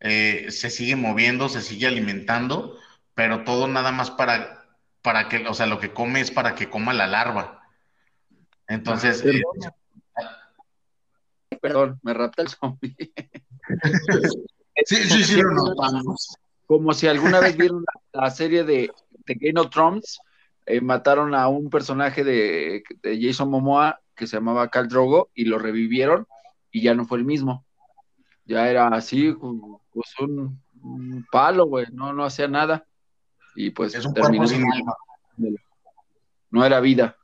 Eh, 0.00 0.46
se 0.48 0.70
sigue 0.70 0.96
moviendo, 0.96 1.50
se 1.50 1.60
sigue 1.60 1.86
alimentando, 1.88 2.78
pero 3.14 3.44
todo 3.44 3.68
nada 3.68 3.92
más 3.92 4.10
para, 4.10 4.64
para 5.02 5.28
que, 5.28 5.46
o 5.46 5.52
sea, 5.52 5.66
lo 5.66 5.78
que 5.78 5.92
come 5.92 6.22
es 6.22 6.30
para 6.30 6.54
que 6.54 6.70
coma 6.70 6.94
la 6.94 7.06
larva. 7.06 7.68
Entonces, 8.66 9.22
eh, 9.26 9.42
Perdón, 11.60 12.00
me 12.02 12.14
rapta 12.14 12.40
el 12.40 12.48
zombie. 12.48 12.96
sí, 14.84 14.96
sí, 15.08 15.24
sí, 15.24 15.40
lo 15.40 15.52
notamos. 15.52 16.36
Como 16.66 16.92
si 16.94 17.06
alguna 17.06 17.40
vez 17.40 17.56
vieron 17.56 17.84
la, 18.12 18.22
la 18.22 18.30
serie 18.30 18.64
de, 18.64 18.90
de 19.26 19.34
Game 19.34 19.60
of 19.60 19.70
Thrones, 19.70 20.20
eh, 20.66 20.80
mataron 20.80 21.34
a 21.34 21.48
un 21.48 21.68
personaje 21.70 22.24
de, 22.24 22.82
de 23.02 23.18
Jason 23.20 23.50
Momoa 23.50 24.00
que 24.14 24.26
se 24.26 24.36
llamaba 24.36 24.68
Khal 24.68 24.88
Drogo 24.88 25.30
y 25.34 25.44
lo 25.44 25.58
revivieron 25.58 26.26
y 26.70 26.82
ya 26.82 26.94
no 26.94 27.04
fue 27.04 27.18
el 27.18 27.24
mismo. 27.24 27.64
Ya 28.44 28.68
era 28.68 28.88
así, 28.88 29.32
pues 29.92 30.18
un, 30.20 30.60
un 30.82 31.26
palo, 31.30 31.66
güey, 31.66 31.86
no, 31.92 32.12
no 32.12 32.24
hacía 32.24 32.48
nada. 32.48 32.86
Y 33.54 33.70
pues 33.70 33.94
Es 33.94 34.04
un 34.06 34.14
terminó 34.14 34.46
sin- 34.46 34.64
alma. 34.72 34.96
no 36.50 36.64
era 36.64 36.80
vida. 36.80 37.16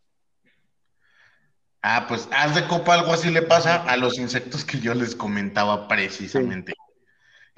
Ah, 1.83 2.07
pues 2.09 2.29
haz 2.33 2.55
de 2.55 2.67
copa 2.67 2.95
algo 2.95 3.13
así 3.13 3.31
le 3.31 3.43
pasa 3.43 3.83
a 3.85 3.97
los 3.97 4.19
insectos 4.19 4.65
que 4.65 4.81
yo 4.81 4.95
les 4.95 5.15
comentaba 5.15 5.87
precisamente. 5.89 6.75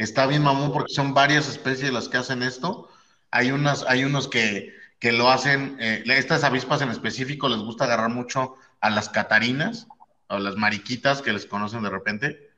Está 0.00 0.26
bien, 0.26 0.42
mamón, 0.42 0.72
porque 0.72 0.94
son 0.94 1.12
varias 1.12 1.46
especies 1.46 1.92
las 1.92 2.08
que 2.08 2.16
hacen 2.16 2.42
esto. 2.42 2.88
Hay 3.30 3.52
unas, 3.52 3.84
hay 3.86 4.04
unos 4.04 4.28
que, 4.28 4.74
que 4.98 5.12
lo 5.12 5.30
hacen, 5.30 5.76
eh, 5.78 6.02
estas 6.06 6.42
avispas 6.42 6.80
en 6.80 6.88
específico 6.88 7.50
les 7.50 7.58
gusta 7.58 7.84
agarrar 7.84 8.08
mucho 8.08 8.54
a 8.80 8.88
las 8.88 9.10
catarinas 9.10 9.88
o 10.28 10.38
las 10.38 10.56
mariquitas 10.56 11.20
que 11.20 11.34
les 11.34 11.44
conocen 11.44 11.82
de 11.82 11.90
repente. 11.90 12.50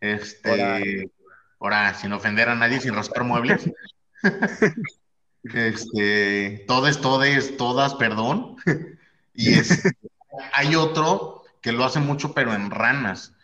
Este, 0.00 1.10
ahora, 1.60 1.92
sin 1.92 2.14
ofender 2.14 2.48
a 2.48 2.54
nadie, 2.54 2.80
sin 2.80 2.94
rascar 2.94 3.24
muebles. 3.24 3.70
Este, 5.44 6.64
todes, 6.68 7.00
todes, 7.00 7.56
todas, 7.56 7.96
perdón. 7.96 8.56
Y 9.34 9.54
es, 9.54 9.82
hay 10.54 10.76
otro 10.76 11.42
que 11.60 11.72
lo 11.72 11.84
hace 11.84 11.98
mucho, 11.98 12.32
pero 12.32 12.54
en 12.54 12.70
ranas. 12.70 13.34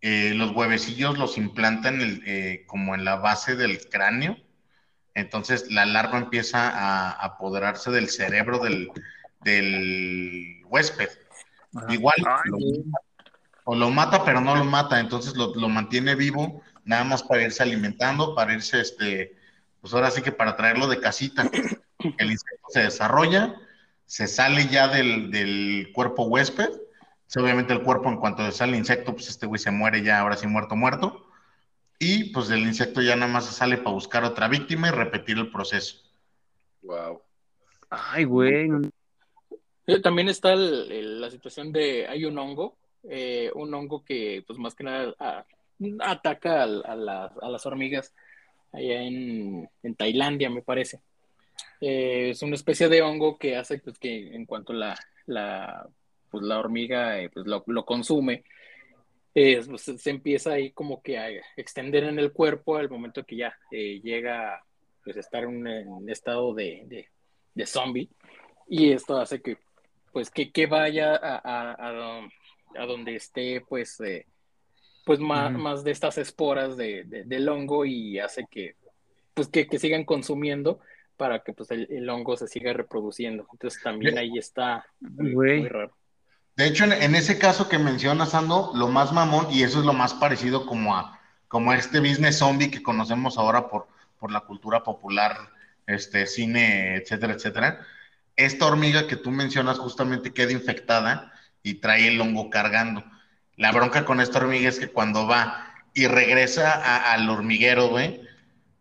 Eh, 0.00 0.32
los 0.34 0.52
huevecillos 0.52 1.18
los 1.18 1.38
implantan 1.38 2.00
el- 2.00 2.22
eh, 2.24 2.64
como 2.66 2.94
en 2.94 3.04
la 3.04 3.16
base 3.16 3.56
del 3.56 3.88
cráneo. 3.88 4.36
Entonces 5.14 5.70
la 5.72 5.84
larva 5.86 6.18
empieza 6.18 6.68
a 6.70 7.10
apoderarse 7.10 7.90
del 7.90 8.08
cerebro 8.08 8.58
del, 8.60 8.90
del 9.40 10.62
huésped. 10.66 11.08
Igual, 11.88 12.14
Ay, 12.18 12.50
lo- 12.50 12.56
güey. 12.58 12.84
o 13.64 13.74
lo 13.74 13.90
mata, 13.90 14.24
pero 14.24 14.40
no 14.40 14.54
lo 14.56 14.64
mata, 14.64 15.00
entonces 15.00 15.36
lo, 15.36 15.54
lo 15.54 15.68
mantiene 15.68 16.14
vivo, 16.14 16.62
nada 16.84 17.04
más 17.04 17.22
para 17.22 17.42
irse 17.42 17.62
alimentando, 17.62 18.34
para 18.34 18.54
irse, 18.54 18.80
este, 18.80 19.36
pues 19.80 19.92
ahora 19.92 20.10
sí 20.10 20.22
que 20.22 20.32
para 20.32 20.56
traerlo 20.56 20.86
de 20.86 21.00
casita. 21.00 21.50
El 22.16 22.30
insecto 22.30 22.66
se 22.68 22.80
desarrolla, 22.84 23.56
se 24.06 24.26
sale 24.28 24.68
ya 24.68 24.88
del, 24.88 25.30
del 25.30 25.90
cuerpo 25.92 26.24
huésped, 26.24 26.70
obviamente 27.36 27.72
el 27.72 27.82
cuerpo 27.82 28.08
en 28.08 28.16
cuanto 28.16 28.42
le 28.42 28.52
sale 28.52 28.72
el 28.72 28.78
insecto, 28.78 29.12
pues 29.12 29.28
este 29.28 29.46
güey 29.46 29.58
se 29.58 29.70
muere 29.70 30.02
ya, 30.02 30.20
ahora 30.20 30.36
sí 30.36 30.46
muerto, 30.46 30.76
muerto, 30.76 31.26
y 31.98 32.32
pues 32.32 32.50
el 32.50 32.60
insecto 32.60 33.02
ya 33.02 33.16
nada 33.16 33.30
más 33.30 33.46
se 33.46 33.52
sale 33.52 33.76
para 33.76 33.90
buscar 33.92 34.24
otra 34.24 34.48
víctima 34.48 34.88
y 34.88 34.92
repetir 34.92 35.36
el 35.38 35.50
proceso. 35.50 36.02
Wow. 36.82 37.20
Ay, 37.90 38.24
güey. 38.24 38.70
También 40.02 40.28
está 40.28 40.52
el- 40.52 40.90
el- 40.92 41.20
la 41.20 41.30
situación 41.30 41.72
de, 41.72 42.06
hay 42.06 42.24
un 42.24 42.38
hongo, 42.38 42.76
eh, 43.08 43.50
un 43.54 43.72
hongo 43.74 44.04
que 44.04 44.44
pues 44.46 44.58
más 44.58 44.74
que 44.74 44.84
nada 44.84 45.14
a- 45.18 45.44
ataca 46.00 46.62
a, 46.64 46.66
las- 46.66 47.32
a 47.40 47.48
las 47.48 47.64
hormigas 47.66 48.12
allá 48.72 49.00
en, 49.02 49.68
en 49.82 49.94
Tailandia, 49.94 50.50
me 50.50 50.62
parece. 50.62 51.00
Eh, 51.80 52.30
es 52.30 52.42
una 52.42 52.54
especie 52.56 52.88
de 52.88 53.00
hongo 53.02 53.38
que 53.38 53.56
hace 53.56 53.78
pues, 53.78 53.98
que 53.98 54.34
en 54.34 54.44
cuanto 54.44 54.72
la, 54.72 54.98
la, 55.26 55.88
pues, 56.30 56.44
la 56.44 56.58
hormiga 56.58 57.20
eh, 57.20 57.30
pues, 57.30 57.46
lo, 57.46 57.62
lo 57.66 57.84
consume, 57.84 58.44
eh, 59.34 59.60
pues, 59.66 59.82
se 59.82 60.10
empieza 60.10 60.52
ahí 60.52 60.70
como 60.72 61.02
que 61.02 61.18
a 61.18 61.28
extender 61.56 62.04
en 62.04 62.18
el 62.18 62.32
cuerpo 62.32 62.76
al 62.76 62.88
momento 62.90 63.24
que 63.24 63.36
ya 63.36 63.54
eh, 63.70 64.00
llega 64.02 64.62
pues, 65.04 65.16
a 65.16 65.20
estar 65.20 65.44
en 65.44 65.50
un 65.50 65.66
en 65.68 66.08
estado 66.08 66.54
de, 66.54 66.82
de, 66.86 67.08
de 67.54 67.66
zombie. 67.66 68.08
Y 68.68 68.92
esto 68.92 69.18
hace 69.18 69.40
que 69.40 69.56
pues 70.12 70.30
que, 70.30 70.50
que 70.50 70.66
vaya 70.66 71.14
a, 71.14 71.36
a, 71.36 71.72
a 71.72 72.28
a 72.76 72.86
donde 72.86 73.14
esté 73.16 73.60
pues 73.66 74.00
eh, 74.00 74.26
pues 75.04 75.20
más, 75.20 75.52
más 75.58 75.84
de 75.84 75.90
estas 75.90 76.18
esporas 76.18 76.76
de, 76.76 77.04
de- 77.04 77.24
del 77.24 77.48
hongo 77.48 77.84
y 77.86 78.18
hace 78.18 78.46
que 78.50 78.74
pues 79.34 79.48
que, 79.48 79.66
que 79.66 79.78
sigan 79.78 80.04
consumiendo 80.04 80.80
para 81.16 81.42
que 81.42 81.52
pues 81.52 81.70
el, 81.70 81.86
el 81.90 82.08
hongo 82.10 82.36
se 82.36 82.46
siga 82.48 82.72
reproduciendo. 82.72 83.46
Entonces 83.52 83.82
también 83.82 84.18
ahí 84.18 84.36
está 84.36 84.84
muy, 85.00 85.34
muy 85.60 85.68
raro. 85.68 85.96
De 86.58 86.66
hecho, 86.66 86.84
en, 86.84 86.92
en 86.92 87.14
ese 87.14 87.38
caso 87.38 87.68
que 87.70 87.78
mencionas, 87.78 88.34
Ando, 88.34 88.72
lo 88.74 88.88
más 88.88 89.12
mamón, 89.12 89.48
y 89.50 89.62
eso 89.62 89.78
es 89.80 89.86
lo 89.86 89.94
más 89.94 90.12
parecido 90.14 90.66
como 90.66 90.96
a, 90.96 91.18
como 91.48 91.70
a 91.70 91.76
este 91.76 92.00
business 92.00 92.38
zombie 92.38 92.70
que 92.70 92.82
conocemos 92.82 93.38
ahora 93.38 93.68
por, 93.70 93.88
por 94.18 94.30
la 94.30 94.40
cultura 94.42 94.82
popular, 94.84 95.38
este, 95.86 96.26
cine, 96.26 96.96
etcétera, 96.96 97.34
etcétera. 97.34 97.86
Esta 98.36 98.66
hormiga 98.66 99.06
que 99.06 99.16
tú 99.16 99.30
mencionas 99.30 99.78
justamente 99.78 100.34
queda 100.34 100.52
infectada 100.52 101.32
y 101.62 101.76
trae 101.76 102.08
el 102.08 102.20
hongo 102.20 102.50
cargando. 102.50 103.04
La 103.56 103.72
bronca 103.72 104.04
con 104.04 104.20
esta 104.20 104.38
hormiga 104.38 104.68
es 104.68 104.80
que 104.80 104.88
cuando 104.92 105.26
va 105.28 105.74
y 105.94 106.08
regresa 106.08 106.72
a- 106.72 107.12
al 107.14 107.30
hormiguero, 107.30 107.88
güey, 107.88 108.20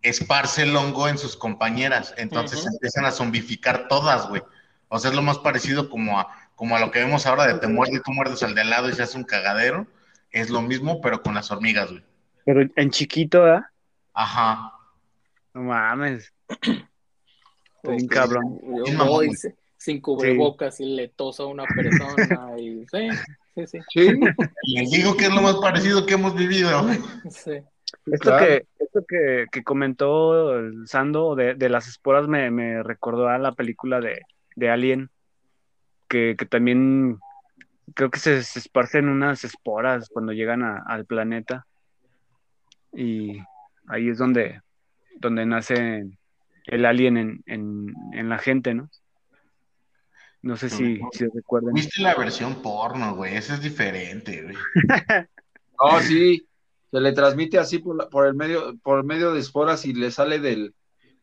esparce 0.01 0.63
el 0.63 0.75
hongo 0.75 1.07
en 1.07 1.17
sus 1.17 1.35
compañeras. 1.37 2.13
Entonces 2.17 2.65
empiezan 2.65 3.05
a 3.05 3.11
zombificar 3.11 3.87
todas, 3.87 4.27
güey. 4.29 4.41
O 4.89 4.99
sea, 4.99 5.09
es 5.11 5.15
lo 5.15 5.21
más 5.23 5.39
parecido 5.39 5.89
como 5.89 6.19
a, 6.19 6.46
como 6.57 6.75
a 6.75 6.79
lo 6.79 6.91
que 6.91 6.99
vemos 6.99 7.25
ahora 7.25 7.47
de 7.47 7.59
te 7.59 7.67
muerde 7.67 7.97
y 7.97 8.01
tú 8.01 8.11
muerdes 8.11 8.41
al 8.43 8.55
de 8.55 8.61
al 8.61 8.69
lado 8.71 8.89
y 8.89 8.93
se 8.93 9.03
hace 9.03 9.17
un 9.17 9.23
cagadero. 9.23 9.87
Es 10.31 10.49
lo 10.49 10.61
mismo, 10.61 10.99
pero 10.99 11.21
con 11.21 11.35
las 11.35 11.49
hormigas, 11.51 11.89
güey. 11.91 12.03
Pero 12.45 12.61
en 12.75 12.89
chiquito, 12.89 13.43
¿verdad? 13.43 13.61
Ajá. 14.13 14.73
No 15.53 15.61
mames. 15.63 16.33
O 17.83 17.91
bien 17.91 18.09
que 18.09 18.15
cabrón. 18.15 18.59
yo 18.85 19.05
voy 19.05 19.31
sin 19.77 20.01
cubrebocas 20.01 20.79
y 20.79 20.95
le 20.95 21.09
toso 21.09 21.43
a 21.43 21.47
una 21.47 21.63
persona 21.65 22.59
y 22.59 22.83
sí, 22.91 23.09
sí, 23.55 23.67
sí, 23.67 23.79
Sí, 23.89 24.19
Les 24.73 24.89
digo 24.91 25.15
que 25.15 25.25
es 25.25 25.29
lo 25.33 25.41
más 25.41 25.55
parecido 25.57 26.05
que 26.05 26.15
hemos 26.15 26.35
vivido, 26.35 26.83
güey. 26.83 26.99
sí. 27.29 27.51
Esto, 28.07 28.31
claro. 28.31 28.45
que, 28.45 28.65
esto 28.79 29.05
que, 29.07 29.45
que 29.51 29.63
comentó 29.63 30.57
el 30.57 30.87
Sando 30.87 31.35
de, 31.35 31.53
de 31.53 31.69
las 31.69 31.87
esporas 31.87 32.27
me, 32.27 32.49
me 32.51 32.83
recordó 32.83 33.29
a 33.29 33.37
la 33.37 33.53
película 33.53 34.01
de, 34.01 34.21
de 34.55 34.69
Alien, 34.69 35.09
que, 36.07 36.35
que 36.37 36.45
también 36.45 37.19
creo 37.93 38.09
que 38.11 38.19
se, 38.19 38.43
se 38.43 38.59
esparcen 38.59 39.07
unas 39.09 39.43
esporas 39.43 40.09
cuando 40.09 40.33
llegan 40.33 40.63
a- 40.63 40.83
al 40.87 41.05
planeta. 41.05 41.65
Y 42.93 43.39
ahí 43.87 44.09
es 44.09 44.17
donde, 44.17 44.61
donde 45.19 45.45
nace 45.45 46.05
el 46.65 46.85
alien 46.85 47.17
en, 47.17 47.43
en, 47.45 47.93
en 48.13 48.29
la 48.29 48.37
gente, 48.39 48.73
¿no? 48.73 48.89
No 50.41 50.55
sé 50.55 50.69
si, 50.69 50.99
si 51.13 51.25
recuerdan. 51.27 51.73
Viste 51.73 52.01
la 52.01 52.15
versión 52.15 52.61
porno, 52.61 53.15
güey. 53.15 53.35
Esa 53.35 53.55
es 53.55 53.61
diferente, 53.61 54.43
güey. 54.43 54.55
no, 55.81 55.99
sí, 56.01 56.47
se 56.91 56.99
le 57.01 57.11
transmite 57.11 57.57
así 57.57 57.79
por, 57.79 57.95
la- 57.97 58.09
por 58.09 58.27
el 58.27 58.33
medio, 58.35 58.77
por 58.77 59.03
medio 59.03 59.33
de 59.33 59.39
esporas 59.39 59.85
y 59.85 59.93
le 59.93 60.11
sale 60.11 60.39
del, 60.39 60.73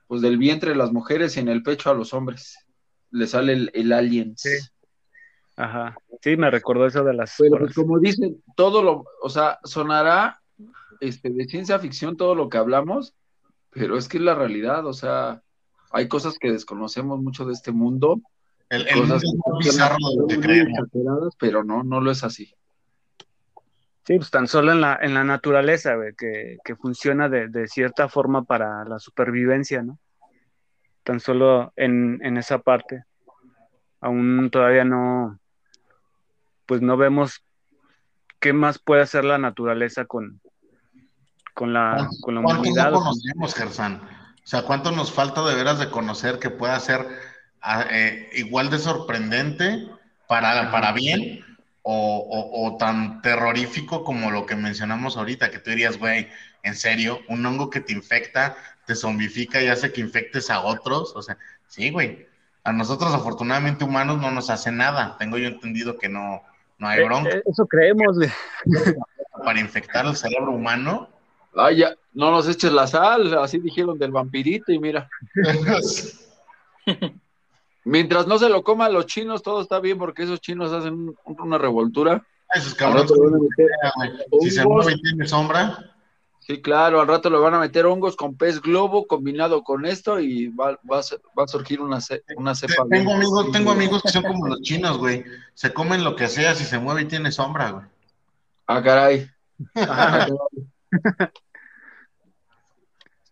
pues 0.07 0.21
del 0.21 0.37
vientre 0.39 0.71
de 0.71 0.77
las 0.77 0.93
mujeres 0.93 1.37
y 1.37 1.41
en 1.41 1.49
el 1.49 1.63
pecho 1.63 1.91
a 1.91 1.95
los 1.95 2.13
hombres. 2.13 2.59
Le 3.11 3.27
sale 3.27 3.53
el, 3.53 3.71
el 3.75 3.93
alien. 3.93 4.35
Sí. 4.37 4.51
Ajá. 5.57 5.97
Sí, 6.21 6.37
me 6.37 6.51
recordó 6.51 6.87
eso 6.87 7.05
de 7.05 7.15
las 7.15 7.35
Pero 7.39 7.59
pues 7.59 7.75
como 7.75 7.99
dicen, 7.99 8.43
todo 8.57 8.83
lo, 8.83 9.05
o 9.23 9.29
sea, 9.29 9.59
sonará 9.65 10.41
este, 11.01 11.31
de 11.31 11.45
ciencia 11.45 11.79
ficción 11.79 12.17
todo 12.17 12.35
lo 12.35 12.49
que 12.49 12.59
hablamos, 12.59 13.15
pero 13.71 13.97
es 13.97 14.09
que 14.09 14.17
es 14.19 14.23
la 14.23 14.35
realidad, 14.35 14.87
o 14.87 14.93
sea, 14.93 15.43
hay 15.93 16.09
cosas 16.09 16.39
que 16.39 16.51
desconocemos 16.51 17.21
mucho 17.21 17.45
de 17.45 17.53
este 17.53 17.73
mundo, 17.73 18.21
El, 18.69 18.89
el 18.89 18.97
mundo 18.97 19.15
cosas 19.15 19.23
que 19.61 19.69
bizarro 19.69 19.97
de 19.97 20.17
lo 20.17 20.27
que 20.27 20.35
muy 20.37 20.43
creemos. 20.45 20.79
exageradas, 20.79 21.35
pero 21.39 21.63
no, 21.63 21.83
no 21.85 22.01
lo 22.01 22.11
es 22.11 22.25
así. 22.25 22.55
Sí, 24.07 24.17
pues 24.17 24.31
tan 24.31 24.49
solo 24.49 24.73
en 24.73 24.81
la, 24.81 24.99
en 25.01 25.15
la 25.15 25.25
naturaleza, 25.25 25.95
güey, 25.95 26.15
que, 26.15 26.59
que 26.65 26.77
funciona 26.77 27.29
de, 27.29 27.49
de 27.49 27.69
cierta 27.69 28.09
forma 28.09 28.45
para 28.45 28.85
la 28.85 28.99
supervivencia, 28.99 29.83
¿no? 29.83 29.99
Tan 31.05 31.21
solo 31.21 31.73
en, 31.77 32.19
en 32.23 32.37
esa 32.37 32.59
parte. 32.59 33.05
Aún 34.01 34.51
todavía 34.51 34.85
no, 34.85 35.39
pues 36.67 36.81
no 36.83 36.97
vemos 36.97 37.43
qué 38.41 38.53
más 38.53 38.79
puede 38.79 39.03
hacer 39.03 39.25
la 39.25 39.39
naturaleza 39.39 40.05
con, 40.05 40.41
con 41.55 41.73
la, 41.73 42.09
con 42.21 42.35
la 42.35 42.43
¿Cuánto 42.43 42.63
humanidad. 42.63 42.91
no 42.91 42.99
conocemos, 43.01 43.55
Gersan? 43.55 43.97
O 43.97 44.47
sea, 44.47 44.63
¿cuánto 44.63 44.91
nos 44.93 45.13
falta 45.13 45.43
de 45.47 45.55
veras 45.55 45.79
de 45.79 45.91
conocer 45.91 46.39
que 46.39 46.51
pueda 46.51 46.79
ser 46.81 47.07
ah, 47.63 47.87
eh, 47.91 48.29
igual 48.35 48.69
de 48.71 48.79
sorprendente 48.79 49.89
para, 50.29 50.71
para 50.71 50.93
bien 50.93 51.45
o, 51.83 52.19
o- 52.19 52.67
o 52.67 52.77
tan 52.77 53.23
terrorífico 53.23 54.05
como 54.05 54.31
lo 54.31 54.45
que 54.45 54.57
mencionamos 54.57 55.17
ahorita? 55.17 55.51
Que 55.51 55.59
tú 55.61 55.71
dirías, 55.71 55.99
güey, 55.99 56.29
en 56.63 56.75
serio, 56.75 57.21
un 57.29 57.45
hongo 57.47 57.71
que 57.71 57.81
te 57.81 57.93
infecta, 57.95 58.57
te 58.87 58.95
zombifica 58.95 59.63
y 59.63 59.69
hace 59.69 59.93
que 59.93 60.03
infectes 60.03 60.51
a 60.51 60.61
otros. 60.61 61.15
O 61.17 61.23
sea, 61.23 61.39
sí, 61.69 61.91
güey. 61.91 62.27
A 62.65 62.73
nosotros, 62.73 63.15
afortunadamente, 63.15 63.85
humanos 63.85 64.19
no 64.21 64.31
nos 64.31 64.51
hace 64.51 64.71
nada. 64.73 65.17
Tengo 65.19 65.37
yo 65.39 65.49
entendido 65.49 65.97
que 65.99 66.09
no, 66.11 66.43
no 66.85 66.91
hay 66.91 67.01
Eh, 67.01 67.05
bronca 67.05 67.31
eh, 67.31 67.43
eso 67.51 67.67
creemos, 67.67 68.19
para 69.45 69.59
infectar 69.61 70.05
el 70.07 70.15
cerebro 70.17 70.53
humano. 70.53 71.09
Ay, 71.57 71.79
ya, 71.79 71.95
no 72.13 72.31
nos 72.31 72.49
eches 72.49 72.73
la 72.73 72.87
sal, 72.87 73.33
así 73.39 73.59
dijeron 73.59 73.99
del 73.99 74.11
vampirito 74.13 74.71
y 74.73 74.79
mira, 74.79 75.09
mientras 77.85 78.27
no 78.27 78.39
se 78.39 78.49
lo 78.49 78.63
coman 78.63 78.93
los 78.93 79.07
chinos, 79.07 79.43
todo 79.43 79.61
está 79.63 79.81
bien 79.81 79.99
porque 79.99 80.25
esos 80.25 80.41
chinos 80.41 80.73
hacen 80.73 80.93
un- 80.95 81.17
una 81.41 81.59
revoltura. 81.59 82.25
Esos 82.53 82.75
cabrones. 82.75 83.11
güey. 83.11 83.41
Si 84.43 84.51
se 84.51 84.65
mueve 84.65 84.93
y 84.93 85.01
tiene 85.03 85.27
sombra, 85.27 85.94
sí, 86.47 86.61
claro, 86.63 87.01
al 87.01 87.09
rato 87.09 87.31
le 87.31 87.39
van 87.39 87.55
a 87.55 87.59
meter 87.61 87.87
hongos 87.87 88.17
con 88.17 88.37
pez 88.37 88.61
globo 88.61 89.07
combinado 89.07 89.63
con 89.63 89.85
esto 89.87 90.21
y 90.21 90.49
va, 90.49 90.79
va 90.91 91.01
va 91.39 91.45
a 91.45 91.49
surgir 91.49 91.81
una, 91.81 92.01
ce- 92.01 92.23
una 92.37 92.55
cepa. 92.55 92.85
tengo 92.91 93.05
bien- 93.11 93.17
amigos, 93.17 93.51
tengo 93.53 93.71
amigos 93.73 94.03
que 94.03 94.11
son 94.11 94.23
como 94.25 94.47
los 94.49 94.61
chinos, 94.61 94.99
güey. 94.99 95.25
Se 95.55 95.73
comen 95.73 96.05
lo 96.05 96.17
que 96.17 96.29
sea 96.29 96.55
si 96.55 96.65
se 96.65 96.79
mueve 96.79 97.03
y 97.03 97.07
tiene 97.07 97.33
sombra, 97.33 97.71
güey. 97.71 97.87
Ah, 98.67 98.83
caray. 98.83 99.29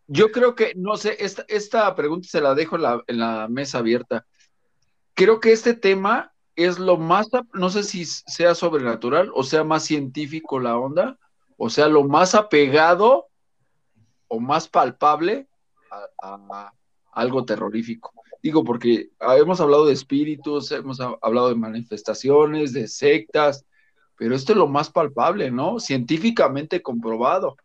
Yo 0.07 0.31
creo 0.31 0.55
que, 0.55 0.73
no 0.77 0.97
sé, 0.97 1.17
esta, 1.21 1.45
esta 1.49 1.95
pregunta 1.95 2.29
se 2.29 2.41
la 2.41 2.55
dejo 2.55 2.77
en 2.77 2.83
la, 2.83 3.03
en 3.07 3.19
la 3.19 3.49
mesa 3.49 3.79
abierta. 3.79 4.27
Creo 5.15 5.41
que 5.41 5.53
este 5.53 5.75
tema 5.75 6.33
es 6.55 6.79
lo 6.79 6.99
más, 6.99 7.29
no 7.55 7.71
sé 7.71 7.83
si 7.83 8.05
sea 8.05 8.55
sobrenatural 8.55 9.31
o 9.35 9.43
sea 9.43 9.65
más 9.65 9.85
científico 9.85 10.59
la 10.61 10.77
onda, 10.77 11.19
o 11.65 11.71
sea, 11.71 11.87
lo 11.87 12.03
más 12.03 12.35
apegado 12.35 13.29
o 14.27 14.41
más 14.41 14.67
palpable 14.67 15.47
a, 15.93 16.09
a 16.21 16.73
algo 17.13 17.45
terrorífico. 17.45 18.13
Digo, 18.43 18.65
porque 18.65 19.11
hemos 19.39 19.61
hablado 19.61 19.87
de 19.87 19.93
espíritus, 19.93 20.73
hemos 20.73 21.01
ha- 21.01 21.17
hablado 21.23 21.51
de 21.51 21.55
manifestaciones, 21.55 22.73
de 22.73 22.89
sectas, 22.89 23.65
pero 24.17 24.35
esto 24.35 24.51
es 24.53 24.59
lo 24.59 24.67
más 24.67 24.91
palpable, 24.91 25.53
¿no? 25.53 25.79
Científicamente 25.79 26.83
comprobado. 26.83 27.57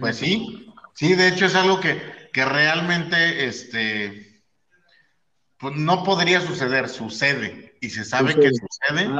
Pues 0.00 0.16
sí, 0.16 0.72
sí, 0.94 1.14
de 1.14 1.28
hecho 1.28 1.44
es 1.44 1.54
algo 1.54 1.80
que, 1.80 2.00
que 2.32 2.46
realmente, 2.46 3.44
este, 3.44 4.42
pues 5.58 5.76
no 5.76 6.02
podría 6.02 6.40
suceder, 6.40 6.88
sucede. 6.88 7.71
Y 7.82 7.90
se 7.90 8.04
sabe 8.04 8.36
que 8.36 8.48
sucede, 8.54 9.10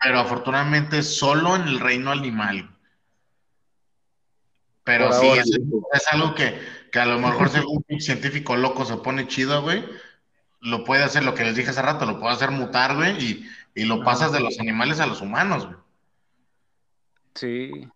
pero 0.00 0.20
afortunadamente 0.20 1.02
solo 1.02 1.56
en 1.56 1.62
el 1.62 1.80
reino 1.80 2.12
animal. 2.12 2.70
Pero 4.84 5.08
Por 5.08 5.14
sí, 5.18 5.26
ahora, 5.26 5.42
es, 5.42 5.50
es 5.94 6.08
algo 6.12 6.32
que, 6.36 6.60
que 6.92 6.98
a 7.00 7.06
lo 7.06 7.18
mejor 7.18 7.48
si 7.48 7.56
algún 7.56 7.84
científico 7.98 8.54
loco 8.54 8.84
se 8.84 8.98
pone 8.98 9.26
chido, 9.26 9.62
güey, 9.62 9.84
lo 10.60 10.84
puede 10.84 11.02
hacer, 11.02 11.24
lo 11.24 11.34
que 11.34 11.42
les 11.42 11.56
dije 11.56 11.70
hace 11.70 11.82
rato, 11.82 12.06
lo 12.06 12.20
puede 12.20 12.34
hacer 12.34 12.52
mutar, 12.52 12.94
güey, 12.94 13.20
y, 13.20 13.50
y 13.74 13.84
lo 13.84 14.04
pasas 14.04 14.30
de 14.30 14.38
los 14.38 14.60
animales 14.60 15.00
a 15.00 15.06
los 15.06 15.20
humanos, 15.20 15.66
güey. 15.66 15.76
Sí. 17.34 17.88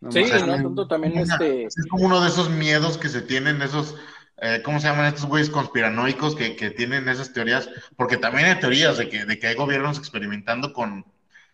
No 0.00 0.12
Sí, 0.12 0.20
mames. 0.22 0.46
no, 0.46 0.54
tanto 0.54 0.86
también 0.86 1.18
este, 1.18 1.64
Es 1.64 1.74
como 1.90 2.06
uno 2.06 2.20
de 2.20 2.28
esos 2.28 2.48
miedos 2.48 2.96
que 2.96 3.08
se 3.08 3.22
tienen, 3.22 3.60
esos, 3.60 3.96
eh, 4.38 4.62
¿cómo 4.64 4.80
se 4.80 4.88
llaman 4.88 5.06
estos 5.06 5.26
güeyes 5.26 5.50
conspiranoicos 5.50 6.34
que, 6.34 6.56
que, 6.56 6.70
tienen 6.70 7.08
esas 7.08 7.32
teorías? 7.32 7.68
Porque 7.96 8.16
también 8.16 8.48
hay 8.48 8.58
teorías 8.58 8.98
de 8.98 9.08
que, 9.08 9.24
de 9.24 9.38
que 9.38 9.46
hay 9.46 9.54
gobiernos 9.54 9.98
experimentando 9.98 10.72
con, 10.72 11.06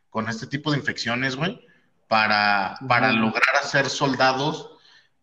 con 0.08 0.28
este 0.28 0.46
tipo 0.46 0.70
de 0.70 0.78
infecciones, 0.78 1.36
güey, 1.36 1.60
para, 2.08 2.76
para 2.88 3.12
lograr 3.12 3.56
hacer 3.62 3.88
soldados 3.88 4.78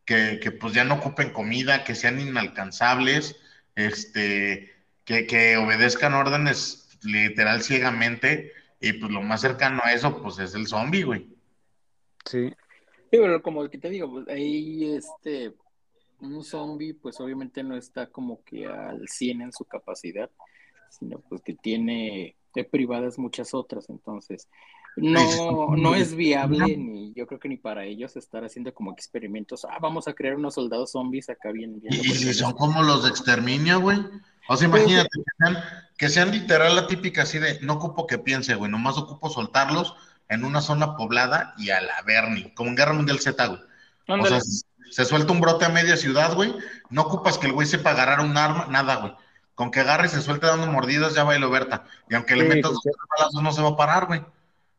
que, 0.06 0.40
que, 0.42 0.52
pues 0.52 0.74
ya 0.74 0.84
no 0.84 0.96
ocupen 0.96 1.32
comida, 1.32 1.84
que 1.84 1.96
sean 1.96 2.20
inalcanzables, 2.20 3.38
este, 3.76 4.76
que, 5.04 5.28
que 5.28 5.58
obedezcan 5.58 6.14
órdenes 6.14 6.98
literal 7.04 7.62
ciegamente, 7.64 8.54
y 8.80 8.94
pues 8.94 9.12
lo 9.12 9.22
más 9.22 9.42
cercano 9.42 9.82
a 9.84 9.94
eso, 9.94 10.22
pues 10.22 10.40
es 10.40 10.54
el 10.54 10.68
zombie, 10.68 11.04
güey. 11.04 11.28
Sí. 12.26 12.54
Sí, 13.10 13.18
pero 13.20 13.42
como 13.42 13.70
que 13.70 13.78
te 13.78 13.90
digo, 13.90 14.12
pues 14.12 14.28
ahí 14.28 14.96
este, 14.96 15.54
un 16.20 16.44
zombie 16.44 16.94
pues 16.94 17.20
obviamente 17.20 17.64
no 17.64 17.78
está 17.78 18.08
como 18.08 18.44
que 18.44 18.66
al 18.66 19.08
100 19.08 19.42
en 19.42 19.54
su 19.54 19.66
capacidad, 19.66 20.30
sino 20.90 21.20
pues 21.20 21.42
que 21.42 21.54
tiene 21.54 22.36
privadas 22.66 23.20
muchas 23.20 23.54
otras, 23.54 23.90
entonces 23.90 24.50
no, 24.96 25.22
no 25.78 25.96
es 25.96 26.16
viable 26.16 26.78
ni 26.78 27.14
yo 27.14 27.28
creo 27.28 27.40
que 27.40 27.50
ni 27.50 27.58
para 27.58 27.86
ellos 27.86 28.16
estar 28.16 28.44
haciendo 28.44 28.74
como 28.74 28.92
experimentos, 28.92 29.66
ah, 29.66 29.78
vamos 29.80 30.08
a 30.08 30.14
crear 30.14 30.36
unos 30.36 30.56
soldados 30.56 30.92
zombies 30.92 31.30
acá 31.30 31.52
bien. 31.52 31.80
bien 31.80 31.94
y 31.94 32.10
si 32.10 32.34
son 32.34 32.54
como 32.54 32.82
los 32.82 33.04
de 33.04 33.10
exterminio, 33.10 33.80
güey. 33.80 34.00
O 34.50 34.56
sea, 34.56 34.70
imagínate 34.70 35.10
que 35.10 35.24
sean, 35.38 35.64
que 35.98 36.10
sean 36.10 36.32
literal 36.32 36.76
la 36.76 36.88
típica 36.88 37.24
así 37.24 37.38
de, 37.38 37.60
no 37.62 37.74
ocupo 37.74 38.08
que 38.08 38.18
piense, 38.18 38.56
güey, 38.56 38.72
nomás 38.72 38.98
ocupo 38.98 39.30
soltarlos 39.30 39.94
en 40.30 40.46
una 40.46 40.62
zona 40.62 40.96
poblada 40.96 41.54
y 41.58 41.70
a 41.70 41.82
la 41.82 42.02
Bernie, 42.06 42.54
como 42.54 42.70
en 42.70 42.78
Guerra 42.78 42.94
Mundial 42.94 43.20
Z, 43.20 43.46
güey. 43.46 43.60
O 44.08 44.26
sea, 44.26 44.40
se 44.90 45.06
suelta 45.06 45.32
un 45.32 45.42
brote 45.42 45.66
a 45.66 45.70
media 45.70 45.98
ciudad, 45.98 46.34
güey, 46.34 46.54
no 46.90 47.04
ocupas 47.04 47.38
que 47.38 47.48
el 47.48 47.54
güey 47.54 47.68
sepa 47.68 47.92
agarrar 47.92 48.22
un 48.22 48.38
arma, 48.38 48.68
nada, 48.70 48.96
güey. 48.98 49.14
Con 49.56 49.72
que 49.72 49.80
agarre 49.80 50.08
y 50.08 50.10
se 50.10 50.22
suelte 50.22 50.46
dando 50.46 50.68
mordidas, 50.68 51.16
ya 51.16 51.24
bailo 51.24 51.50
Berta. 51.50 51.86
Y 52.10 52.16
aunque 52.16 52.36
le 52.36 52.44
metas 52.44 52.74
dos 52.74 52.84
balazos, 53.18 53.42
no 53.42 53.52
se 53.52 53.62
va 53.62 53.70
a 53.70 53.76
parar, 53.76 54.06
güey. 54.06 54.24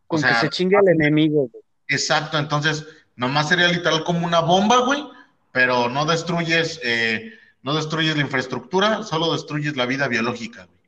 Con 0.06 0.22
que 0.22 0.34
se 0.34 0.48
chingue 0.50 0.76
al 0.76 0.88
enemigo, 0.88 1.48
güey. 1.52 1.64
Exacto, 1.88 2.38
entonces, 2.38 2.86
nomás 3.16 3.48
sería 3.48 3.68
literal 3.68 4.04
como 4.04 4.24
una 4.26 4.40
bomba, 4.40 4.84
güey, 4.84 5.04
pero 5.52 5.88
no 5.88 6.04
destruyes, 6.04 6.80
eh, 6.84 7.32
no 7.62 7.74
destruyes 7.74 8.14
la 8.16 8.22
infraestructura, 8.22 9.02
solo 9.02 9.32
destruyes 9.32 9.76
la 9.76 9.86
vida 9.86 10.06
biológica, 10.06 10.66
güey. 10.66 10.78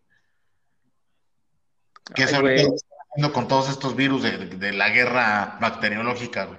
Que 2.14 2.24
es 2.24 2.34
ahorita 2.34 2.68
haciendo 3.10 3.32
con 3.32 3.48
todos 3.48 3.70
estos 3.70 3.96
virus 3.96 4.22
de, 4.22 4.46
de, 4.46 4.72
la 4.72 4.90
guerra 4.90 5.58
bacteriológica, 5.60 6.44
güey. 6.44 6.58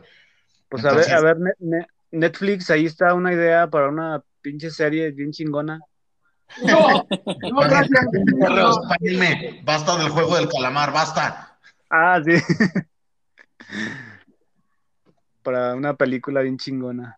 Pues 0.70 0.84
Entonces, 0.84 1.12
a 1.12 1.22
ver, 1.22 1.36
a 1.38 1.40
ver, 1.40 1.88
Netflix, 2.12 2.70
ahí 2.70 2.86
está 2.86 3.14
una 3.14 3.34
idea 3.34 3.70
para 3.70 3.90
una 3.90 4.24
pinche 4.42 4.70
serie 4.70 5.12
bien 5.12 5.32
chingona. 5.32 5.80
No, 6.66 7.08
no, 7.50 7.60
gracias. 7.70 8.06
Basta 9.64 9.98
del 9.98 10.10
juego 10.10 10.36
del 10.36 10.50
calamar, 10.50 10.92
basta. 10.92 11.58
Ah, 11.90 12.20
sí. 12.24 12.34
Para 15.44 15.76
una 15.76 15.96
película 15.96 16.42
bien 16.42 16.58
chingona. 16.58 17.18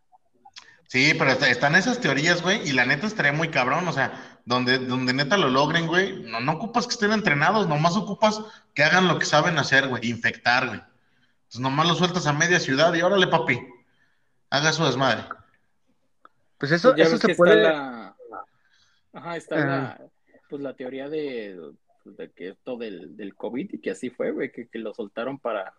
Sí, 0.87 1.13
pero 1.17 1.31
están 1.31 1.75
esas 1.75 1.99
teorías, 1.99 2.43
güey, 2.43 2.67
y 2.69 2.71
la 2.71 2.85
neta 2.85 3.07
estaría 3.07 3.33
muy 3.33 3.49
cabrón, 3.49 3.87
o 3.87 3.91
sea, 3.91 4.39
donde, 4.45 4.77
donde 4.77 5.11
neta 5.11 5.37
lo 5.37 5.49
logren, 5.49 5.87
güey, 5.87 6.21
no, 6.21 6.39
no 6.39 6.53
ocupas 6.53 6.85
que 6.85 6.93
estén 6.93 7.11
entrenados, 7.11 7.67
nomás 7.67 7.95
ocupas 7.95 8.41
que 8.75 8.83
hagan 8.83 9.07
lo 9.07 9.17
que 9.17 9.25
saben 9.25 9.57
hacer, 9.57 9.87
güey, 9.87 10.07
infectar, 10.07 10.67
güey. 10.67 10.79
Entonces 10.79 11.61
nomás 11.61 11.87
lo 11.87 11.95
sueltas 11.95 12.27
a 12.27 12.33
media 12.33 12.59
ciudad 12.59 12.93
y 12.93 13.01
órale, 13.01 13.25
papi, 13.25 13.59
haga 14.53 14.71
su 14.71 14.85
desmadre. 14.85 15.23
Pues 16.59 16.71
eso, 16.71 16.93
pues 16.93 17.07
eso 17.07 17.17
se 17.17 17.35
puede... 17.35 17.63
La... 17.63 18.15
Ajá, 19.13 19.35
está 19.35 19.55
la, 19.57 20.01
pues 20.47 20.61
la 20.61 20.75
teoría 20.75 21.09
de, 21.09 21.59
pues, 22.03 22.17
de 22.17 22.31
que 22.31 22.49
esto 22.49 22.77
del, 22.77 23.17
del 23.17 23.35
COVID 23.35 23.73
y 23.73 23.79
que 23.79 23.91
así 23.91 24.11
fue, 24.11 24.31
güey, 24.31 24.51
que, 24.51 24.67
que, 24.67 24.79
lo 24.79 24.93
soltaron 24.93 25.39
para, 25.39 25.73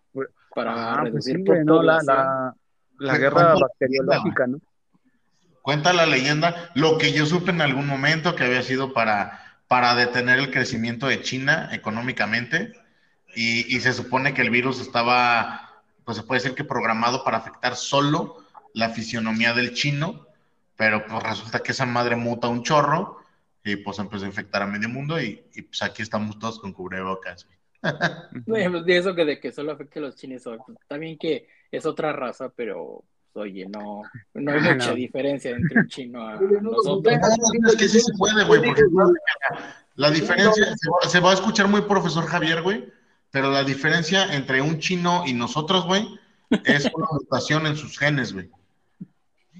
para 0.53 0.93
ah, 0.93 1.01
reducir 1.03 1.43
pues 1.45 1.59
sí, 1.59 1.65
no, 1.65 1.81
la, 1.81 2.01
la, 2.03 2.55
la 2.99 3.17
guerra 3.17 3.55
bacteriológica, 3.55 4.47
¿no? 4.47 4.59
Cuenta 5.61 5.93
la 5.93 6.05
leyenda, 6.05 6.69
lo 6.75 6.97
que 6.97 7.11
yo 7.11 7.25
supe 7.25 7.51
en 7.51 7.61
algún 7.61 7.87
momento 7.87 8.35
que 8.35 8.43
había 8.43 8.61
sido 8.61 8.93
para, 8.93 9.59
para 9.67 9.95
detener 9.95 10.39
el 10.39 10.51
crecimiento 10.51 11.07
de 11.07 11.21
China 11.21 11.69
económicamente 11.71 12.73
y, 13.35 13.75
y 13.75 13.79
se 13.79 13.93
supone 13.93 14.33
que 14.33 14.43
el 14.43 14.49
virus 14.49 14.79
estaba, 14.79 15.81
pues 16.03 16.17
se 16.17 16.23
puede 16.23 16.41
decir 16.41 16.55
que 16.55 16.63
programado 16.63 17.23
para 17.23 17.37
afectar 17.37 17.75
solo 17.75 18.44
la 18.75 18.89
fisionomía 18.89 19.53
del 19.53 19.73
chino, 19.73 20.27
pero 20.75 21.05
pues 21.05 21.23
resulta 21.23 21.59
que 21.59 21.71
esa 21.71 21.85
madre 21.85 22.15
muta 22.15 22.49
un 22.49 22.61
chorro 22.61 23.17
y 23.63 23.77
pues 23.77 23.97
empezó 23.99 24.25
a 24.25 24.27
infectar 24.27 24.61
a 24.61 24.67
medio 24.67 24.89
mundo 24.89 25.19
y, 25.19 25.43
y 25.55 25.61
pues 25.63 25.81
aquí 25.81 26.01
estamos 26.01 26.37
todos 26.37 26.59
con 26.59 26.73
cubrebocas. 26.73 27.47
Pues, 28.47 28.85
de 28.85 28.97
eso 28.97 29.13
que 29.13 29.25
de 29.25 29.39
que 29.39 29.51
solo 29.51 29.71
afecte 29.71 29.99
a 29.99 30.01
los 30.01 30.15
chinos, 30.15 30.41
también 30.87 31.19
que 31.19 31.47
es 31.71 31.85
otra 31.85 32.11
raza, 32.11 32.49
pero 32.49 33.03
oye, 33.33 33.67
no, 33.67 34.01
no 34.33 34.51
hay 34.51 34.59
mucha 34.59 34.87
no. 34.87 34.95
diferencia 34.95 35.51
entre 35.51 35.81
un 35.81 35.87
chino 35.87 36.27
a 36.27 36.35
nosotros. 36.61 37.15
No, 37.59 37.69
es 37.69 37.75
que 37.75 37.87
sí 37.87 37.99
se 37.99 38.11
puede, 38.17 38.43
güey, 38.43 38.63
porque 38.63 38.81
la 39.95 40.09
diferencia, 40.09 40.65
se 40.65 40.89
va, 40.89 41.09
se 41.09 41.19
va, 41.19 41.31
a 41.31 41.33
escuchar 41.35 41.67
muy 41.67 41.81
profesor 41.81 42.25
Javier, 42.25 42.63
güey, 42.63 42.91
pero 43.29 43.51
la 43.51 43.63
diferencia 43.63 44.33
entre 44.33 44.61
un 44.61 44.79
chino 44.79 45.23
y 45.27 45.33
nosotros, 45.33 45.85
güey, 45.85 46.07
es 46.63 46.89
una 46.93 47.07
mutación 47.11 47.67
en 47.67 47.75
sus 47.75 47.99
genes, 47.99 48.33
güey. 48.33 48.49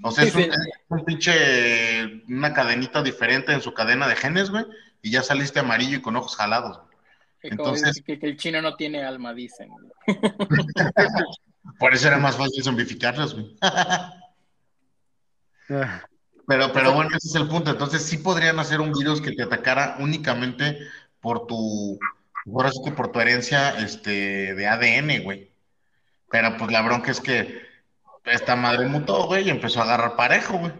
O 0.03 0.11
sea, 0.11 0.25
es 0.25 0.35
un, 0.35 0.41
es 0.41 0.51
un, 0.89 1.05
pinche, 1.05 2.23
una 2.27 2.53
cadenita 2.53 3.01
diferente 3.01 3.53
en 3.53 3.61
su 3.61 3.73
cadena 3.73 4.07
de 4.07 4.15
genes, 4.15 4.49
güey, 4.49 4.65
y 5.01 5.11
ya 5.11 5.23
saliste 5.23 5.59
amarillo 5.59 5.97
y 5.97 6.01
con 6.01 6.15
ojos 6.15 6.35
jalados. 6.35 6.81
Que 7.41 7.49
Entonces, 7.49 8.01
que, 8.05 8.19
que, 8.19 8.27
el 8.27 8.37
chino 8.37 8.61
no 8.61 8.75
tiene 8.75 9.03
alma, 9.03 9.33
dicen. 9.33 9.69
Por 11.79 11.93
eso 11.93 12.07
era 12.07 12.17
más 12.17 12.37
fácil 12.37 12.63
zombificarlos, 12.63 13.33
güey. 13.33 13.55
pero, 16.47 16.71
pero 16.71 16.93
bueno, 16.93 17.09
ese 17.15 17.29
es 17.29 17.35
el 17.35 17.47
punto. 17.47 17.71
Entonces, 17.71 18.03
sí 18.03 18.17
podrían 18.17 18.59
hacer 18.59 18.81
un 18.81 18.91
virus 18.91 19.21
que 19.21 19.31
te 19.31 19.43
atacara 19.43 19.97
únicamente 19.99 20.79
por 21.19 21.47
tu, 21.47 21.97
ahora 22.53 22.71
sí 22.71 22.79
que 22.85 22.91
por 22.91 23.11
tu 23.11 23.19
herencia 23.19 23.79
este, 23.79 24.53
de 24.53 24.67
ADN, 24.67 25.23
güey. 25.23 25.51
Pero 26.29 26.57
pues 26.57 26.71
la 26.71 26.81
bronca 26.81 27.11
es 27.11 27.21
que 27.21 27.61
esta 28.25 28.55
madre 28.55 28.87
mutó, 28.87 29.27
güey, 29.27 29.47
y 29.47 29.49
empezó 29.49 29.79
a 29.79 29.83
agarrar 29.83 30.15
parejo, 30.15 30.57
güey. 30.57 30.71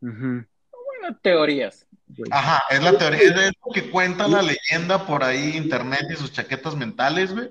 Uh 0.00 0.06
-huh. 0.06 0.46
Bueno, 0.86 1.18
teorías. 1.22 1.86
Ajá, 2.30 2.62
es 2.70 2.82
la 2.82 2.96
teoría, 2.98 3.20
es 3.20 3.52
lo 3.64 3.72
que 3.72 3.90
cuenta 3.90 4.26
la 4.26 4.42
leyenda 4.42 5.06
por 5.06 5.22
ahí, 5.22 5.56
internet 5.56 6.06
y 6.10 6.16
sus 6.16 6.32
chaquetas 6.32 6.74
mentales, 6.74 7.32
güey. 7.32 7.50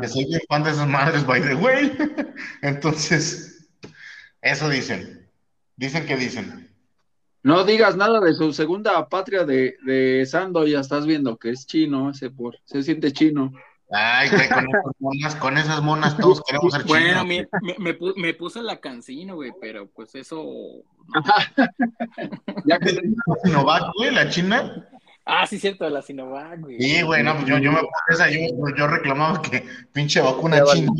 Que 0.00 0.08
soy 0.08 0.26
bien 0.26 0.40
fan 0.48 0.62
de 0.62 0.70
esas 0.70 0.86
madres, 0.86 1.24
by 1.24 1.40
the 1.40 1.54
way. 1.54 1.96
Entonces, 2.62 3.68
eso 4.42 4.68
dicen. 4.68 5.28
Dicen 5.76 6.04
que 6.06 6.16
dicen. 6.16 6.70
No 7.42 7.64
digas 7.64 7.96
nada 7.96 8.20
de 8.20 8.34
su 8.34 8.52
segunda 8.52 9.08
patria 9.08 9.44
de, 9.44 9.76
de 9.86 10.26
Sando, 10.26 10.66
ya 10.66 10.80
estás 10.80 11.06
viendo 11.06 11.38
que 11.38 11.50
es 11.50 11.66
chino, 11.66 12.10
ese 12.10 12.30
por, 12.30 12.58
se 12.66 12.82
siente 12.82 13.12
chino. 13.12 13.52
Ay, 13.92 14.30
que 14.30 14.48
con 14.48 14.68
esas 14.68 14.94
monas, 15.00 15.34
con 15.36 15.58
esas 15.58 15.82
monas 15.82 16.16
todos 16.16 16.40
queremos 16.46 16.72
ser 16.72 16.84
chinos. 16.84 17.00
Bueno, 17.00 17.24
me, 17.24 17.48
me, 17.78 17.98
me, 18.16 18.34
puse 18.34 18.62
la 18.62 18.80
cancino, 18.80 19.34
güey, 19.34 19.52
pero 19.60 19.88
pues 19.88 20.14
eso. 20.14 20.44
Ya 22.66 22.78
que 22.78 22.92
la 22.92 23.02
Sinovac, 23.42 23.92
güey, 23.96 24.12
la 24.12 24.28
china. 24.28 24.88
Ah, 25.24 25.46
sí, 25.46 25.58
cierto, 25.58 25.84
de 25.84 25.90
la 25.90 26.02
Sinovac, 26.02 26.60
güey. 26.60 26.80
Sí, 26.80 27.02
güey, 27.02 27.22
no, 27.22 27.34
pues 27.34 27.46
yo, 27.46 27.58
yo 27.58 27.72
me 27.72 27.80
puse 27.80 27.90
esa, 28.10 28.30
yo, 28.30 28.38
yo 28.76 28.86
reclamaba 28.86 29.42
que 29.42 29.64
pinche 29.92 30.20
vacuna 30.20 30.62
china. 30.72 30.92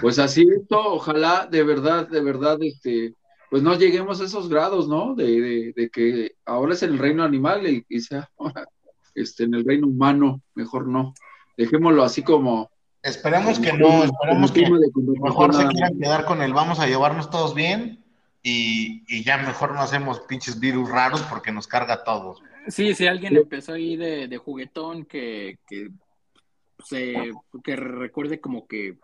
Pues 0.00 0.18
así, 0.20 0.44
esto, 0.56 0.94
ojalá, 0.94 1.48
de 1.50 1.64
verdad, 1.64 2.06
de 2.06 2.22
verdad, 2.22 2.58
este, 2.60 3.14
pues 3.50 3.62
no 3.62 3.74
lleguemos 3.74 4.20
a 4.20 4.24
esos 4.24 4.48
grados, 4.48 4.86
¿no? 4.86 5.14
De, 5.16 5.40
de, 5.40 5.72
de 5.74 5.90
que 5.90 6.36
ahora 6.44 6.74
es 6.74 6.82
el 6.84 6.98
reino 6.98 7.24
animal 7.24 7.66
y, 7.66 7.84
y 7.88 8.00
sea 8.00 8.30
este, 9.14 9.44
en 9.44 9.54
el 9.54 9.64
reino 9.64 9.86
humano, 9.86 10.42
mejor 10.54 10.86
no. 10.86 11.14
Dejémoslo 11.56 12.02
así 12.02 12.22
como. 12.22 12.70
Esperemos 13.02 13.58
que 13.58 13.72
no, 13.72 14.04
esperemos 14.04 14.52
que 14.52 14.70
mejor 15.20 15.54
se 15.54 15.66
quieran 15.66 15.98
quedar 15.98 16.24
con 16.24 16.40
el 16.40 16.52
vamos 16.52 16.78
a 16.78 16.86
llevarnos 16.86 17.30
todos 17.30 17.52
bien 17.52 18.04
y, 18.44 19.02
y, 19.08 19.24
ya 19.24 19.38
mejor 19.38 19.74
no 19.74 19.80
hacemos 19.80 20.20
pinches 20.20 20.60
virus 20.60 20.88
raros 20.88 21.20
porque 21.22 21.50
nos 21.50 21.66
carga 21.66 21.94
a 21.94 22.04
todos. 22.04 22.40
Sí, 22.68 22.94
si 22.94 23.08
alguien 23.08 23.36
empezó 23.36 23.72
ahí 23.72 23.96
de, 23.96 24.28
de 24.28 24.38
juguetón 24.38 25.04
que, 25.04 25.58
que, 25.66 25.90
se, 26.84 27.32
que 27.64 27.74
recuerde 27.74 28.40
como 28.40 28.68
que 28.68 28.98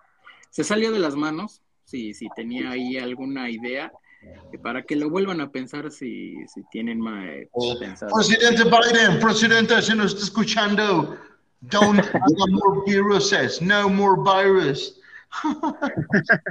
se 0.51 0.63
salió 0.63 0.93
de 0.93 1.01
las 1.01 1.17
manos, 1.17 1.63
si, 1.85 2.15
si 2.15 2.29
tenía 2.37 2.71
ahí 2.71 2.99
alguna 2.99 3.51
idea, 3.51 3.93
para 4.63 4.83
que 4.83 4.97
lo 4.97 5.11
vuelvan 5.11 5.41
a 5.41 5.51
pensar 5.51 5.91
si, 5.91 6.35
si 6.47 6.63
tienen 6.71 7.01
más 7.01 7.25
eh, 7.25 7.49
pensado. 7.79 8.13
Presidente 8.15 8.65
Biden, 8.65 9.21
presidente, 9.21 9.81
si 9.83 9.95
nos 9.95 10.13
está 10.13 10.25
escuchando, 10.25 11.17
don't 11.61 11.99
have 12.15 12.51
more 12.51 12.83
viruses, 12.87 13.61
no 13.63 13.89
more 13.89 14.17
virus. 14.23 15.01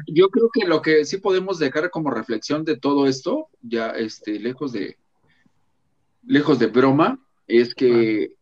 Yo 0.08 0.30
creo 0.30 0.50
que 0.54 0.66
lo 0.68 0.82
que 0.82 1.04
sí 1.04 1.18
podemos 1.18 1.58
dejar 1.60 1.90
como 1.90 2.12
reflexión 2.12 2.64
de 2.64 2.78
todo 2.78 3.08
esto, 3.08 3.50
ya 3.62 3.90
este, 3.90 4.40
lejos 4.40 4.72
de 4.72 4.98
lejos 6.28 6.60
de 6.60 6.68
broma, 6.68 7.20
es 7.48 7.74
que 7.74 8.34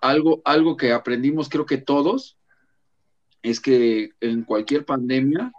algo, 0.00 0.42
algo 0.44 0.76
que 0.76 0.92
aprendimos, 0.92 1.48
creo 1.48 1.64
que 1.64 1.78
todos, 1.78 2.36
es 3.42 3.60
que 3.60 4.10
en 4.20 4.42
cualquier 4.42 4.84
pandemia, 4.84 5.52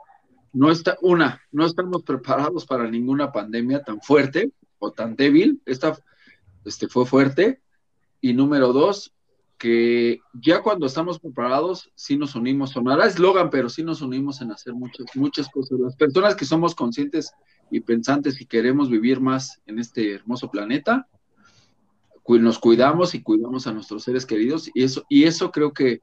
no 0.54 0.72
está, 0.72 0.97
una, 1.01 1.41
no 1.51 1.66
estamos 1.66 2.04
preparados 2.04 2.66
para 2.66 2.89
ninguna 2.89 3.32
pandemia 3.32 3.84
tan 3.84 4.01
fuerte 4.01 4.51
o 4.80 4.91
tan 4.91 5.16
débil. 5.16 5.62
Esta 5.66 5.97
este, 6.64 6.88
fue 6.88 7.06
fuerte. 7.06 7.62
Y 8.22 8.34
número 8.34 8.72
dos, 8.72 9.12
que 9.58 10.20
ya 10.34 10.62
cuando 10.62 10.86
estamos 10.86 11.20
preparados, 11.20 11.91
sí 11.95 12.18
nos 12.18 12.36
unimos, 12.36 12.72
sonará 12.72 13.08
eslogan, 13.08 13.49
pero 13.49 13.68
sí 13.68 13.84
nos 13.84 14.01
unimos 14.01 14.41
en 14.41 14.51
hacer 14.51 14.74
muchas, 14.74 15.08
muchas 15.16 15.49
cosas. 15.49 15.80
Las 15.80 15.95
personas 15.95 16.36
que 16.36 16.45
somos 16.45 16.76
conscientes 16.76 17.34
y 17.70 17.82
pensantes 17.82 18.39
y 18.39 18.45
queremos 18.45 18.89
vivir 18.89 19.20
más 19.20 19.62
en 19.66 19.80
este 19.80 20.14
hermoso 20.14 20.49
planeta, 20.49 21.08
nos 22.28 22.60
cuidamos 22.60 23.16
y 23.16 23.22
cuidamos 23.22 23.68
a 23.68 23.74
nuestros 23.74 24.04
seres 24.04 24.26
queridos 24.26 24.70
y 24.74 24.84
eso, 24.84 25.06
y 25.10 25.26
eso 25.26 25.51
creo 25.51 25.74
que, 25.74 26.01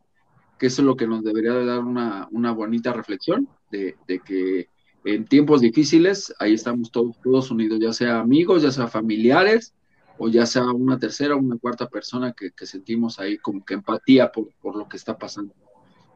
eso 0.66 0.82
es 0.82 0.86
lo 0.86 0.96
que 0.96 1.06
nos 1.06 1.22
debería 1.22 1.52
de 1.52 1.64
dar 1.64 1.80
una, 1.80 2.52
bonita 2.52 2.92
reflexión 2.92 3.48
de, 3.70 3.96
que 4.24 4.68
en 5.04 5.24
tiempos 5.24 5.60
difíciles 5.60 6.34
ahí 6.38 6.54
estamos 6.54 6.90
todos, 6.90 7.50
unidos, 7.50 7.78
ya 7.80 7.92
sea 7.92 8.20
amigos, 8.20 8.62
ya 8.62 8.70
sea 8.70 8.88
familiares 8.88 9.74
o 10.18 10.28
ya 10.28 10.44
sea 10.44 10.64
una 10.70 10.98
tercera 10.98 11.34
o 11.34 11.38
una 11.38 11.56
cuarta 11.56 11.88
persona 11.88 12.32
que, 12.32 12.52
sentimos 12.66 13.18
ahí 13.18 13.38
como 13.38 13.64
que 13.64 13.74
empatía 13.74 14.30
por, 14.30 14.50
por 14.60 14.76
lo 14.76 14.88
que 14.88 14.96
está 14.96 15.16
pasando. 15.16 15.54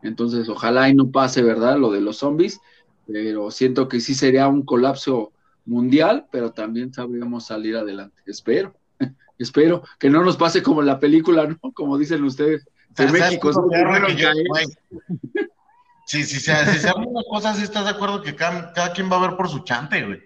Entonces, 0.03 0.49
ojalá 0.51 0.91
y 0.91 0.95
no 0.95 1.11
pase, 1.11 1.43
¿verdad? 1.43 1.79
Lo 1.79 1.91
de 1.91 2.03
los 2.03 2.19
zombies, 2.19 2.61
pero 3.07 3.51
siento 3.51 3.89
que 3.89 4.01
sí 4.01 4.15
sería 4.15 4.49
un 4.49 4.63
colapso 4.63 5.33
mundial, 5.65 6.27
pero 6.31 6.53
también 6.53 6.93
sabríamos 6.93 7.47
salir 7.47 7.77
adelante. 7.77 8.23
Espero. 8.27 8.75
Espero 9.39 9.83
que 9.99 10.11
no 10.11 10.23
nos 10.23 10.37
pase 10.37 10.63
como 10.63 10.83
la 10.83 11.01
película, 11.01 11.47
¿no? 11.47 11.73
Como 11.73 11.99
dicen 11.99 12.23
ustedes. 12.25 12.69
De 12.97 13.13
México. 13.13 13.51
Sí, 16.07 16.23
sí, 16.23 16.39
sí, 16.39 16.53
si 16.71 16.79
se 16.81 16.93
una 16.93 17.23
cosa, 17.29 17.55
sí 17.55 17.63
estás 17.63 17.85
de 17.85 17.93
acuerdo 17.93 18.21
que 18.21 18.37
cada, 18.37 18.93
quien 18.93 19.11
va 19.11 19.17
a 19.17 19.27
ver 19.27 19.37
por 19.37 19.49
su 19.49 19.61
chante, 19.61 20.05
güey. 20.05 20.21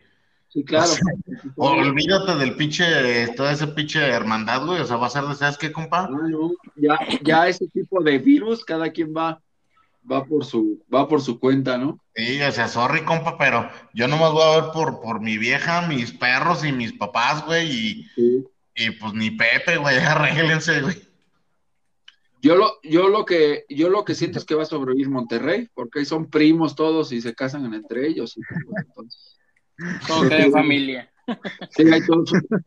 Sí, 0.48 0.64
claro. 0.64 0.90
olvídate 1.56 2.34
del 2.34 2.56
pinche, 2.56 3.28
toda 3.36 3.52
ese 3.52 3.68
pinche 3.68 4.00
hermandad, 4.00 4.66
güey. 4.66 4.80
O 4.80 4.84
sea, 4.84 4.96
va 4.96 5.06
a 5.06 5.10
ser 5.10 5.24
de, 5.24 5.36
¿sabes 5.36 5.56
qué, 5.56 5.70
compa? 5.70 6.10
ya, 6.74 6.98
ya 7.22 7.46
ese 7.46 7.68
tipo 7.68 8.02
de 8.02 8.18
virus, 8.18 8.64
cada 8.64 8.90
quien 8.90 9.14
va, 9.16 9.40
va 10.10 10.24
por 10.24 10.44
su, 10.44 10.82
va 10.92 11.06
por 11.06 11.20
su 11.20 11.38
cuenta, 11.38 11.78
¿no? 11.78 12.00
Sí, 12.16 12.42
o 12.42 12.50
sea, 12.50 12.66
sorry, 12.66 13.04
compa, 13.04 13.38
pero 13.38 13.70
yo 13.94 14.08
nomás 14.08 14.32
voy 14.32 14.42
a 14.42 14.60
ver 14.60 14.70
por, 14.72 15.00
por 15.00 15.20
mi 15.20 15.38
vieja, 15.38 15.82
mis 15.82 16.12
perros 16.12 16.64
y 16.64 16.72
mis 16.72 16.92
papás, 16.92 17.44
güey, 17.44 17.70
y, 17.70 18.06
y 18.74 18.90
pues 18.92 19.14
ni 19.14 19.30
Pepe, 19.30 19.76
güey, 19.76 19.96
arréglense, 19.98 20.80
güey. 20.80 21.07
Yo 22.40 22.54
lo, 22.54 22.80
yo 22.82 23.08
lo 23.08 23.24
que, 23.24 23.64
yo 23.68 23.88
lo 23.88 24.04
que 24.04 24.14
siento 24.14 24.38
es 24.38 24.44
que 24.44 24.54
va 24.54 24.62
a 24.62 24.66
sobrevivir 24.66 25.10
Monterrey, 25.10 25.68
porque 25.74 26.04
son 26.04 26.30
primos 26.30 26.76
todos 26.76 27.10
y 27.12 27.20
se 27.20 27.34
casan 27.34 27.72
entre 27.74 28.06
ellos. 28.06 28.38
todo 30.06 30.28
queda 30.28 30.44
en 30.44 30.52
familia. 30.52 31.12
Sí, 31.70 31.84
todo, 32.06 32.24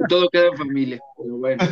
todo, 0.08 0.30
queda 0.30 0.48
en 0.48 0.58
familia, 0.58 1.02
pero 1.18 1.38
bueno. 1.38 1.64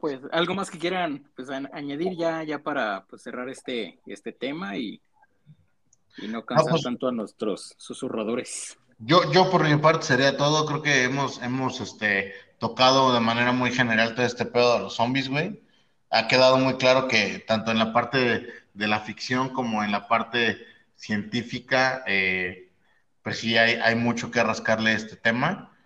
pues, 0.00 0.20
algo 0.30 0.54
más 0.54 0.70
que 0.70 0.78
quieran 0.78 1.28
pues, 1.34 1.50
añadir 1.50 2.16
ya, 2.16 2.44
ya 2.44 2.62
para 2.62 3.04
pues, 3.06 3.22
cerrar 3.22 3.48
este, 3.48 3.98
este 4.06 4.32
tema 4.32 4.76
y, 4.76 5.02
y 6.18 6.28
no 6.28 6.44
cansar 6.44 6.70
pues 6.70 6.82
tanto 6.82 7.08
a 7.08 7.12
nuestros 7.12 7.74
susurradores. 7.78 8.78
Yo, 8.98 9.32
yo 9.32 9.50
por 9.50 9.68
mi 9.68 9.76
parte 9.76 10.06
sería 10.06 10.36
todo, 10.36 10.64
creo 10.64 10.82
que 10.82 11.04
hemos, 11.04 11.42
hemos 11.42 11.80
este, 11.80 12.34
tocado 12.62 13.12
de 13.12 13.18
manera 13.18 13.50
muy 13.50 13.72
general 13.72 14.14
todo 14.14 14.24
este 14.24 14.46
pedo 14.46 14.74
de 14.74 14.84
los 14.84 14.94
zombies, 14.94 15.28
güey. 15.28 15.60
Ha 16.10 16.28
quedado 16.28 16.58
muy 16.58 16.76
claro 16.76 17.08
que 17.08 17.40
tanto 17.40 17.72
en 17.72 17.78
la 17.78 17.92
parte 17.92 18.18
de, 18.72 18.86
la 18.86 19.00
ficción 19.00 19.48
como 19.48 19.82
en 19.82 19.90
la 19.90 20.06
parte 20.06 20.64
científica, 20.94 22.04
eh, 22.06 22.70
pues 23.24 23.40
sí 23.40 23.58
hay, 23.58 23.74
hay, 23.74 23.96
mucho 23.96 24.30
que 24.30 24.44
rascarle 24.44 24.90
a 24.90 24.94
este 24.94 25.16
tema. 25.16 25.76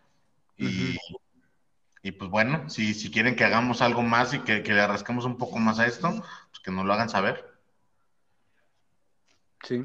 Y, 0.58 0.98
y 2.02 2.12
pues 2.12 2.30
bueno, 2.30 2.68
si, 2.68 2.92
si 2.92 3.10
quieren 3.10 3.36
que 3.36 3.44
hagamos 3.44 3.80
algo 3.80 4.02
más 4.02 4.34
y 4.34 4.40
que, 4.40 4.62
que 4.62 4.74
le 4.74 4.86
rasquemos 4.86 5.24
un 5.24 5.38
poco 5.38 5.58
más 5.58 5.78
a 5.78 5.86
esto, 5.86 6.10
pues 6.10 6.60
que 6.62 6.70
nos 6.70 6.84
lo 6.84 6.92
hagan 6.92 7.08
saber. 7.08 7.58
Sí. 9.62 9.82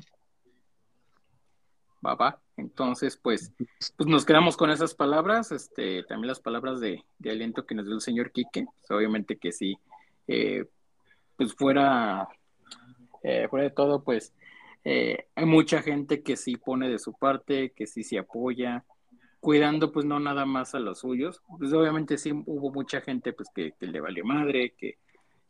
Va. 2.06 2.41
Entonces, 2.58 3.18
pues, 3.18 3.54
pues 3.98 4.10
nos 4.10 4.26
quedamos 4.26 4.58
con 4.58 4.70
esas 4.70 4.94
palabras, 4.94 5.52
este, 5.52 6.04
también 6.04 6.28
las 6.28 6.40
palabras 6.40 6.80
de, 6.80 7.04
aliento 7.24 7.66
que 7.66 7.76
nos 7.76 7.86
dio 7.86 7.96
el 7.96 8.02
señor 8.02 8.32
Quique, 8.32 8.66
pues, 8.66 8.92
obviamente 8.92 9.38
que 9.38 9.52
sí, 9.52 9.78
eh, 10.28 10.66
pues 11.38 11.54
fuera, 11.56 12.28
eh, 13.24 13.48
fuera 13.50 13.64
de 13.64 13.72
todo, 13.72 14.04
pues 14.04 14.34
eh, 14.84 15.28
hay 15.36 15.46
mucha 15.46 15.82
gente 15.82 16.22
que 16.22 16.36
sí 16.36 16.58
pone 16.58 16.90
de 16.90 17.00
su 17.00 17.14
parte, 17.14 17.72
que 17.72 17.88
sí 17.88 18.04
se 18.04 18.20
apoya, 18.20 18.84
cuidando 19.40 19.92
pues 19.92 20.06
no 20.06 20.20
nada 20.20 20.46
más 20.46 20.76
a 20.76 20.80
los 20.80 21.00
suyos, 21.00 21.42
pues 21.58 21.74
obviamente 21.74 22.18
sí 22.18 22.32
hubo 22.46 22.72
mucha 22.72 23.02
gente 23.02 23.34
pues 23.34 23.50
que, 23.56 23.74
que 23.80 23.88
le 23.88 24.02
valió 24.02 24.24
madre, 24.24 24.76
que, 24.78 24.98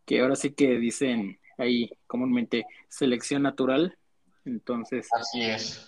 que 0.06 0.22
ahora 0.22 0.36
sí 0.36 0.54
que 0.54 0.78
dicen 0.78 1.40
ahí 1.58 1.92
comúnmente 2.08 2.66
selección 2.88 3.44
natural, 3.44 3.98
entonces... 4.46 5.10
Así 5.14 5.42
es. 5.42 5.88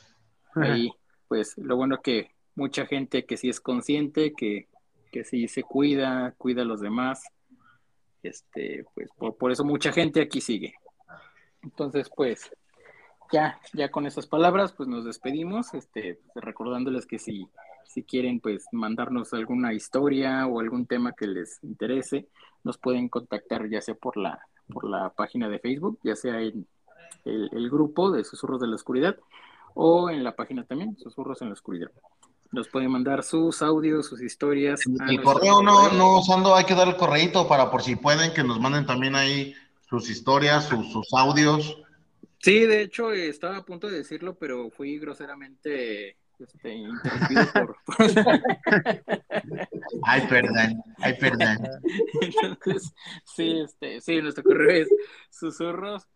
Ahí 0.55 0.91
pues 1.33 1.57
lo 1.57 1.75
bueno 1.75 1.99
que 1.99 2.29
mucha 2.53 2.85
gente 2.85 3.25
que 3.25 3.37
sí 3.37 3.49
es 3.49 3.59
consciente, 3.59 4.33
que, 4.33 4.67
que 5.11 5.23
sí 5.23 5.47
se 5.47 5.63
cuida, 5.63 6.35
cuida 6.37 6.61
a 6.61 6.65
los 6.65 6.79
demás, 6.79 7.23
este, 8.21 8.85
pues 8.93 9.09
por, 9.17 9.51
eso 9.51 9.65
mucha 9.65 9.91
gente 9.91 10.21
aquí 10.21 10.41
sigue. 10.41 10.75
Entonces, 11.63 12.11
pues, 12.15 12.51
ya, 13.31 13.59
ya 13.73 13.89
con 13.89 14.05
esas 14.05 14.27
palabras, 14.27 14.73
pues 14.73 14.87
nos 14.87 15.05
despedimos, 15.05 15.73
este, 15.73 16.19
recordándoles 16.35 17.07
que 17.07 17.17
si, 17.17 17.47
si 17.87 18.03
quieren, 18.03 18.39
pues, 18.39 18.67
mandarnos 18.71 19.33
alguna 19.33 19.73
historia 19.73 20.45
o 20.45 20.59
algún 20.59 20.85
tema 20.85 21.13
que 21.13 21.25
les 21.25 21.63
interese, 21.63 22.27
nos 22.63 22.77
pueden 22.77 23.09
contactar 23.09 23.67
ya 23.71 23.81
sea 23.81 23.95
por 23.95 24.17
la, 24.17 24.39
por 24.71 24.87
la 24.87 25.09
página 25.09 25.49
de 25.49 25.57
Facebook, 25.57 25.97
ya 26.03 26.15
sea 26.15 26.39
en 26.41 26.67
el, 27.25 27.49
el 27.51 27.71
grupo 27.71 28.11
de 28.11 28.23
Susurros 28.23 28.61
de 28.61 28.67
la 28.67 28.75
Oscuridad, 28.75 29.17
o 29.75 30.09
en 30.09 30.23
la 30.23 30.35
página 30.35 30.63
también, 30.63 30.97
Susurros 30.97 31.41
en 31.41 31.49
la 31.49 31.53
Oscuridad. 31.53 31.91
Nos 32.51 32.67
pueden 32.69 32.91
mandar 32.91 33.23
sus 33.23 33.61
audios, 33.61 34.07
sus 34.07 34.21
historias. 34.21 34.81
El 35.09 35.21
correo 35.21 35.63
no, 35.63 35.91
no 35.91 36.19
usando, 36.19 36.55
hay 36.55 36.65
que 36.65 36.75
dar 36.75 36.87
el 36.87 36.95
correito 36.95 37.47
para 37.47 37.71
por 37.71 37.81
si 37.81 37.95
pueden 37.95 38.33
que 38.33 38.43
nos 38.43 38.59
manden 38.59 38.85
también 38.85 39.15
ahí 39.15 39.55
sus 39.89 40.09
historias, 40.09 40.65
sus, 40.65 40.91
sus 40.91 41.11
audios. 41.13 41.77
Sí, 42.39 42.59
de 42.65 42.81
hecho 42.81 43.11
estaba 43.11 43.57
a 43.57 43.65
punto 43.65 43.87
de 43.87 43.97
decirlo, 43.97 44.35
pero 44.35 44.69
fui 44.69 44.99
groseramente 44.99 46.17
este, 46.39 46.75
interrumpido 46.75 47.45
por... 47.53 47.77
ay, 50.03 50.27
perdón, 50.27 50.83
ay, 50.97 51.17
perdón. 51.19 51.57
Entonces, 52.21 52.93
sí, 53.25 53.61
este, 53.63 54.01
sí, 54.01 54.21
nuestro 54.21 54.43
correo 54.43 54.83
es 54.83 54.89
susurros 55.31 56.07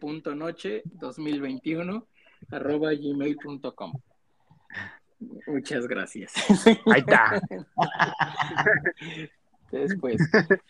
punto 0.00 0.34
noche 0.34 0.82
2021 0.84 2.06
arroba 2.50 2.92
gmail.com. 2.94 3.92
Muchas 5.46 5.86
gracias. 5.86 6.32
Ahí 6.86 7.00
está. 7.00 7.40
Después, 9.72 10.16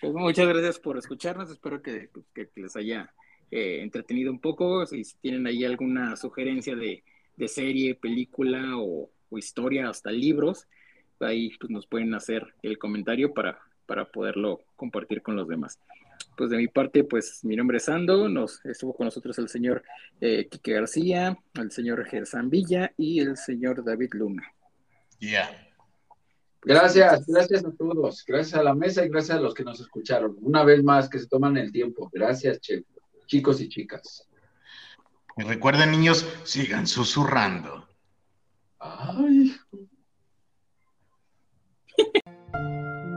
pues 0.01 0.13
muchas 0.13 0.49
gracias 0.49 0.79
por 0.79 0.97
escucharnos. 0.97 1.51
Espero 1.51 1.83
que, 1.83 2.11
les 2.55 2.77
haya 2.77 3.13
eh, 3.51 3.81
entretenido 3.83 4.31
un 4.31 4.41
poco. 4.41 4.87
Si 4.87 5.03
tienen 5.21 5.47
ahí 5.47 5.65
alguna 5.65 6.17
sugerencia 6.17 6.77
de, 6.77 7.03
serie, 7.49 7.95
película 7.95 8.77
o, 8.77 9.11
historia, 9.33 9.89
hasta 9.89 10.11
libros, 10.11 10.67
ahí 11.21 11.51
pues, 11.59 11.71
nos 11.71 11.87
pueden 11.87 12.15
hacer 12.15 12.55
el 12.63 12.79
comentario 12.79 13.35
para, 13.35 13.59
para 13.85 14.07
poderlo 14.07 14.63
compartir 14.77 15.21
con 15.21 15.37
los 15.37 15.49
demás 15.49 15.79
pues 16.37 16.51
de 16.51 16.59
mi 16.59 16.69
parte, 16.69 17.05
pues 17.05 17.43
mi 17.45 17.57
nombre 17.57 17.79
es 17.79 17.85
Sando, 17.85 18.29
nos 18.29 18.65
estuvo 18.65 18.95
con 18.95 19.07
nosotros 19.07 19.39
el 19.39 19.49
señor 19.49 19.83
eh, 20.21 20.47
Quique 20.49 20.75
García, 20.75 21.39
el 21.55 21.71
señor 21.73 22.05
Gersán 22.05 22.51
Villa 22.51 22.93
y 22.97 23.21
el 23.21 23.37
señor 23.37 23.83
David 23.85 24.11
Luna. 24.13 24.53
Ya. 25.19 25.49
Pues, 26.61 26.77
gracias, 26.77 27.27
gracias 27.27 27.65
a 27.65 27.73
todos, 27.73 28.25
gracias 28.27 28.59
a 28.59 28.63
la 28.63 28.75
mesa 28.75 29.05
y 29.05 29.09
gracias 29.09 29.39
a 29.39 29.41
los 29.41 29.55
que 29.55 29.65
nos 29.65 29.81
escucharon. 29.81 30.37
Una 30.41 30.63
vez 30.65 30.83
más 30.83 31.09
que 31.09 31.19
se 31.19 31.27
toman 31.27 31.57
el 31.57 31.73
tiempo. 31.73 32.11
Gracias, 32.13 32.61
che, 32.61 32.85
chicos 33.27 33.61
y 33.61 33.69
chicas. 33.69 34.29
Y 35.39 35.43
recuerden, 35.43 35.91
niños, 35.91 36.27
sigan 36.45 36.87
susurrando. 36.87 37.89
Ay. 38.79 39.55